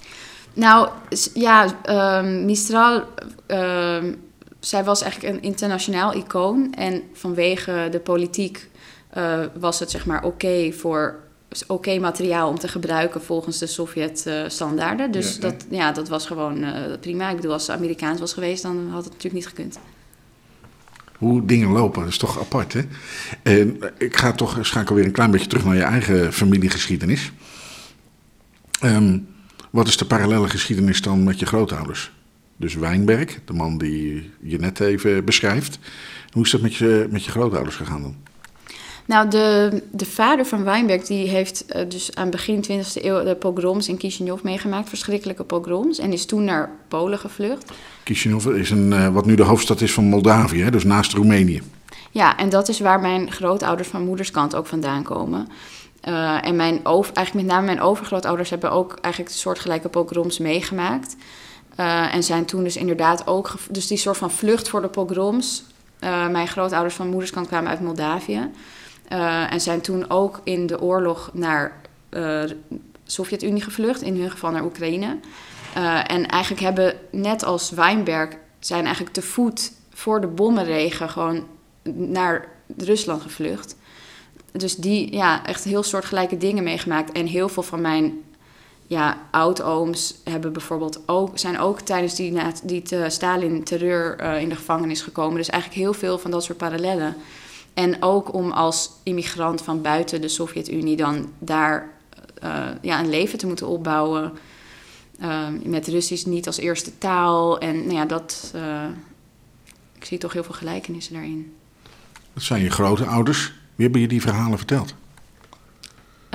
Nou, 0.55 0.89
ja, 1.35 1.79
um, 2.21 2.45
Mistral, 2.45 3.05
um, 3.47 4.23
zij 4.61 4.85
was 4.85 5.03
eigenlijk 5.03 5.35
een 5.35 5.43
internationaal 5.43 6.15
icoon. 6.15 6.75
En 6.75 7.03
vanwege 7.13 7.89
de 7.91 8.01
politiek 8.01 8.69
uh, 9.17 9.39
was 9.59 9.79
het 9.79 9.91
zeg 9.91 10.07
maar 10.07 10.25
oké 10.25 10.27
okay 10.27 10.73
voor 10.73 11.23
oké 11.63 11.73
okay 11.73 11.99
materiaal 11.99 12.49
om 12.49 12.59
te 12.59 12.69
gebruiken 12.69 13.23
volgens 13.23 13.59
de 13.59 13.67
Sovjet-standaarden. 13.67 15.11
Dus 15.11 15.35
ja, 15.35 15.41
dat, 15.41 15.67
ja, 15.71 15.93
dat 15.93 16.09
was 16.09 16.27
gewoon 16.27 16.63
uh, 16.63 16.71
prima. 17.01 17.31
Ik 17.31 17.37
bedoel, 17.37 17.53
als 17.53 17.67
het 17.67 17.77
Amerikaans 17.77 18.21
was 18.21 18.33
geweest, 18.33 18.63
dan 18.63 18.89
had 18.91 19.05
het 19.05 19.13
natuurlijk 19.13 19.35
niet 19.35 19.47
gekund. 19.47 19.79
Hoe 21.19 21.45
dingen 21.45 21.69
lopen, 21.69 22.01
dat 22.01 22.11
is 22.11 22.19
toch 22.19 22.41
apart, 22.41 22.73
hè? 22.73 22.81
En 23.43 23.79
ik 23.99 24.17
ga 24.17 24.33
toch 24.33 24.59
schakel 24.61 24.95
weer 24.95 25.05
een 25.05 25.13
klein 25.13 25.31
beetje 25.31 25.47
terug 25.47 25.65
naar 25.65 25.75
je 25.75 25.83
eigen 25.83 26.33
familiegeschiedenis. 26.33 27.33
Um, 28.85 29.34
wat 29.75 29.89
is 29.89 29.97
de 29.97 30.05
parallele 30.05 30.49
geschiedenis 30.49 31.03
dan 31.03 31.25
met 31.25 31.39
je 31.39 31.47
grootouders? 31.47 32.13
Dus 32.57 32.75
Wijnberg, 32.75 33.39
de 33.45 33.53
man 33.53 33.79
die 33.79 34.31
je 34.41 34.59
net 34.59 34.81
even 34.81 35.25
beschrijft. 35.25 35.79
Hoe 36.33 36.45
is 36.45 36.51
dat 36.51 36.61
met 36.61 36.75
je, 36.75 37.07
met 37.11 37.25
je 37.25 37.31
grootouders 37.31 37.77
gegaan 37.77 38.03
dan? 38.03 38.17
Nou, 39.05 39.29
de, 39.31 39.83
de 39.91 40.05
vader 40.05 40.47
van 40.47 40.65
Wijnberg 40.65 41.03
die 41.03 41.29
heeft 41.29 41.65
uh, 41.69 41.89
dus 41.89 42.15
aan 42.15 42.31
begin 42.31 42.65
20e 42.65 43.05
eeuw 43.05 43.25
de 43.25 43.35
pogroms 43.35 43.89
in 43.89 43.97
Kishinev 43.97 44.43
meegemaakt. 44.43 44.89
Verschrikkelijke 44.89 45.45
pogroms. 45.45 45.99
En 45.99 46.13
is 46.13 46.27
toen 46.27 46.45
naar 46.45 46.71
Polen 46.89 47.19
gevlucht. 47.19 47.73
Kishinev 48.03 48.47
is 48.47 48.71
een, 48.71 48.91
uh, 48.91 49.09
wat 49.09 49.27
nu 49.27 49.35
de 49.35 49.43
hoofdstad 49.43 49.81
is 49.81 49.93
van 49.93 50.05
Moldavië, 50.05 50.63
hè? 50.63 50.71
dus 50.71 50.85
naast 50.85 51.13
Roemenië. 51.13 51.63
Ja, 52.11 52.37
en 52.37 52.49
dat 52.49 52.69
is 52.69 52.81
waar 52.81 53.01
mijn 53.01 53.33
grootouders 53.33 53.89
van 53.89 54.05
moederskant 54.05 54.55
ook 54.55 54.67
vandaan 54.67 55.03
komen. 55.03 55.49
Uh, 56.09 56.47
en 56.47 56.57
mijn 56.57 56.85
eigenlijk 56.85 57.35
met 57.35 57.45
name 57.45 57.67
mijn 57.67 57.81
overgrootouders 57.81 58.51
hebben 58.51 58.71
ook 58.71 58.99
eigenlijk 59.01 59.35
soortgelijke 59.35 59.89
pogroms 59.89 60.39
meegemaakt. 60.39 61.17
Uh, 61.81 62.15
en 62.15 62.23
zijn 62.23 62.45
toen 62.45 62.65
dus 62.65 62.77
inderdaad 62.77 63.27
ook... 63.27 63.55
Dus 63.71 63.87
die 63.87 63.99
soort 63.99 64.17
van 64.17 64.31
vlucht 64.31 64.69
voor 64.69 64.83
de 64.83 64.89
pogroms. 64.89 65.65
Uh, 66.01 66.29
mijn 66.29 66.49
grootouders 66.49 66.95
van 66.95 67.09
moederskant 67.09 67.47
kwamen 67.47 67.71
uit 67.71 67.81
Moldavië. 67.81 68.51
en 69.51 69.61
zijn 69.61 69.81
toen 69.81 70.11
ook 70.11 70.41
in 70.43 70.67
de 70.67 70.81
oorlog 70.81 71.31
naar 71.33 71.81
de 72.09 72.57
Sovjet-Unie 73.05 73.63
gevlucht. 73.63 74.03
In 74.03 74.21
hun 74.21 74.31
geval 74.31 74.51
naar 74.51 74.65
Oekraïne. 74.65 75.19
en 76.07 76.27
eigenlijk 76.27 76.63
hebben, 76.63 76.95
net 77.11 77.45
als 77.45 77.71
Weinberg... 77.71 78.29
zijn 78.59 78.85
eigenlijk 78.85 79.15
te 79.15 79.23
voet 79.23 79.73
voor 79.93 80.21
de 80.21 80.27
bommenregen 80.27 81.11
gewoon 81.11 81.47
naar 81.83 82.49
Rusland 82.77 83.23
gevlucht 83.23 83.77
dus 84.59 84.77
die, 84.77 85.13
ja, 85.13 85.47
echt 85.47 85.65
heel 85.65 85.83
soortgelijke 85.83 86.37
dingen 86.37 86.65
meegemaakt. 86.65 87.13
En 87.13 87.27
heel 87.27 87.49
veel 87.49 87.63
van 87.63 87.81
mijn 87.81 88.23
ja, 88.87 89.19
oud-ooms 89.31 90.15
hebben 90.25 90.53
bijvoorbeeld 90.53 91.03
ook, 91.07 91.39
zijn 91.39 91.59
ook 91.59 91.81
tijdens 91.81 92.15
die, 92.15 92.41
die 92.65 92.83
te, 92.83 93.07
Stalin-terreur 93.09 94.21
uh, 94.21 94.41
in 94.41 94.49
de 94.49 94.57
gevangenis 94.57 95.03
gekomen. 95.03 95.37
Dus 95.37 95.49
eigenlijk 95.49 95.83
heel 95.83 95.95
veel 95.95 96.19
van 96.19 96.31
dat 96.31 96.45
soort 96.45 96.59
parallellen. 96.59 97.17
En 97.75 98.03
ook 98.03 98.35
om 98.35 98.51
als 98.51 98.91
immigrant 99.03 99.63
van 99.63 99.83
buiten 99.83 100.21
de 100.21 100.29
Sovjet-Unie 100.29 100.97
dan 100.97 101.33
daar 101.39 101.93
uh, 102.45 102.67
ja, 102.81 103.01
een 103.01 103.11
leven 103.11 103.39
te 103.39 103.47
moeten 103.47 103.67
opbouwen. 103.67 104.33
Met 105.63 105.89
Russisch 105.89 106.25
niet 106.25 106.47
als 106.47 106.59
eerste 106.59 106.99
taal. 106.99 107.59
En 107.59 107.77
nou 107.77 107.93
ja, 107.93 108.05
dat. 108.05 108.55
ik 109.99 110.05
zie 110.05 110.19
toch 110.19 110.33
heel 110.33 110.45
veel 110.45 110.55
gelijkenissen 110.55 111.15
daarin. 111.15 111.55
Dat 112.33 112.43
zijn 112.43 112.63
je 112.63 112.71
grote 112.71 113.05
ouders. 113.07 113.53
Wie 113.75 113.85
hebben 113.85 114.01
je 114.01 114.09
die 114.09 114.21
verhalen 114.21 114.59
verteld? 114.59 114.95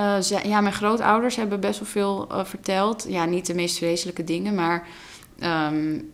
Uh, 0.00 0.18
ze, 0.18 0.40
ja, 0.48 0.60
mijn 0.60 0.74
grootouders 0.74 1.36
hebben 1.36 1.60
best 1.60 1.78
wel 1.78 1.88
veel 1.88 2.28
uh, 2.32 2.44
verteld. 2.44 3.06
Ja, 3.08 3.24
niet 3.24 3.46
de 3.46 3.54
meest 3.54 3.76
vreselijke 3.76 4.24
dingen, 4.24 4.54
maar 4.54 4.86
um, 5.42 6.10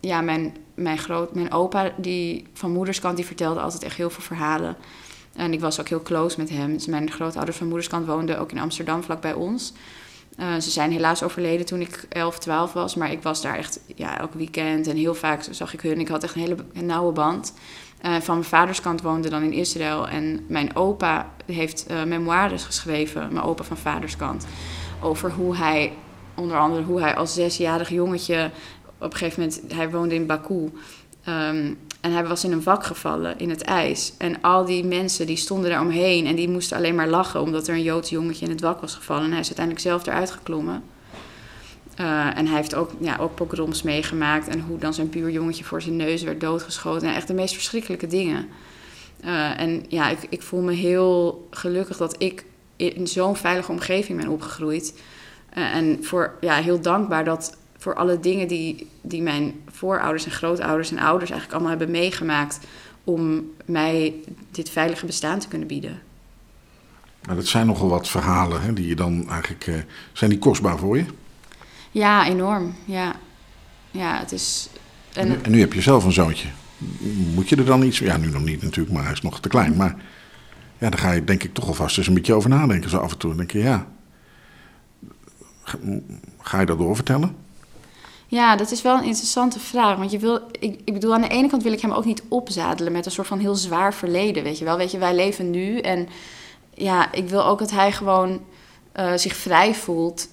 ja, 0.00 0.20
mijn, 0.20 0.56
mijn, 0.74 0.98
groot, 0.98 1.34
mijn 1.34 1.52
opa 1.52 1.92
die, 1.96 2.46
van 2.52 2.72
moederskant 2.72 3.16
die 3.16 3.26
vertelde 3.26 3.60
altijd 3.60 3.82
echt 3.82 3.96
heel 3.96 4.10
veel 4.10 4.22
verhalen. 4.22 4.76
En 5.34 5.52
ik 5.52 5.60
was 5.60 5.80
ook 5.80 5.88
heel 5.88 6.02
close 6.02 6.40
met 6.40 6.50
hem. 6.50 6.72
Dus 6.72 6.86
mijn 6.86 7.10
grootouders 7.10 7.56
van 7.56 7.66
moederskant 7.66 8.06
woonden 8.06 8.38
ook 8.38 8.50
in 8.50 8.58
Amsterdam, 8.58 9.02
vlak 9.02 9.20
bij 9.20 9.32
ons. 9.32 9.72
Uh, 10.38 10.54
ze 10.54 10.70
zijn 10.70 10.92
helaas 10.92 11.22
overleden 11.22 11.66
toen 11.66 11.80
ik 11.80 12.06
11, 12.08 12.38
12 12.38 12.72
was. 12.72 12.94
Maar 12.94 13.12
ik 13.12 13.22
was 13.22 13.42
daar 13.42 13.56
echt 13.56 13.80
ja, 13.94 14.18
elk 14.18 14.34
weekend 14.34 14.86
en 14.86 14.96
heel 14.96 15.14
vaak 15.14 15.42
zag 15.50 15.74
ik 15.74 15.80
hun. 15.80 16.00
Ik 16.00 16.08
had 16.08 16.22
echt 16.22 16.34
een 16.34 16.40
hele 16.40 16.56
nauwe 16.72 17.12
band. 17.12 17.54
Uh, 18.04 18.16
van 18.20 18.34
mijn 18.34 18.48
vaders 18.48 18.80
kant 18.80 19.02
woonde 19.02 19.28
dan 19.28 19.42
in 19.42 19.52
Israël. 19.52 20.08
En 20.08 20.44
mijn 20.48 20.76
opa 20.76 21.30
heeft 21.46 21.86
uh, 21.90 22.04
memoires 22.04 22.64
geschreven, 22.64 23.32
mijn 23.32 23.44
opa 23.44 23.64
van 23.64 23.76
vaders 23.76 24.16
kant. 24.16 24.46
Over 25.00 25.30
hoe 25.30 25.56
hij, 25.56 25.92
onder 26.34 26.58
andere 26.58 26.82
hoe 26.82 27.00
hij 27.00 27.14
als 27.16 27.34
zesjarig 27.34 27.88
jongetje... 27.88 28.50
op 28.98 29.12
een 29.12 29.18
gegeven 29.18 29.42
moment, 29.42 29.62
hij 29.68 29.90
woonde 29.90 30.14
in 30.14 30.26
Baku... 30.26 30.70
Um, 31.28 31.78
en 32.04 32.12
hij 32.12 32.26
was 32.26 32.44
in 32.44 32.52
een 32.52 32.62
vak 32.62 32.84
gevallen 32.84 33.38
in 33.38 33.50
het 33.50 33.62
ijs. 33.62 34.12
En 34.18 34.40
al 34.40 34.64
die 34.64 34.84
mensen 34.84 35.26
die 35.26 35.36
stonden 35.36 35.70
daar 35.70 35.80
omheen 35.80 36.26
en 36.26 36.34
die 36.34 36.48
moesten 36.48 36.76
alleen 36.76 36.94
maar 36.94 37.08
lachen 37.08 37.40
omdat 37.40 37.68
er 37.68 37.74
een 37.74 37.82
Joods 37.82 38.10
jongetje 38.10 38.44
in 38.44 38.50
het 38.50 38.60
wak 38.60 38.80
was 38.80 38.94
gevallen. 38.94 39.24
En 39.24 39.30
hij 39.30 39.40
is 39.40 39.46
uiteindelijk 39.46 39.86
zelf 39.86 40.06
eruit 40.06 40.30
geklommen. 40.30 40.82
Uh, 42.00 42.38
en 42.38 42.46
hij 42.46 42.56
heeft 42.56 42.74
ook, 42.74 42.90
ja, 42.98 43.16
ook 43.16 43.34
pogroms 43.34 43.82
meegemaakt 43.82 44.48
en 44.48 44.60
hoe 44.60 44.78
dan 44.78 44.94
zijn 44.94 45.10
buurjongetje 45.10 45.64
voor 45.64 45.82
zijn 45.82 45.96
neus 45.96 46.22
werd 46.22 46.40
doodgeschoten. 46.40 47.08
En 47.08 47.14
echt 47.14 47.26
de 47.26 47.34
meest 47.34 47.54
verschrikkelijke 47.54 48.06
dingen. 48.06 48.48
Uh, 49.24 49.60
en 49.60 49.84
ja, 49.88 50.08
ik, 50.08 50.18
ik 50.28 50.42
voel 50.42 50.60
me 50.60 50.72
heel 50.72 51.46
gelukkig 51.50 51.96
dat 51.96 52.14
ik 52.18 52.44
in 52.76 53.06
zo'n 53.06 53.36
veilige 53.36 53.72
omgeving 53.72 54.18
ben 54.18 54.28
opgegroeid. 54.28 55.00
Uh, 55.56 55.74
en 55.74 56.04
voor, 56.04 56.34
ja, 56.40 56.54
heel 56.54 56.80
dankbaar 56.80 57.24
dat 57.24 57.56
voor 57.78 57.94
alle 57.94 58.20
dingen 58.20 58.48
die, 58.48 58.88
die 59.00 59.22
mijn 59.22 59.60
voorouders 59.70 60.24
en 60.24 60.30
grootouders 60.30 60.90
en 60.90 60.98
ouders 60.98 61.30
eigenlijk 61.30 61.52
allemaal 61.52 61.78
hebben 61.78 62.00
meegemaakt 62.00 62.60
om 63.04 63.50
mij 63.64 64.14
dit 64.50 64.70
veilige 64.70 65.06
bestaan 65.06 65.38
te 65.38 65.48
kunnen 65.48 65.68
bieden. 65.68 66.00
Maar 67.26 67.36
dat 67.36 67.46
zijn 67.46 67.66
nogal 67.66 67.88
wat 67.88 68.08
verhalen 68.08 68.62
hè, 68.62 68.72
die 68.72 68.88
je 68.88 68.96
dan 68.96 69.30
eigenlijk. 69.30 69.84
Zijn 70.12 70.30
die 70.30 70.38
kostbaar 70.38 70.78
voor 70.78 70.96
je? 70.96 71.04
Ja, 71.94 72.26
enorm. 72.26 72.74
Ja, 72.84 73.14
ja 73.90 74.18
het 74.18 74.32
is. 74.32 74.68
En, 75.12 75.28
nu, 75.28 75.38
en 75.42 75.50
nu 75.50 75.60
heb 75.60 75.72
je 75.72 75.80
zelf 75.80 76.04
een 76.04 76.12
zoontje. 76.12 76.48
Moet 77.34 77.48
je 77.48 77.56
er 77.56 77.64
dan 77.64 77.82
iets. 77.82 77.98
Ja, 77.98 78.16
nu 78.16 78.30
nog 78.30 78.42
niet 78.42 78.62
natuurlijk, 78.62 78.94
maar 78.94 79.04
hij 79.04 79.12
is 79.12 79.22
nog 79.22 79.40
te 79.40 79.48
klein. 79.48 79.76
Maar 79.76 79.96
ja, 80.78 80.90
daar 80.90 80.98
ga 80.98 81.12
je 81.12 81.24
denk 81.24 81.42
ik 81.42 81.54
toch 81.54 81.66
alvast 81.66 81.98
eens 81.98 82.06
een 82.06 82.14
beetje 82.14 82.34
over 82.34 82.50
nadenken. 82.50 82.90
Zo 82.90 82.98
af 82.98 83.12
en 83.12 83.18
toe 83.18 83.28
dan 83.28 83.38
denk 83.38 83.50
je, 83.50 83.58
ja. 83.58 83.86
Ga 86.40 86.60
je 86.60 86.66
dat 86.66 86.78
doorvertellen? 86.78 87.36
Ja, 88.26 88.56
dat 88.56 88.70
is 88.70 88.82
wel 88.82 88.96
een 88.96 89.04
interessante 89.04 89.60
vraag. 89.60 89.96
Want 89.96 90.10
je 90.10 90.18
wil, 90.18 90.40
ik, 90.50 90.80
ik 90.84 90.92
bedoel, 90.92 91.14
aan 91.14 91.20
de 91.20 91.28
ene 91.28 91.48
kant 91.48 91.62
wil 91.62 91.72
ik 91.72 91.80
hem 91.80 91.92
ook 91.92 92.04
niet 92.04 92.22
opzadelen 92.28 92.92
met 92.92 93.06
een 93.06 93.12
soort 93.12 93.26
van 93.26 93.38
heel 93.38 93.54
zwaar 93.54 93.94
verleden. 93.94 94.42
Weet 94.42 94.58
je 94.58 94.64
wel, 94.64 94.76
weet 94.76 94.90
je, 94.90 94.98
wij 94.98 95.14
leven 95.14 95.50
nu. 95.50 95.78
En 95.78 96.08
ja, 96.74 97.12
ik 97.12 97.28
wil 97.28 97.44
ook 97.44 97.58
dat 97.58 97.70
hij 97.70 97.92
gewoon 97.92 98.40
uh, 98.96 99.12
zich 99.14 99.36
vrij 99.36 99.74
voelt. 99.74 100.28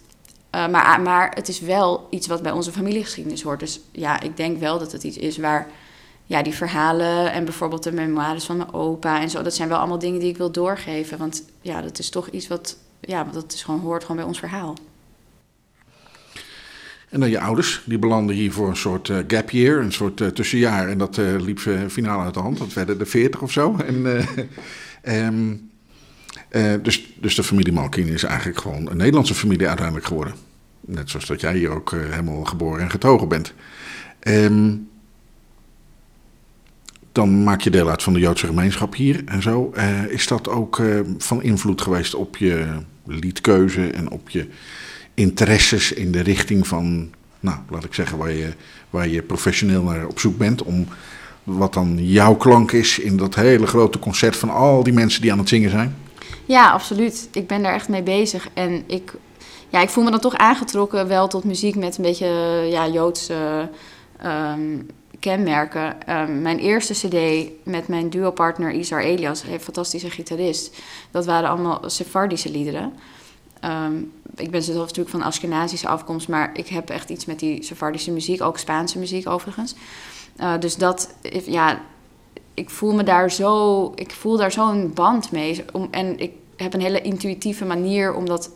Uh, 0.55 0.67
maar, 0.67 1.01
maar 1.01 1.31
het 1.33 1.47
is 1.47 1.59
wel 1.59 2.07
iets 2.09 2.27
wat 2.27 2.41
bij 2.41 2.51
onze 2.51 2.71
familiegeschiedenis 2.71 3.41
hoort. 3.41 3.59
Dus 3.59 3.79
ja, 3.91 4.21
ik 4.21 4.37
denk 4.37 4.59
wel 4.59 4.79
dat 4.79 4.91
het 4.91 5.03
iets 5.03 5.17
is 5.17 5.37
waar 5.37 5.67
ja, 6.25 6.43
die 6.43 6.53
verhalen 6.53 7.31
en 7.31 7.43
bijvoorbeeld 7.43 7.83
de 7.83 7.91
memoires 7.91 8.45
van 8.45 8.57
mijn 8.57 8.73
opa 8.73 9.21
en 9.21 9.29
zo, 9.29 9.41
dat 9.41 9.55
zijn 9.55 9.69
wel 9.69 9.77
allemaal 9.77 9.99
dingen 9.99 10.19
die 10.19 10.29
ik 10.29 10.37
wil 10.37 10.51
doorgeven. 10.51 11.17
Want 11.17 11.43
ja, 11.61 11.81
dat 11.81 11.99
is 11.99 12.09
toch 12.09 12.27
iets 12.27 12.47
wat, 12.47 12.77
ja, 12.99 13.27
dat 13.31 13.53
is 13.53 13.63
gewoon, 13.63 13.79
hoort 13.79 14.01
gewoon 14.01 14.17
bij 14.17 14.25
ons 14.25 14.39
verhaal. 14.39 14.75
En 17.09 17.19
dan 17.19 17.29
je 17.29 17.39
ouders, 17.39 17.81
die 17.85 17.99
belanden 17.99 18.35
hier 18.35 18.51
voor 18.51 18.69
een 18.69 18.75
soort 18.75 19.07
uh, 19.07 19.17
gap 19.27 19.49
year, 19.49 19.79
een 19.79 19.93
soort 19.93 20.21
uh, 20.21 20.27
tussenjaar. 20.27 20.89
En 20.89 20.97
dat 20.97 21.17
uh, 21.17 21.39
liep 21.39 21.59
finaal 21.89 22.21
uit 22.21 22.33
de 22.33 22.39
hand. 22.39 22.57
Dat 22.57 22.73
werden 22.73 22.97
de 22.97 23.05
40 23.05 23.41
of 23.41 23.51
zo. 23.51 23.75
En, 23.85 24.25
um, 25.25 25.69
dus, 26.81 27.13
dus 27.19 27.35
de 27.35 27.43
familie 27.43 27.73
Malkin 27.73 28.07
is 28.07 28.23
eigenlijk 28.23 28.59
gewoon 28.59 28.89
een 28.89 28.97
Nederlandse 28.97 29.35
familie 29.35 29.67
uiteindelijk 29.67 30.05
geworden. 30.05 30.33
Net 30.81 31.09
zoals 31.09 31.25
dat 31.25 31.41
jij 31.41 31.57
hier 31.57 31.69
ook 31.69 31.91
helemaal 31.91 32.43
geboren 32.43 32.81
en 32.81 32.89
getogen 32.89 33.27
bent. 33.27 33.53
Um, 34.19 34.89
dan 37.11 37.43
maak 37.43 37.61
je 37.61 37.69
deel 37.69 37.89
uit 37.89 38.03
van 38.03 38.13
de 38.13 38.19
Joodse 38.19 38.45
gemeenschap 38.45 38.95
hier 38.95 39.21
en 39.25 39.41
zo. 39.41 39.73
is 40.09 40.27
dat 40.27 40.49
ook 40.49 40.81
van 41.17 41.43
invloed 41.43 41.81
geweest 41.81 42.15
op 42.15 42.37
je 42.37 42.67
liedkeuze 43.05 43.87
en 43.87 44.09
op 44.09 44.29
je 44.29 44.47
interesses 45.13 45.93
in 45.93 46.11
de 46.11 46.21
richting 46.21 46.67
van, 46.67 47.09
nou, 47.39 47.57
laat 47.69 47.83
ik 47.83 47.93
zeggen, 47.93 48.17
waar 48.17 48.31
je, 48.31 48.53
waar 48.89 49.07
je 49.07 49.21
professioneel 49.21 49.83
naar 49.83 50.07
op 50.07 50.19
zoek 50.19 50.37
bent. 50.37 50.63
Om 50.63 50.87
wat 51.43 51.73
dan 51.73 52.07
jouw 52.07 52.35
klank 52.35 52.71
is 52.71 52.99
in 52.99 53.17
dat 53.17 53.35
hele 53.35 53.67
grote 53.67 53.99
concert 53.99 54.35
van 54.35 54.49
al 54.49 54.83
die 54.83 54.93
mensen 54.93 55.21
die 55.21 55.31
aan 55.31 55.37
het 55.37 55.49
zingen 55.49 55.69
zijn? 55.69 55.95
Ja, 56.45 56.71
absoluut. 56.71 57.29
Ik 57.31 57.47
ben 57.47 57.63
daar 57.63 57.73
echt 57.73 57.89
mee 57.89 58.03
bezig. 58.03 58.47
En 58.53 58.83
ik, 58.87 59.13
ja, 59.69 59.81
ik 59.81 59.89
voel 59.89 60.03
me 60.03 60.11
dan 60.11 60.19
toch 60.19 60.35
aangetrokken 60.35 61.07
wel 61.07 61.27
tot 61.27 61.43
muziek 61.43 61.75
met 61.75 61.97
een 61.97 62.03
beetje 62.03 62.27
ja, 62.69 62.87
Joodse 62.87 63.69
um, 64.25 64.87
kenmerken. 65.19 65.95
Um, 66.09 66.41
mijn 66.41 66.59
eerste 66.59 66.93
cd 66.93 67.49
met 67.65 67.87
mijn 67.87 68.09
duo-partner 68.09 68.71
Isar 68.71 69.01
Elias, 69.01 69.43
een 69.43 69.59
fantastische 69.59 70.09
gitarist, 70.09 70.81
dat 71.11 71.25
waren 71.25 71.49
allemaal 71.49 71.81
Sephardische 71.85 72.51
liederen. 72.51 72.93
Um, 73.65 74.11
ik 74.35 74.51
ben 74.51 74.63
zelf 74.63 74.79
natuurlijk 74.79 75.09
van 75.09 75.21
Ashkenazische 75.21 75.87
afkomst, 75.87 76.27
maar 76.27 76.49
ik 76.53 76.67
heb 76.67 76.89
echt 76.89 77.09
iets 77.09 77.25
met 77.25 77.39
die 77.39 77.63
Sephardische 77.63 78.11
muziek, 78.11 78.41
ook 78.41 78.57
Spaanse 78.57 78.99
muziek 78.99 79.27
overigens. 79.27 79.75
Uh, 80.39 80.53
dus 80.59 80.75
dat, 80.75 81.13
ja, 81.45 81.81
ik 82.61 82.69
voel 82.69 82.93
me 82.93 83.03
daar 83.03 83.31
zo, 83.31 83.91
ik 83.95 84.11
voel 84.11 84.37
daar 84.37 84.51
zo'n 84.51 84.91
band 84.93 85.31
mee. 85.31 85.63
Om, 85.71 85.87
en 85.91 86.19
ik 86.19 86.31
heb 86.55 86.73
een 86.73 86.81
hele 86.81 87.01
intuïtieve 87.01 87.65
manier 87.65 88.13
om 88.13 88.25
dat, 88.25 88.51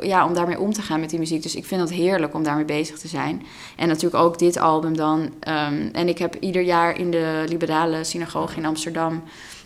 ja, 0.00 0.26
om 0.26 0.34
daarmee 0.34 0.60
om 0.60 0.72
te 0.72 0.82
gaan 0.82 1.00
met 1.00 1.10
die 1.10 1.18
muziek. 1.18 1.42
Dus 1.42 1.54
ik 1.54 1.64
vind 1.64 1.80
het 1.80 1.90
heerlijk 1.90 2.34
om 2.34 2.42
daarmee 2.42 2.64
bezig 2.64 2.98
te 2.98 3.08
zijn. 3.08 3.42
En 3.76 3.88
natuurlijk 3.88 4.22
ook 4.22 4.38
dit 4.38 4.56
album 4.58 4.96
dan. 4.96 5.20
Um, 5.20 5.90
en 5.92 6.08
ik 6.08 6.18
heb 6.18 6.36
ieder 6.40 6.62
jaar 6.62 6.98
in 6.98 7.10
de 7.10 7.44
liberale 7.48 8.04
synagoge 8.04 8.56
in 8.56 8.66
Amsterdam 8.66 9.22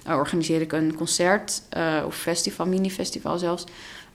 uh, 0.07 0.17
organiseer 0.17 0.61
ik 0.61 0.73
een 0.73 0.95
concert 0.95 1.63
uh, 1.77 2.03
of 2.07 2.17
festival, 2.17 2.67
mini-festival 2.67 3.39
zelfs 3.39 3.65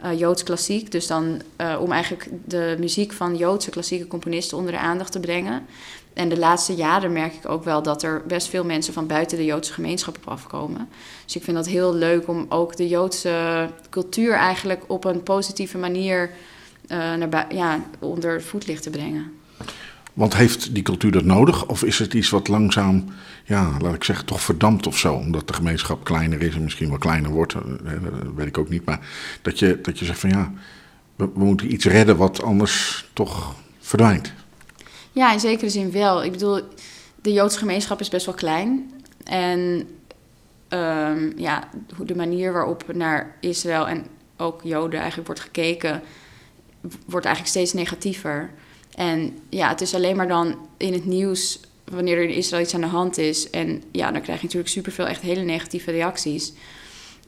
uh, 0.06 0.20
Joods 0.20 0.44
klassiek. 0.44 0.92
Dus 0.92 1.08
dan 1.08 1.42
om 1.80 1.92
eigenlijk 1.92 2.30
de 2.46 2.76
muziek 2.80 3.12
van 3.14 3.36
Joodse 3.36 3.70
klassieke 3.70 4.08
componisten 4.08 4.58
onder 4.58 4.72
de 4.72 4.80
aandacht 4.80 5.12
te 5.12 5.20
brengen. 5.20 5.66
En 6.14 6.30
de 6.30 6.38
laatste 6.38 6.76
jaren 6.76 7.12
merk 7.12 7.34
ik 7.34 7.50
ook 7.50 7.64
wel 7.64 7.84
dat 7.84 8.04
er 8.04 8.24
best 8.28 8.48
veel 8.48 8.66
mensen 8.66 8.94
van 8.94 9.08
buiten 9.08 9.38
de 9.38 9.46
Joodse 9.46 9.74
gemeenschap 9.74 10.18
op 10.18 10.28
afkomen. 10.28 10.90
Dus 11.26 11.36
ik 11.36 11.44
vind 11.44 11.58
dat 11.58 11.68
heel 11.68 11.96
leuk 11.96 12.28
om 12.28 12.46
ook 12.50 12.76
de 12.76 12.88
Joodse 12.88 13.68
cultuur 13.90 14.34
eigenlijk 14.34 14.84
op 14.88 15.06
een 15.06 15.24
positieve 15.24 15.78
manier 15.78 16.30
uh, 16.88 16.98
naar 16.98 17.54
ja, 17.54 17.84
onder 18.00 18.42
voetlicht 18.42 18.84
te 18.84 18.90
brengen. 18.90 19.32
Want 20.14 20.36
heeft 20.36 20.74
die 20.74 20.84
cultuur 20.84 21.12
dat 21.12 21.24
nodig? 21.24 21.66
Of 21.66 21.84
is 21.84 22.00
het 22.00 22.14
iets 22.14 22.30
wat 22.30 22.48
langzaam, 22.48 23.06
ja, 23.46 23.72
laat 23.82 23.94
ik 23.94 24.04
zeggen, 24.04 24.26
toch 24.26 24.42
verdampt 24.42 24.88
of 24.88 24.98
zo? 24.98 25.14
Omdat 25.14 25.48
de 25.48 25.54
gemeenschap 25.54 26.04
kleiner 26.04 26.42
is 26.42 26.56
en 26.56 26.64
misschien 26.64 26.90
wel 26.90 26.98
kleiner 26.98 27.32
wordt. 27.32 27.54
Dat 27.54 27.64
weet 28.36 28.48
ik 28.48 28.58
ook 28.58 28.70
niet. 28.70 28.86
Maar 28.86 29.00
dat 29.42 29.60
je, 29.60 29.80
dat 29.82 30.00
je 30.00 30.06
zegt 30.06 30.20
van 30.20 30.30
ja, 30.30 30.52
we 31.16 31.30
moeten 31.34 31.74
iets 31.74 31.86
redden 31.86 32.18
wat 32.18 32.42
anders 32.42 33.06
toch 33.14 33.56
verdwijnt. 33.80 34.34
Ja, 35.12 35.34
in 35.34 35.40
zekere 35.40 35.70
zin 35.70 35.92
wel. 35.92 36.24
Ik 36.24 36.32
bedoel, 36.32 36.62
de 37.22 37.34
Joodse 37.34 37.58
gemeenschap 37.58 38.00
is 38.00 38.10
best 38.10 38.26
wel 38.26 38.36
klein. 38.36 38.92
En 39.24 39.88
um, 40.70 41.34
ja, 41.38 41.70
de 42.06 42.16
manier 42.16 42.54
waarop 42.54 42.94
naar 42.94 43.38
Israël 43.42 43.88
en 43.88 44.06
ook 44.38 44.62
Joden 44.64 45.00
eigenlijk 45.00 45.28
wordt 45.28 45.42
gekeken, 45.42 46.02
wordt 47.06 47.26
eigenlijk 47.26 47.56
steeds 47.56 47.74
negatiever. 47.74 48.52
En 48.96 49.38
ja, 49.50 49.70
het 49.70 49.82
is 49.82 49.94
alleen 49.94 50.16
maar 50.16 50.28
dan 50.28 50.56
in 50.78 50.94
het 50.94 51.06
nieuws 51.06 51.60
wanneer 51.84 52.18
er 52.18 52.24
in 52.24 52.36
Israël 52.36 52.64
iets 52.64 52.74
aan 52.74 52.82
de 52.82 52.88
hand 52.88 53.18
is. 53.18 53.50
En 53.50 53.84
ja, 53.92 54.12
dan 54.12 54.22
krijg 54.22 54.40
je 54.40 54.46
natuurlijk 54.46 54.74
superveel 54.74 55.08
echt 55.08 55.22
hele 55.22 55.42
negatieve 55.42 55.92
reacties. 55.92 56.54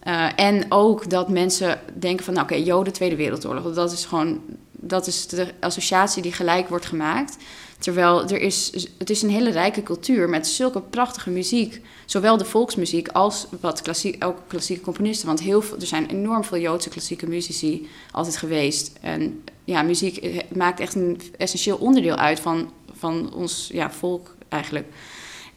Uh, 0.08 0.40
en 0.40 0.66
ook 0.70 1.10
dat 1.10 1.30
mensen 1.30 1.80
denken 1.94 2.26
van, 2.26 2.34
nou, 2.34 2.46
oké, 2.46 2.56
Joden 2.56 2.94
Tweede 2.94 3.16
Wereldoorlog. 3.16 3.74
Dat 3.74 3.92
is 3.92 4.06
gewoon, 4.06 4.42
dat 4.82 5.08
is 5.08 5.28
de 5.28 5.54
associatie 5.60 6.22
die 6.22 6.32
gelijk 6.32 6.70
wordt 6.70 6.86
gemaakt. 6.86 7.38
Terwijl 7.80 8.30
er 8.30 8.42
is, 8.42 8.88
het 8.98 9.10
is 9.10 9.22
een 9.22 9.30
hele 9.30 9.52
rijke 9.52 9.84
cultuur 9.84 10.30
met 10.30 10.48
zulke 10.48 10.82
prachtige 10.82 11.30
muziek. 11.30 11.82
Zowel 12.06 12.38
de 12.38 12.46
volksmuziek 12.46 13.08
als 13.08 13.48
wat 13.60 13.82
klassiek, 13.82 14.26
ook 14.26 14.38
klassieke 14.48 14.82
componisten. 14.82 15.28
Want 15.28 15.40
heel 15.40 15.62
veel, 15.62 15.78
er 15.78 15.86
zijn 15.86 16.10
enorm 16.10 16.44
veel 16.44 16.58
Joodse 16.58 16.90
klassieke 16.90 17.28
muzici 17.28 17.88
altijd 18.12 18.38
geweest. 18.38 18.92
En 19.02 19.44
ja, 19.64 19.82
muziek 19.82 20.18
eh, 20.18 20.40
maakt 20.54 20.80
echt 20.80 20.96
een 20.96 21.22
essentieel 21.38 21.78
onderdeel 21.78 22.16
uit 22.16 22.40
van, 22.40 22.72
van 22.94 23.34
ons 23.34 23.70
ja, 23.74 23.92
volk 23.92 24.36
eigenlijk. 24.50 24.88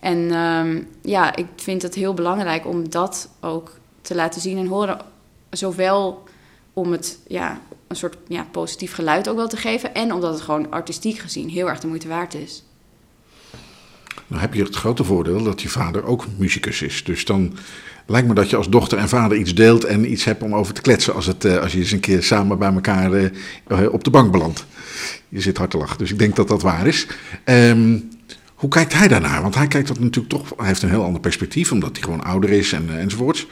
En 0.01 0.35
um, 0.37 0.89
ja, 1.03 1.37
ik 1.37 1.47
vind 1.57 1.83
het 1.83 1.95
heel 1.95 2.15
belangrijk 2.15 2.67
om 2.67 2.91
dat 2.91 3.29
ook 3.41 3.71
te 4.01 4.15
laten 4.15 4.41
zien 4.41 4.59
en 4.59 4.67
horen. 4.67 4.99
Zowel 5.51 6.23
om 6.73 6.93
het 6.93 7.19
ja, 7.27 7.61
een 7.95 8.01
soort 8.01 8.17
ja, 8.29 8.47
positief 8.51 8.95
geluid 8.95 9.29
ook 9.29 9.37
wel 9.37 9.49
te 9.49 9.57
geven. 9.57 9.95
En 9.95 10.13
omdat 10.13 10.33
het 10.33 10.43
gewoon 10.43 10.71
artistiek 10.71 11.19
gezien 11.19 11.49
heel 11.49 11.69
erg 11.69 11.81
de 11.81 11.87
moeite 11.87 12.09
waard 12.09 12.35
is. 12.35 12.65
Nou 14.27 14.41
heb 14.41 14.55
je 14.55 14.63
het 14.63 14.77
grote 14.77 15.05
voordeel 15.05 15.43
dat 15.43 15.63
je 15.63 15.69
vader 15.69 16.05
ook 16.05 16.27
muzikus 16.39 16.83
is. 16.83 17.05
Dus 17.05 17.25
dan 17.25 17.57
Lijkt 18.07 18.29
me 18.29 18.35
dat 18.35 18.51
je 18.51 18.57
als 18.57 18.69
dochter 18.69 18.99
en 18.99 19.09
vader 19.09 19.39
iets 19.39 19.55
deelt 19.55 19.85
en 19.85 20.13
iets 20.13 20.25
hebt 20.25 20.43
om 20.43 20.55
over 20.55 20.75
te 20.75 20.81
kletsen 20.81 21.15
als, 21.15 21.27
het, 21.27 21.45
eh, 21.45 21.59
als 21.59 21.73
je 21.73 21.79
eens 21.79 21.93
een 21.93 22.01
keer 22.01 22.23
samen 22.23 22.59
bij 22.59 22.73
elkaar 22.73 23.13
eh, 23.13 23.93
op 23.93 24.05
de 24.05 24.11
bank 24.11 24.33
belandt. 24.33 24.67
Je 25.29 25.41
zit 25.41 25.57
hard 25.57 25.71
te 25.71 25.77
lachen, 25.77 25.99
dus 25.99 26.11
ik 26.11 26.19
denk 26.19 26.37
dat 26.37 26.49
dat 26.49 26.63
waar 26.63 26.87
is. 26.87 27.07
Ehm, 27.45 27.99
hoe 28.55 28.69
kijkt 28.69 28.93
hij 28.93 29.09
daarnaar? 29.09 29.43
Want 29.43 29.55
hij 29.55 29.67
kijkt 29.67 29.89
dat 29.89 29.99
natuurlijk 29.99 30.35
toch, 30.35 30.53
hij 30.57 30.67
heeft 30.67 30.83
een 30.83 30.89
heel 30.89 31.05
ander 31.05 31.21
perspectief, 31.21 31.73
omdat 31.73 31.93
hij 31.93 32.03
gewoon 32.03 32.25
ouder 32.25 32.51
is 32.51 32.73
en, 32.73 32.89
eh, 32.89 32.97
enzovoorts. 32.97 33.47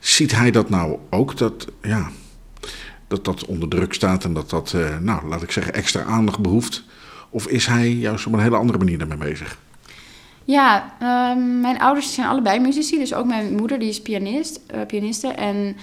Ziet 0.00 0.32
hij 0.32 0.50
dat 0.50 0.70
nou 0.70 0.98
ook, 1.10 1.36
dat, 1.36 1.66
ja, 1.82 2.10
dat 3.10 3.24
dat 3.24 3.44
onder 3.44 3.68
druk 3.68 3.92
staat 3.92 4.24
en 4.24 4.32
dat 4.32 4.50
dat, 4.50 4.72
eh, 4.72 4.98
nou, 4.98 5.28
laat 5.28 5.42
ik 5.42 5.50
zeggen, 5.50 5.74
extra 5.74 6.02
aandacht 6.02 6.38
behoeft? 6.38 6.84
Of 7.30 7.46
is 7.46 7.66
hij 7.66 7.90
juist 7.90 8.26
op 8.26 8.32
een 8.32 8.40
hele 8.40 8.56
andere 8.56 8.78
manier 8.78 8.98
daarmee 8.98 9.18
bezig? 9.18 9.58
Ja, 10.44 10.94
ehm, 11.00 11.60
mijn 11.60 11.80
ouders 11.80 12.14
zijn 12.14 12.26
allebei 12.26 12.58
muzici. 12.58 12.98
Dus 12.98 13.14
ook 13.14 13.26
mijn 13.26 13.54
moeder, 13.54 13.78
die 13.78 13.88
is 13.88 14.02
pianist, 14.02 14.60
uh, 14.74 14.80
pianiste. 14.86 15.28
En 15.28 15.76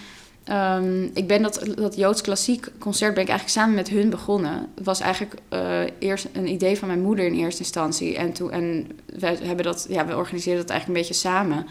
ehm, 0.44 1.04
ik 1.14 1.28
ben 1.28 1.42
dat, 1.42 1.68
dat 1.76 1.96
Joods 1.96 2.22
klassiek 2.22 2.68
concert 2.80 3.14
ben 3.14 3.24
ik 3.24 3.30
eigenlijk 3.30 3.60
samen 3.60 3.76
met 3.76 3.90
hun 3.90 4.10
begonnen. 4.10 4.70
Het 4.76 4.86
was 4.86 5.00
eigenlijk 5.00 5.36
uh, 5.54 5.80
eerst 6.00 6.28
een 6.34 6.48
idee 6.48 6.78
van 6.78 6.88
mijn 6.88 7.02
moeder 7.02 7.26
in 7.26 7.34
eerste 7.34 7.62
instantie. 7.62 8.18
En, 8.18 8.34
toen, 8.34 8.52
en 8.52 8.88
wij 9.20 9.38
hebben 9.42 9.66
dat, 9.66 9.86
ja, 9.90 10.06
we 10.06 10.16
organiseerden 10.16 10.62
dat 10.62 10.72
eigenlijk 10.72 11.00
een 11.00 11.08
beetje 11.08 11.28
samen. 11.30 11.66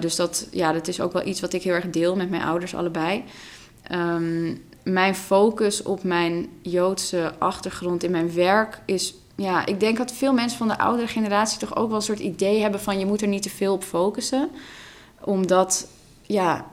Dus 0.00 0.16
dat, 0.16 0.48
ja, 0.50 0.72
dat 0.72 0.88
is 0.88 1.00
ook 1.00 1.12
wel 1.12 1.26
iets 1.26 1.40
wat 1.40 1.52
ik 1.52 1.62
heel 1.62 1.74
erg 1.74 1.90
deel 1.90 2.16
met 2.16 2.30
mijn 2.30 2.42
ouders 2.42 2.74
allebei. 2.74 3.24
Um, 3.92 4.62
mijn 4.82 5.14
focus 5.14 5.82
op 5.82 6.02
mijn 6.02 6.48
Joodse 6.62 7.34
achtergrond 7.38 8.02
in 8.02 8.10
mijn 8.10 8.34
werk 8.34 8.80
is 8.84 9.14
ja, 9.34 9.66
ik 9.66 9.80
denk 9.80 9.96
dat 9.96 10.12
veel 10.12 10.32
mensen 10.32 10.58
van 10.58 10.68
de 10.68 10.78
oudere 10.78 11.08
generatie 11.08 11.58
toch 11.58 11.76
ook 11.76 11.88
wel 11.88 11.96
een 11.96 12.02
soort 12.02 12.18
idee 12.18 12.60
hebben 12.60 12.80
van 12.80 12.98
je 12.98 13.06
moet 13.06 13.22
er 13.22 13.28
niet 13.28 13.42
te 13.42 13.50
veel 13.50 13.72
op 13.72 13.82
focussen. 13.82 14.50
Omdat, 15.20 15.88
ja, 16.22 16.70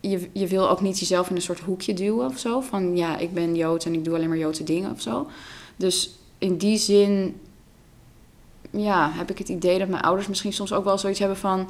je, 0.00 0.28
je 0.32 0.46
wil 0.46 0.70
ook 0.70 0.80
niet 0.80 0.98
jezelf 0.98 1.30
in 1.30 1.36
een 1.36 1.42
soort 1.42 1.60
hoekje 1.60 1.94
duwen 1.94 2.26
of 2.26 2.38
zo. 2.38 2.60
Van 2.60 2.96
ja, 2.96 3.18
ik 3.18 3.34
ben 3.34 3.54
Jood 3.54 3.84
en 3.84 3.94
ik 3.94 4.04
doe 4.04 4.14
alleen 4.14 4.28
maar 4.28 4.38
Joodse 4.38 4.64
dingen 4.64 4.90
of 4.90 5.00
zo. 5.00 5.26
Dus 5.76 6.18
in 6.38 6.56
die 6.56 6.78
zin, 6.78 7.40
ja, 8.70 9.10
heb 9.12 9.30
ik 9.30 9.38
het 9.38 9.48
idee 9.48 9.78
dat 9.78 9.88
mijn 9.88 10.02
ouders 10.02 10.28
misschien 10.28 10.52
soms 10.52 10.72
ook 10.72 10.84
wel 10.84 10.98
zoiets 10.98 11.18
hebben 11.18 11.38
van... 11.38 11.68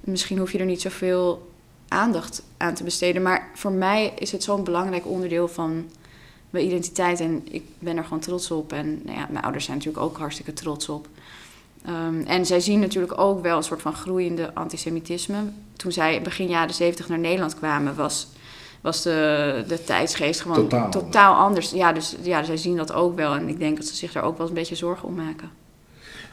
misschien 0.00 0.38
hoef 0.38 0.52
je 0.52 0.58
er 0.58 0.64
niet 0.64 0.80
zoveel 0.80 1.49
aandacht 1.90 2.42
aan 2.56 2.74
te 2.74 2.84
besteden. 2.84 3.22
Maar 3.22 3.48
voor 3.54 3.72
mij 3.72 4.12
is 4.18 4.32
het 4.32 4.42
zo'n 4.42 4.64
belangrijk 4.64 5.06
onderdeel 5.06 5.48
van 5.48 5.84
mijn 6.50 6.64
identiteit. 6.64 7.20
En 7.20 7.42
ik 7.50 7.64
ben 7.78 7.96
er 7.96 8.04
gewoon 8.04 8.20
trots 8.20 8.50
op. 8.50 8.72
En 8.72 9.00
nou 9.04 9.18
ja, 9.18 9.26
mijn 9.30 9.44
ouders 9.44 9.64
zijn 9.64 9.76
natuurlijk 9.76 10.04
ook 10.04 10.18
hartstikke 10.18 10.52
trots 10.52 10.88
op. 10.88 11.08
Um, 11.88 12.22
en 12.26 12.46
zij 12.46 12.60
zien 12.60 12.80
natuurlijk 12.80 13.20
ook 13.20 13.42
wel 13.42 13.56
een 13.56 13.62
soort 13.62 13.82
van 13.82 13.94
groeiende 13.94 14.54
antisemitisme. 14.54 15.38
Toen 15.76 15.92
zij 15.92 16.22
begin 16.22 16.48
jaren 16.48 16.74
zeventig 16.74 17.08
naar 17.08 17.18
Nederland 17.18 17.54
kwamen, 17.54 17.94
was, 17.94 18.28
was 18.80 19.02
de, 19.02 19.64
de 19.68 19.84
tijdsgeest 19.84 20.40
gewoon 20.40 20.56
Totaal. 20.56 20.90
totaal, 20.90 21.34
anders. 21.34 21.70
Ja, 21.70 21.92
dus 21.92 22.16
ja, 22.22 22.42
zij 22.42 22.56
zien 22.56 22.76
dat 22.76 22.92
ook 22.92 23.16
wel. 23.16 23.34
En 23.34 23.48
ik 23.48 23.58
denk 23.58 23.76
dat 23.76 23.86
ze 23.86 23.94
zich 23.94 24.12
daar 24.12 24.22
ook 24.22 24.38
wel 24.38 24.48
een 24.48 24.54
beetje 24.54 24.74
zorgen 24.74 25.08
om 25.08 25.14
maken. 25.14 25.50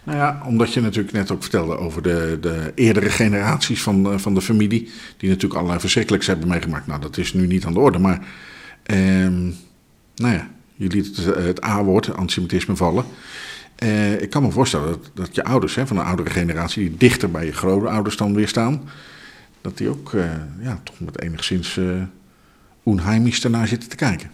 Nou 0.08 0.20
ja, 0.20 0.42
omdat 0.46 0.74
je 0.74 0.82
natuurlijk 0.82 1.14
net 1.14 1.32
ook 1.32 1.42
vertelde 1.42 1.78
over 1.78 2.02
de, 2.02 2.38
de 2.42 2.72
eerdere 2.76 3.10
generaties 3.10 3.82
van, 3.82 4.20
van 4.20 4.34
de 4.34 4.42
familie. 4.42 4.92
Die 5.18 5.30
natuurlijk 5.30 5.56
allerlei 5.56 5.80
verschrikkelijks 5.80 6.28
hebben 6.28 6.48
meegemaakt. 6.48 6.88
Nou, 6.88 7.02
dat 7.02 7.18
is 7.18 7.34
nu 7.34 7.48
niet 7.48 7.66
aan 7.66 7.74
de 7.74 7.80
orde. 7.80 8.00
Maar 8.00 8.28
um, 8.92 9.56
nou 10.16 10.34
ja, 10.34 10.50
je 10.76 10.88
liet 10.88 11.16
het, 11.16 11.36
het 11.36 11.64
A-woord, 11.64 12.14
antisemitisme, 12.14 12.76
vallen. 12.76 13.06
Uh, 13.84 14.22
ik 14.22 14.30
kan 14.30 14.44
me 14.44 14.52
voorstellen 14.52 14.88
dat, 14.88 15.12
dat 15.14 15.36
je 15.36 15.44
ouders 15.44 15.76
hè, 15.76 15.88
van 15.88 15.98
een 15.98 16.06
oudere 16.06 16.30
generatie, 16.30 16.90
die 16.90 16.98
dichter 16.98 17.32
bij 17.32 17.46
je 17.46 17.54
grootouders 17.54 18.18
dan 18.18 18.34
weer 18.34 18.48
staan, 18.48 18.90
dat 19.62 19.78
die 19.78 19.90
ook 19.90 20.12
ja, 20.60 20.80
toch 20.84 21.00
met 21.00 21.22
enigszins 21.22 21.80
onheimisch 22.84 23.44
ernaar 23.44 23.68
zitten 23.68 23.90
te 23.90 23.96
kijken. 23.96 24.32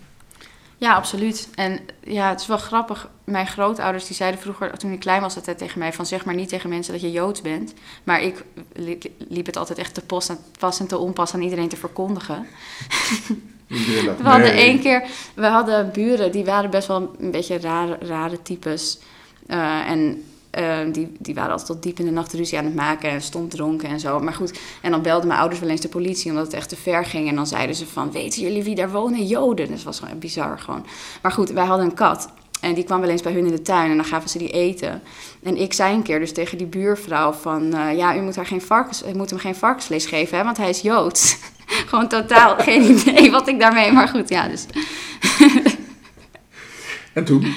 Ja, 0.77 0.95
absoluut. 0.95 1.49
En 1.55 1.79
ja, 2.03 2.29
het 2.29 2.41
is 2.41 2.47
wel 2.47 2.57
grappig. 2.57 3.09
Mijn 3.23 3.47
grootouders 3.47 4.07
die 4.07 4.15
zeiden 4.15 4.39
vroeger, 4.39 4.77
toen 4.77 4.91
ik 4.91 4.99
klein 4.99 5.21
was, 5.21 5.35
altijd 5.35 5.57
tegen 5.57 5.79
mij 5.79 5.93
van 5.93 6.05
zeg 6.05 6.25
maar 6.25 6.35
niet 6.35 6.49
tegen 6.49 6.69
mensen 6.69 6.93
dat 6.93 7.01
je 7.01 7.11
Joods 7.11 7.41
bent. 7.41 7.73
Maar 8.03 8.21
ik 8.21 8.43
liep 9.27 9.45
het 9.45 9.57
altijd 9.57 9.77
echt 9.77 9.93
te 9.93 10.01
post 10.01 10.29
en 10.29 10.37
pas 10.59 10.79
en 10.79 10.87
te 10.87 10.97
onpas 10.97 11.33
aan 11.33 11.41
iedereen 11.41 11.69
te 11.69 11.77
verkondigen. 11.77 12.47
We 13.67 14.15
hadden 14.23 14.53
één 14.53 14.79
keer, 14.79 15.03
we 15.33 15.45
hadden 15.45 15.91
buren 15.91 16.31
die 16.31 16.45
waren 16.45 16.69
best 16.69 16.87
wel 16.87 17.15
een 17.19 17.31
beetje 17.31 17.59
rare, 17.59 17.97
rare 18.01 18.41
types. 18.41 18.99
Uh, 19.47 19.89
en 19.89 20.23
uh, 20.59 20.93
die, 20.93 21.11
die 21.19 21.33
waren 21.35 21.51
altijd 21.51 21.67
tot 21.67 21.83
diep 21.83 21.99
in 21.99 22.05
de 22.05 22.11
nacht 22.11 22.33
ruzie 22.33 22.57
aan 22.57 22.65
het 22.65 22.75
maken 22.75 23.09
en 23.09 23.21
stond 23.21 23.51
dronken 23.51 23.89
en 23.89 23.99
zo. 23.99 24.19
Maar 24.19 24.33
goed, 24.33 24.59
en 24.81 24.91
dan 24.91 25.01
belden 25.01 25.27
mijn 25.27 25.39
ouders 25.39 25.61
wel 25.61 25.69
eens 25.69 25.81
de 25.81 25.87
politie 25.87 26.31
omdat 26.31 26.45
het 26.45 26.53
echt 26.53 26.69
te 26.69 26.75
ver 26.75 27.05
ging. 27.05 27.29
En 27.29 27.35
dan 27.35 27.47
zeiden 27.47 27.75
ze 27.75 27.85
van, 27.85 28.11
weten 28.11 28.41
jullie 28.41 28.63
wie 28.63 28.75
daar 28.75 28.91
wonen? 28.91 29.25
Joden. 29.25 29.67
Dus 29.67 29.75
dat 29.75 29.85
was 29.85 29.99
gewoon 29.99 30.19
bizar 30.19 30.59
gewoon. 30.59 30.85
Maar 31.21 31.31
goed, 31.31 31.49
wij 31.49 31.65
hadden 31.65 31.85
een 31.85 31.93
kat. 31.93 32.29
En 32.61 32.73
die 32.73 32.83
kwam 32.83 33.01
wel 33.01 33.09
eens 33.09 33.21
bij 33.21 33.33
hun 33.33 33.45
in 33.45 33.51
de 33.51 33.61
tuin 33.61 33.89
en 33.89 33.95
dan 33.95 34.05
gaven 34.05 34.29
ze 34.29 34.37
die 34.37 34.49
eten. 34.49 35.01
En 35.43 35.57
ik 35.57 35.73
zei 35.73 35.95
een 35.95 36.03
keer 36.03 36.19
dus 36.19 36.33
tegen 36.33 36.57
die 36.57 36.67
buurvrouw 36.67 37.31
van... 37.31 37.75
Uh, 37.75 37.97
ja, 37.97 38.15
u 38.15 38.21
moet, 38.21 38.35
haar 38.35 38.45
geen 38.45 38.61
varkens, 38.61 39.03
u 39.07 39.15
moet 39.15 39.29
hem 39.29 39.39
geen 39.39 39.55
varkensvlees 39.55 40.05
geven, 40.05 40.37
hè, 40.37 40.43
want 40.43 40.57
hij 40.57 40.69
is 40.69 40.81
Joods. 40.81 41.37
Gewoon 41.89 42.07
totaal 42.07 42.55
geen 42.63 42.83
idee 42.83 43.31
wat 43.31 43.47
ik 43.47 43.59
daarmee... 43.59 43.91
Maar 43.91 44.07
goed, 44.07 44.29
ja, 44.29 44.47
dus... 44.47 44.65
en 47.13 47.25
toen? 47.25 47.55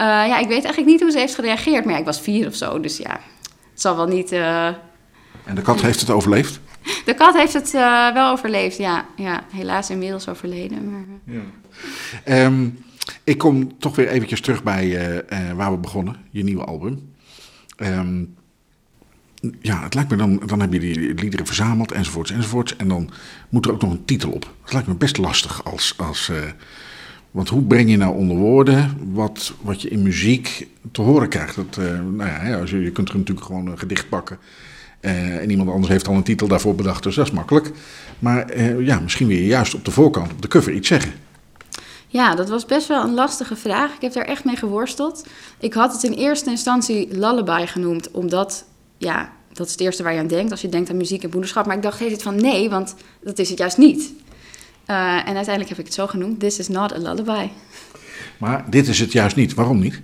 Uh, 0.00 0.06
ja, 0.06 0.38
ik 0.38 0.48
weet 0.48 0.64
eigenlijk 0.64 0.86
niet 0.86 1.00
hoe 1.00 1.10
ze 1.10 1.18
heeft 1.18 1.34
gereageerd. 1.34 1.84
Maar 1.84 1.94
ja, 1.94 2.00
ik 2.00 2.04
was 2.04 2.20
vier 2.20 2.46
of 2.46 2.54
zo, 2.54 2.80
dus 2.80 2.96
ja... 2.96 3.20
Het 3.70 3.80
zal 3.84 3.96
wel 3.96 4.06
niet... 4.06 4.32
Uh... 4.32 4.66
En 5.44 5.54
de 5.54 5.62
kat 5.62 5.80
heeft 5.80 6.00
het 6.00 6.10
overleefd? 6.10 6.60
De 7.04 7.14
kat 7.14 7.34
heeft 7.36 7.52
het 7.52 7.74
uh, 7.74 8.12
wel 8.12 8.30
overleefd, 8.30 8.76
ja. 8.76 9.06
ja. 9.16 9.44
Helaas 9.52 9.90
inmiddels 9.90 10.28
overleden, 10.28 10.90
maar... 10.90 11.34
Ja. 12.24 12.44
Um, 12.44 12.84
ik 13.24 13.38
kom 13.38 13.78
toch 13.78 13.96
weer 13.96 14.08
eventjes 14.08 14.40
terug 14.40 14.62
bij 14.62 14.86
uh, 14.86 15.14
uh, 15.14 15.52
waar 15.52 15.70
we 15.70 15.76
begonnen, 15.76 16.16
je 16.30 16.44
nieuwe 16.44 16.64
album. 16.64 17.12
Um, 17.76 18.34
ja, 19.60 19.82
het 19.82 19.94
lijkt 19.94 20.10
me 20.10 20.16
dan, 20.16 20.42
dan 20.46 20.60
heb 20.60 20.72
je 20.72 20.78
die 20.78 21.14
liederen 21.14 21.46
verzameld 21.46 21.92
enzovoorts 21.92 22.30
enzovoorts. 22.30 22.76
En 22.76 22.88
dan 22.88 23.10
moet 23.48 23.66
er 23.66 23.72
ook 23.72 23.82
nog 23.82 23.90
een 23.90 24.04
titel 24.04 24.30
op. 24.30 24.52
Dat 24.62 24.72
lijkt 24.72 24.88
me 24.88 24.94
best 24.94 25.16
lastig 25.16 25.64
als... 25.64 25.94
als 25.96 26.28
uh, 26.28 26.36
want 27.36 27.48
hoe 27.48 27.62
breng 27.62 27.90
je 27.90 27.96
nou 27.96 28.16
onder 28.16 28.36
woorden 28.36 28.98
wat, 29.12 29.52
wat 29.60 29.82
je 29.82 29.88
in 29.88 30.02
muziek 30.02 30.68
te 30.92 31.02
horen 31.02 31.28
krijgt? 31.28 31.56
Dat, 31.56 31.76
nou 32.12 32.30
ja, 32.30 32.60
als 32.60 32.70
je, 32.70 32.80
je 32.80 32.90
kunt 32.90 33.08
er 33.08 33.16
natuurlijk 33.16 33.46
gewoon 33.46 33.66
een 33.66 33.78
gedicht 33.78 34.08
pakken. 34.08 34.38
en 35.00 35.50
iemand 35.50 35.70
anders 35.70 35.88
heeft 35.88 36.08
al 36.08 36.14
een 36.14 36.22
titel 36.22 36.48
daarvoor 36.48 36.74
bedacht, 36.74 37.02
dus 37.02 37.14
dat 37.14 37.26
is 37.26 37.32
makkelijk. 37.32 37.70
Maar 38.18 38.60
ja, 38.82 39.00
misschien 39.00 39.26
wil 39.26 39.36
je 39.36 39.46
juist 39.46 39.74
op 39.74 39.84
de 39.84 39.90
voorkant, 39.90 40.32
op 40.32 40.42
de 40.42 40.48
cover, 40.48 40.72
iets 40.72 40.88
zeggen. 40.88 41.12
Ja, 42.06 42.34
dat 42.34 42.48
was 42.48 42.64
best 42.64 42.88
wel 42.88 43.04
een 43.04 43.14
lastige 43.14 43.56
vraag. 43.56 43.94
Ik 43.94 44.00
heb 44.00 44.12
daar 44.12 44.24
echt 44.24 44.44
mee 44.44 44.56
geworsteld. 44.56 45.26
Ik 45.58 45.74
had 45.74 45.92
het 45.92 46.02
in 46.02 46.12
eerste 46.12 46.50
instantie 46.50 47.08
lullaby 47.10 47.66
genoemd, 47.66 48.10
omdat, 48.10 48.64
ja, 48.98 49.32
dat 49.52 49.66
is 49.66 49.72
het 49.72 49.80
eerste 49.80 50.02
waar 50.02 50.12
je 50.12 50.20
aan 50.20 50.26
denkt 50.26 50.50
als 50.50 50.60
je 50.60 50.68
denkt 50.68 50.90
aan 50.90 50.96
muziek 50.96 51.22
en 51.22 51.30
moederschap. 51.32 51.66
Maar 51.66 51.76
ik 51.76 51.82
dacht 51.82 51.96
steeds 51.96 52.22
van 52.22 52.40
nee, 52.40 52.70
want 52.70 52.94
dat 53.22 53.38
is 53.38 53.48
het 53.48 53.58
juist 53.58 53.78
niet. 53.78 54.12
Uh, 54.90 55.28
en 55.28 55.34
uiteindelijk 55.34 55.68
heb 55.68 55.78
ik 55.78 55.84
het 55.84 55.94
zo 55.94 56.06
genoemd: 56.06 56.40
This 56.40 56.58
is 56.58 56.68
not 56.68 56.92
a 56.92 56.98
lullaby. 56.98 57.48
Maar 58.38 58.70
dit 58.70 58.88
is 58.88 59.00
het 59.00 59.12
juist 59.12 59.36
niet. 59.36 59.54
Waarom 59.54 59.78
niet? 59.78 60.00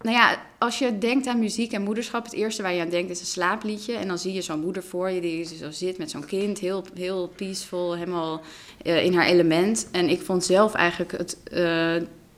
Nou 0.00 0.16
ja, 0.16 0.36
als 0.58 0.78
je 0.78 0.98
denkt 0.98 1.26
aan 1.26 1.38
muziek 1.38 1.72
en 1.72 1.82
moederschap, 1.82 2.24
het 2.24 2.32
eerste 2.32 2.62
waar 2.62 2.72
je 2.72 2.80
aan 2.80 2.88
denkt 2.88 3.10
is 3.10 3.20
een 3.20 3.26
slaapliedje. 3.26 3.94
En 3.94 4.08
dan 4.08 4.18
zie 4.18 4.32
je 4.32 4.42
zo'n 4.42 4.60
moeder 4.60 4.82
voor 4.82 5.10
je 5.10 5.20
die 5.20 5.44
zo 5.44 5.70
zit 5.70 5.98
met 5.98 6.10
zo'n 6.10 6.24
kind, 6.24 6.58
heel, 6.58 6.84
heel 6.94 7.32
peaceful, 7.36 7.94
helemaal 7.94 8.40
uh, 8.82 9.04
in 9.04 9.14
haar 9.14 9.26
element. 9.26 9.88
En 9.92 10.08
ik 10.08 10.20
vond 10.22 10.44
zelf 10.44 10.74
eigenlijk 10.74 11.12
het 11.12 11.36
uh, 11.52 11.96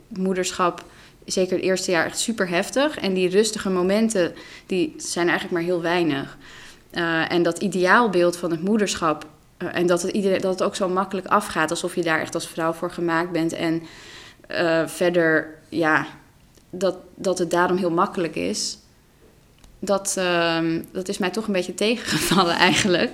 moederschap, 0.08 0.84
zeker 1.24 1.56
het 1.56 1.64
eerste 1.64 1.90
jaar, 1.90 2.06
echt 2.06 2.18
super 2.18 2.48
heftig. 2.48 2.98
En 2.98 3.14
die 3.14 3.28
rustige 3.28 3.70
momenten, 3.70 4.32
die 4.66 4.94
zijn 4.96 5.28
eigenlijk 5.28 5.58
maar 5.58 5.68
heel 5.68 5.82
weinig. 5.82 6.38
Uh, 6.92 7.32
en 7.32 7.42
dat 7.42 7.58
ideaalbeeld 7.58 8.36
van 8.36 8.50
het 8.50 8.62
moederschap, 8.62 9.26
en 9.70 9.86
dat 9.86 10.02
het, 10.02 10.10
iedereen, 10.10 10.40
dat 10.40 10.52
het 10.52 10.62
ook 10.62 10.76
zo 10.76 10.88
makkelijk 10.88 11.26
afgaat, 11.26 11.70
alsof 11.70 11.94
je 11.94 12.02
daar 12.02 12.20
echt 12.20 12.34
als 12.34 12.48
vrouw 12.48 12.72
voor 12.72 12.90
gemaakt 12.90 13.32
bent. 13.32 13.52
En 13.52 13.82
verder, 14.86 15.58
ja, 15.68 16.06
dat, 16.70 16.96
dat 17.14 17.38
het 17.38 17.50
daarom 17.50 17.76
heel 17.76 17.90
makkelijk 17.90 18.34
is. 18.34 18.78
Dat, 19.78 20.14
uh, 20.18 20.58
dat 20.92 21.08
is 21.08 21.18
mij 21.18 21.30
toch 21.30 21.46
een 21.46 21.52
beetje 21.52 21.74
tegengevallen 21.74 22.54
eigenlijk. 22.68 23.10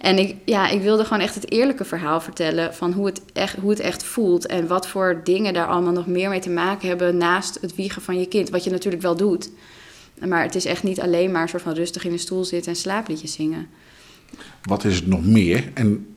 En 0.00 0.18
ik, 0.18 0.36
ja, 0.44 0.68
ik 0.68 0.80
wilde 0.80 1.04
gewoon 1.04 1.22
echt 1.22 1.34
het 1.34 1.50
eerlijke 1.50 1.84
verhaal 1.84 2.20
vertellen 2.20 2.74
van 2.74 2.92
hoe 2.92 3.06
het, 3.06 3.22
echt, 3.32 3.56
hoe 3.56 3.70
het 3.70 3.80
echt 3.80 4.02
voelt. 4.02 4.46
En 4.46 4.66
wat 4.66 4.88
voor 4.88 5.20
dingen 5.24 5.54
daar 5.54 5.66
allemaal 5.66 5.92
nog 5.92 6.06
meer 6.06 6.28
mee 6.28 6.40
te 6.40 6.50
maken 6.50 6.88
hebben 6.88 7.16
naast 7.16 7.58
het 7.60 7.74
wiegen 7.74 8.02
van 8.02 8.18
je 8.18 8.26
kind. 8.26 8.50
Wat 8.50 8.64
je 8.64 8.70
natuurlijk 8.70 9.02
wel 9.02 9.16
doet. 9.16 9.50
Maar 10.26 10.42
het 10.42 10.54
is 10.54 10.64
echt 10.64 10.82
niet 10.82 11.00
alleen 11.00 11.30
maar 11.30 11.42
een 11.42 11.48
soort 11.48 11.62
van 11.62 11.74
rustig 11.74 12.04
in 12.04 12.12
de 12.12 12.18
stoel 12.18 12.44
zitten 12.44 12.72
en 12.72 12.78
slaapliedjes 12.78 13.32
zingen. 13.32 13.68
Wat 14.62 14.84
is 14.84 14.96
het 14.96 15.06
nog 15.06 15.24
meer? 15.24 15.70
En 15.74 16.16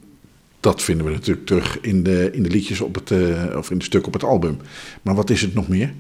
dat 0.60 0.82
vinden 0.82 1.06
we 1.06 1.12
natuurlijk 1.12 1.46
terug 1.46 1.80
in 1.80 2.04
de, 2.04 2.30
in 2.34 2.44
de 2.44 2.50
liedjes 2.50 2.82
op 2.82 2.96
het, 2.96 3.10
uh, 3.10 3.56
of 3.58 3.72
in 3.72 3.78
de 3.78 3.84
stuk 3.84 4.08
op 4.08 4.14
het 4.14 4.24
album. 4.24 4.58
Maar 5.02 5.16
wat 5.16 5.30
is 5.30 5.42
het 5.42 5.54
nog 5.54 5.68
meer? 5.68 5.94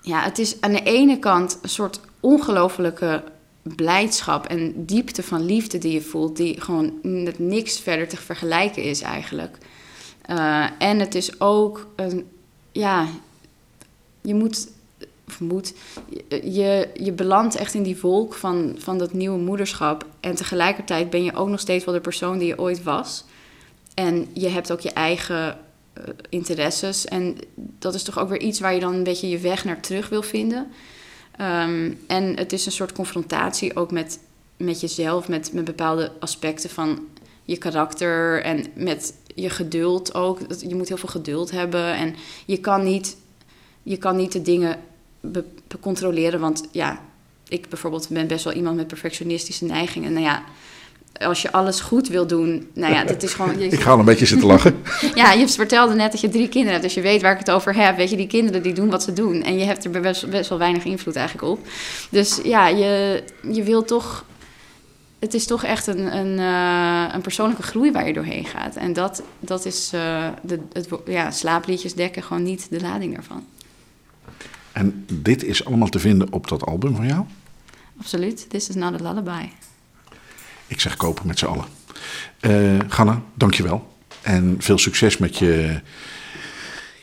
Ja, 0.00 0.22
het 0.22 0.38
is 0.38 0.60
aan 0.60 0.72
de 0.72 0.82
ene 0.82 1.18
kant 1.18 1.58
een 1.62 1.68
soort 1.68 2.00
ongelofelijke 2.20 3.24
blijdschap 3.62 4.46
en 4.46 4.84
diepte 4.84 5.22
van 5.22 5.44
liefde 5.44 5.78
die 5.78 5.92
je 5.92 6.02
voelt, 6.02 6.36
die 6.36 6.60
gewoon 6.60 6.92
met 7.02 7.38
niks 7.38 7.80
verder 7.80 8.08
te 8.08 8.16
vergelijken 8.16 8.82
is 8.82 9.00
eigenlijk. 9.00 9.58
Uh, 10.30 10.66
en 10.78 10.98
het 10.98 11.14
is 11.14 11.40
ook 11.40 11.86
een, 11.96 12.26
ja, 12.72 13.06
je 14.20 14.34
moet, 14.34 14.68
moet, 15.38 15.74
je, 16.28 16.90
je 16.94 17.12
belandt 17.12 17.54
echt 17.54 17.74
in 17.74 17.82
die 17.82 18.00
wolk 18.00 18.34
van, 18.34 18.74
van 18.78 18.98
dat 18.98 19.12
nieuwe 19.12 19.38
moederschap. 19.38 20.06
En 20.20 20.34
tegelijkertijd 20.34 21.10
ben 21.10 21.24
je 21.24 21.34
ook 21.34 21.48
nog 21.48 21.60
steeds 21.60 21.84
wel 21.84 21.94
de 21.94 22.00
persoon 22.00 22.38
die 22.38 22.48
je 22.48 22.58
ooit 22.58 22.82
was. 22.82 23.24
En 23.94 24.28
je 24.32 24.48
hebt 24.48 24.72
ook 24.72 24.80
je 24.80 24.92
eigen 24.92 25.58
uh, 25.98 26.04
interesses. 26.28 27.04
En 27.04 27.36
dat 27.56 27.94
is 27.94 28.02
toch 28.02 28.18
ook 28.18 28.28
weer 28.28 28.40
iets 28.40 28.60
waar 28.60 28.74
je 28.74 28.80
dan 28.80 28.94
een 28.94 29.02
beetje 29.02 29.28
je 29.28 29.38
weg 29.38 29.64
naar 29.64 29.80
terug 29.80 30.08
wil 30.08 30.22
vinden. 30.22 30.66
Um, 31.40 31.98
en 32.06 32.36
het 32.36 32.52
is 32.52 32.66
een 32.66 32.72
soort 32.72 32.92
confrontatie 32.92 33.76
ook 33.76 33.90
met, 33.90 34.18
met 34.56 34.80
jezelf, 34.80 35.28
met, 35.28 35.52
met 35.52 35.64
bepaalde 35.64 36.12
aspecten 36.20 36.70
van 36.70 37.06
je 37.44 37.56
karakter 37.56 38.42
en 38.42 38.64
met 38.74 39.14
je 39.34 39.50
geduld 39.50 40.14
ook. 40.14 40.38
Je 40.68 40.74
moet 40.74 40.88
heel 40.88 40.96
veel 40.96 41.08
geduld 41.08 41.50
hebben 41.50 41.94
en 41.94 42.14
je 42.46 42.58
kan 42.58 42.82
niet, 42.82 43.16
je 43.82 43.96
kan 43.96 44.16
niet 44.16 44.32
de 44.32 44.42
dingen 44.42 44.78
be, 45.32 45.44
be 45.68 45.78
controleren. 45.80 46.40
Want 46.40 46.68
ja, 46.70 47.00
ik 47.48 47.68
bijvoorbeeld 47.68 48.08
ben 48.08 48.26
best 48.26 48.44
wel 48.44 48.52
iemand 48.52 48.76
met 48.76 48.86
perfectionistische 48.86 49.64
neigingen. 49.64 50.12
Nou 50.12 50.24
ja, 50.24 50.44
als 51.18 51.42
je 51.42 51.52
alles 51.52 51.80
goed 51.80 52.08
wil 52.08 52.26
doen, 52.26 52.68
nou 52.74 52.94
ja, 52.94 53.04
dit 53.04 53.22
is 53.22 53.34
gewoon... 53.34 53.60
ik 53.60 53.80
ga 53.80 53.90
al 53.90 53.98
een 53.98 54.04
beetje 54.04 54.26
zitten 54.26 54.48
lachen. 54.48 54.82
ja, 55.14 55.32
je 55.32 55.48
vertelde 55.48 55.94
net 55.94 56.12
dat 56.12 56.20
je 56.20 56.28
drie 56.28 56.48
kinderen 56.48 56.72
hebt, 56.72 56.82
dus 56.82 56.94
je 56.94 57.00
weet 57.00 57.22
waar 57.22 57.32
ik 57.32 57.38
het 57.38 57.50
over 57.50 57.74
heb. 57.74 57.96
Weet 57.96 58.10
je, 58.10 58.16
die 58.16 58.26
kinderen 58.26 58.62
die 58.62 58.72
doen 58.72 58.90
wat 58.90 59.02
ze 59.02 59.12
doen. 59.12 59.42
En 59.42 59.58
je 59.58 59.64
hebt 59.64 59.84
er 59.84 60.00
best, 60.00 60.30
best 60.30 60.48
wel 60.48 60.58
weinig 60.58 60.84
invloed 60.84 61.16
eigenlijk 61.16 61.48
op. 61.48 61.66
Dus 62.10 62.40
ja, 62.44 62.68
je, 62.68 63.22
je 63.52 63.62
wil 63.62 63.84
toch... 63.84 64.24
Het 65.18 65.34
is 65.34 65.46
toch 65.46 65.64
echt 65.64 65.86
een, 65.86 66.16
een, 66.16 66.38
uh, 66.38 67.14
een 67.14 67.20
persoonlijke 67.20 67.62
groei 67.62 67.92
waar 67.92 68.06
je 68.06 68.12
doorheen 68.12 68.44
gaat. 68.44 68.76
En 68.76 68.92
dat, 68.92 69.22
dat 69.40 69.64
is 69.64 69.90
uh, 69.94 70.26
de, 70.42 70.58
het, 70.72 70.88
ja, 71.06 71.30
slaapliedjes 71.30 71.94
dekken 71.94 72.22
gewoon 72.22 72.42
niet 72.42 72.66
de 72.70 72.80
lading 72.80 73.14
daarvan. 73.14 73.44
En 74.74 75.06
dit 75.12 75.44
is 75.44 75.64
allemaal 75.64 75.88
te 75.88 75.98
vinden 75.98 76.32
op 76.32 76.48
dat 76.48 76.66
album 76.66 76.96
van 76.96 77.06
jou? 77.06 77.24
Absoluut. 77.98 78.50
This 78.50 78.68
is 78.68 78.74
not 78.74 79.00
a 79.00 79.02
lullaby. 79.08 79.48
Ik 80.66 80.80
zeg 80.80 80.96
kopen 80.96 81.26
met 81.26 81.38
z'n 81.38 81.46
allen. 81.46 81.64
Uh, 82.40 82.80
Ganna, 82.88 83.22
dankjewel. 83.34 83.96
En 84.22 84.56
veel 84.58 84.78
succes 84.78 85.18
met 85.18 85.38
je, 85.38 85.80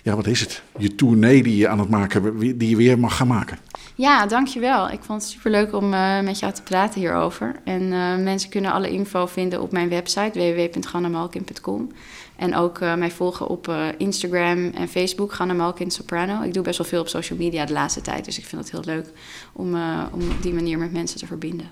ja 0.02 0.16
wat 0.16 0.28
is 0.28 0.40
het? 0.40 0.62
Je 0.78 0.96
tournee 0.96 1.44
die 1.44 1.58
je 1.58 1.68
aan 1.68 1.80
het 1.80 1.90
maken, 1.90 2.40
die 2.58 2.70
je 2.70 2.76
weer 2.76 3.00
mag 3.00 3.16
gaan 3.16 3.28
maken. 3.28 3.58
Ja, 3.96 4.26
dankjewel. 4.26 4.90
Ik 4.90 5.00
vond 5.04 5.22
het 5.22 5.32
superleuk 5.32 5.74
om 5.74 5.94
uh, 5.94 6.22
met 6.22 6.40
jou 6.40 6.54
te 6.54 6.62
praten 6.62 7.00
hierover. 7.00 7.56
En 7.64 7.82
uh, 7.82 8.18
mensen 8.18 8.50
kunnen 8.50 8.72
alle 8.72 8.90
info 8.90 9.26
vinden 9.26 9.62
op 9.62 9.72
mijn 9.72 9.90
website 9.90 10.40
www.gannamalkin.com. 10.40 11.92
En 12.42 12.56
ook 12.56 12.80
uh, 12.80 12.96
mij 12.96 13.12
volgen 13.12 13.48
op 13.48 13.74
Instagram 13.98 14.70
en 14.70 14.88
Facebook, 14.88 15.34
Ganna 15.34 15.54
Malkin 15.54 15.92
Soprano. 15.92 16.42
Ik 16.42 16.54
doe 16.54 16.64
best 16.64 16.78
wel 16.78 16.88
veel 16.88 17.02
op 17.02 17.08
social 17.08 17.40
media 17.40 17.66
de 17.66 17.74
laatste 17.74 18.02
tijd, 18.02 18.26
dus 18.26 18.38
ik 18.38 18.46
vind 18.46 18.62
het 18.62 18.72
heel 18.72 18.94
leuk 18.94 19.12
om, 19.54 19.74
om 20.12 20.22
op 20.32 20.42
die 20.42 20.54
manier 20.54 20.78
met 20.78 20.92
mensen 20.92 21.20
te 21.20 21.26
verbinden. 21.26 21.70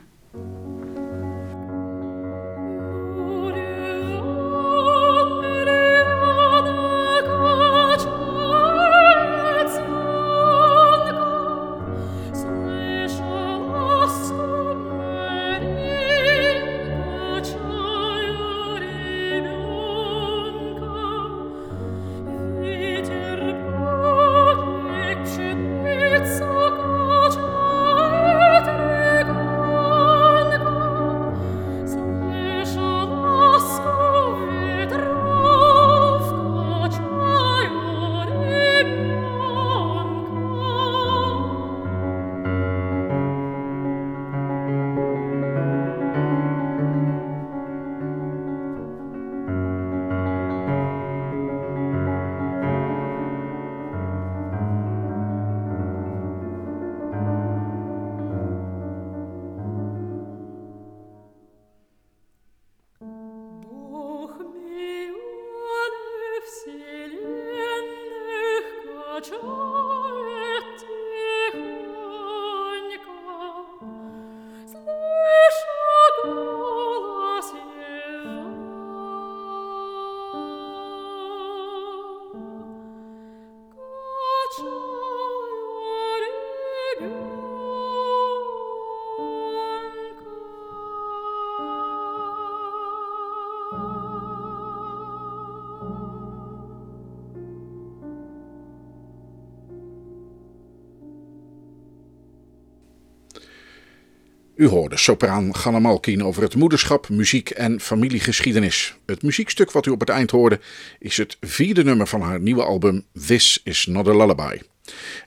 U 104.60 104.68
hoorde 104.68 104.98
sopraan 104.98 105.56
Ganna 105.56 105.80
Malkin 105.80 106.24
over 106.24 106.42
het 106.42 106.56
moederschap, 106.56 107.10
muziek 107.10 107.50
en 107.50 107.80
familiegeschiedenis. 107.80 108.96
Het 109.06 109.22
muziekstuk 109.22 109.72
wat 109.72 109.86
u 109.86 109.92
op 109.92 110.00
het 110.00 110.10
eind 110.10 110.32
hoorde 110.32 110.60
is 111.00 111.18
het 111.18 111.38
vierde 111.42 111.84
nummer 111.84 112.08
van 112.08 112.22
haar 112.22 112.40
nieuwe 112.40 112.64
album 112.64 113.06
This 113.26 113.62
Is 113.64 113.86
Not 113.86 114.08
a 114.08 114.18
Lullaby. 114.18 114.60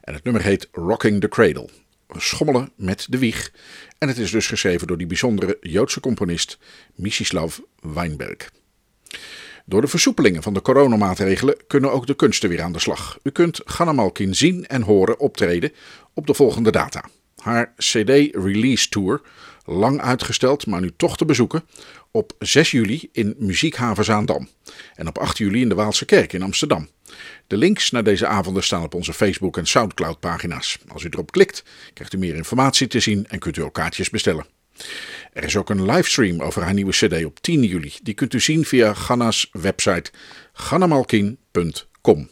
En 0.01 0.13
het 0.13 0.23
nummer 0.23 0.43
heet 0.43 0.67
Rocking 0.71 1.21
the 1.21 1.27
Cradle. 1.27 1.69
Schommelen 2.17 2.71
met 2.75 3.05
de 3.09 3.17
wieg. 3.17 3.51
En 3.97 4.07
het 4.07 4.17
is 4.17 4.31
dus 4.31 4.47
geschreven 4.47 4.87
door 4.87 4.97
die 4.97 5.07
bijzondere 5.07 5.57
Joodse 5.61 5.99
componist 5.99 6.57
Misislav 6.95 7.57
Weinberg. 7.79 8.51
Door 9.65 9.81
de 9.81 9.87
versoepelingen 9.87 10.43
van 10.43 10.53
de 10.53 10.61
coronamaatregelen 10.61 11.57
kunnen 11.67 11.91
ook 11.91 12.07
de 12.07 12.15
kunsten 12.15 12.49
weer 12.49 12.61
aan 12.61 12.73
de 12.73 12.79
slag. 12.79 13.19
U 13.23 13.29
kunt 13.29 13.61
Ganna 13.65 13.93
Malkin 13.93 14.35
zien 14.35 14.67
en 14.67 14.81
horen 14.81 15.19
optreden 15.19 15.71
op 16.13 16.27
de 16.27 16.33
volgende 16.33 16.71
data 16.71 17.03
haar 17.43 17.73
CD-release 17.77 18.89
tour, 18.89 19.21
lang 19.65 20.01
uitgesteld, 20.01 20.67
maar 20.67 20.81
nu 20.81 20.91
toch 20.97 21.17
te 21.17 21.25
bezoeken, 21.25 21.63
op 22.11 22.35
6 22.39 22.71
juli 22.71 23.09
in 23.11 23.35
Muziekhaven 23.37 24.03
Zaandam 24.03 24.49
en 24.95 25.07
op 25.07 25.17
8 25.17 25.37
juli 25.37 25.61
in 25.61 25.69
de 25.69 25.75
Waalse 25.75 26.05
Kerk 26.05 26.33
in 26.33 26.41
Amsterdam. 26.41 26.89
De 27.47 27.57
links 27.57 27.91
naar 27.91 28.03
deze 28.03 28.27
avonden 28.27 28.63
staan 28.63 28.83
op 28.83 28.93
onze 28.93 29.13
Facebook 29.13 29.57
en 29.57 29.67
Soundcloud 29.67 30.19
pagina's. 30.19 30.77
Als 30.87 31.03
u 31.03 31.07
erop 31.11 31.31
klikt, 31.31 31.63
krijgt 31.93 32.13
u 32.13 32.17
meer 32.17 32.35
informatie 32.35 32.87
te 32.87 32.99
zien 32.99 33.27
en 33.27 33.39
kunt 33.39 33.57
u 33.57 33.61
ook 33.61 33.73
kaartjes 33.73 34.09
bestellen. 34.09 34.45
Er 35.33 35.43
is 35.43 35.55
ook 35.55 35.69
een 35.69 35.85
livestream 35.85 36.41
over 36.41 36.63
haar 36.63 36.73
nieuwe 36.73 36.91
CD 36.91 37.25
op 37.25 37.39
10 37.39 37.63
juli. 37.63 37.93
Die 38.03 38.13
kunt 38.13 38.33
u 38.33 38.39
zien 38.39 38.65
via 38.65 38.93
Ganna's 38.93 39.49
website 39.51 40.11
gannamalkin.com. 40.53 42.29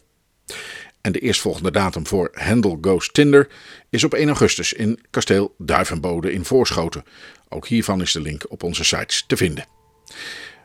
En 1.01 1.11
de 1.11 1.19
eerstvolgende 1.19 1.71
datum 1.71 2.07
voor 2.07 2.29
Handel 2.33 2.77
Goes 2.81 3.11
Tinder 3.11 3.47
is 3.89 4.03
op 4.03 4.13
1 4.13 4.27
augustus 4.27 4.73
in 4.73 4.99
kasteel 5.09 5.55
Duivenbode 5.57 6.33
in 6.33 6.45
Voorschoten. 6.45 7.03
Ook 7.49 7.67
hiervan 7.67 8.01
is 8.01 8.11
de 8.11 8.21
link 8.21 8.45
op 8.49 8.63
onze 8.63 8.83
sites 8.83 9.23
te 9.27 9.37
vinden. 9.37 9.65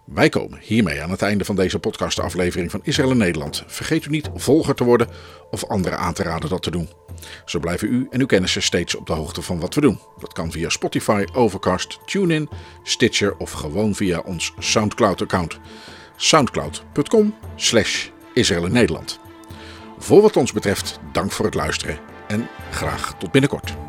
Wij 0.07 0.29
komen 0.29 0.59
hiermee 0.63 1.03
aan 1.03 1.11
het 1.11 1.23
einde 1.23 1.45
van 1.45 1.57
deze 1.57 1.79
podcastaflevering 1.79 2.71
van 2.71 2.81
Israël 2.83 3.11
en 3.11 3.17
Nederland. 3.17 3.65
Vergeet 3.67 4.05
u 4.05 4.11
niet 4.11 4.31
volger 4.35 4.75
te 4.75 4.85
worden 4.85 5.09
of 5.51 5.65
anderen 5.65 5.99
aan 5.99 6.15
te 6.15 6.23
raden 6.23 6.49
dat 6.49 6.63
te 6.63 6.71
doen. 6.71 6.89
Zo 7.45 7.59
blijven 7.59 7.93
u 7.93 8.07
en 8.11 8.21
uw 8.21 8.27
kennissen 8.27 8.63
steeds 8.63 8.95
op 8.95 9.07
de 9.07 9.13
hoogte 9.13 9.43
van 9.43 9.61
wat 9.61 9.75
we 9.75 9.81
doen. 9.81 10.01
Dat 10.19 10.33
kan 10.33 10.53
via 10.53 10.69
Spotify, 10.69 11.25
Overcast, 11.33 11.99
TuneIn, 12.07 12.49
Stitcher 12.83 13.37
of 13.37 13.53
gewoon 13.53 13.95
via 13.95 14.19
ons 14.19 14.53
Soundcloud-account. 14.59 15.59
soundcloud.com 16.17 17.35
slash 17.57 18.09
Nederland. 18.35 19.26
Voor 19.99 20.23
wat 20.23 20.37
ons 20.37 20.53
betreft, 20.53 20.99
dank 21.13 21.33
voor 21.33 21.45
het 21.45 21.55
luisteren 21.55 21.99
en 22.29 22.49
graag 22.71 23.15
tot 23.19 23.31
binnenkort. 23.31 23.86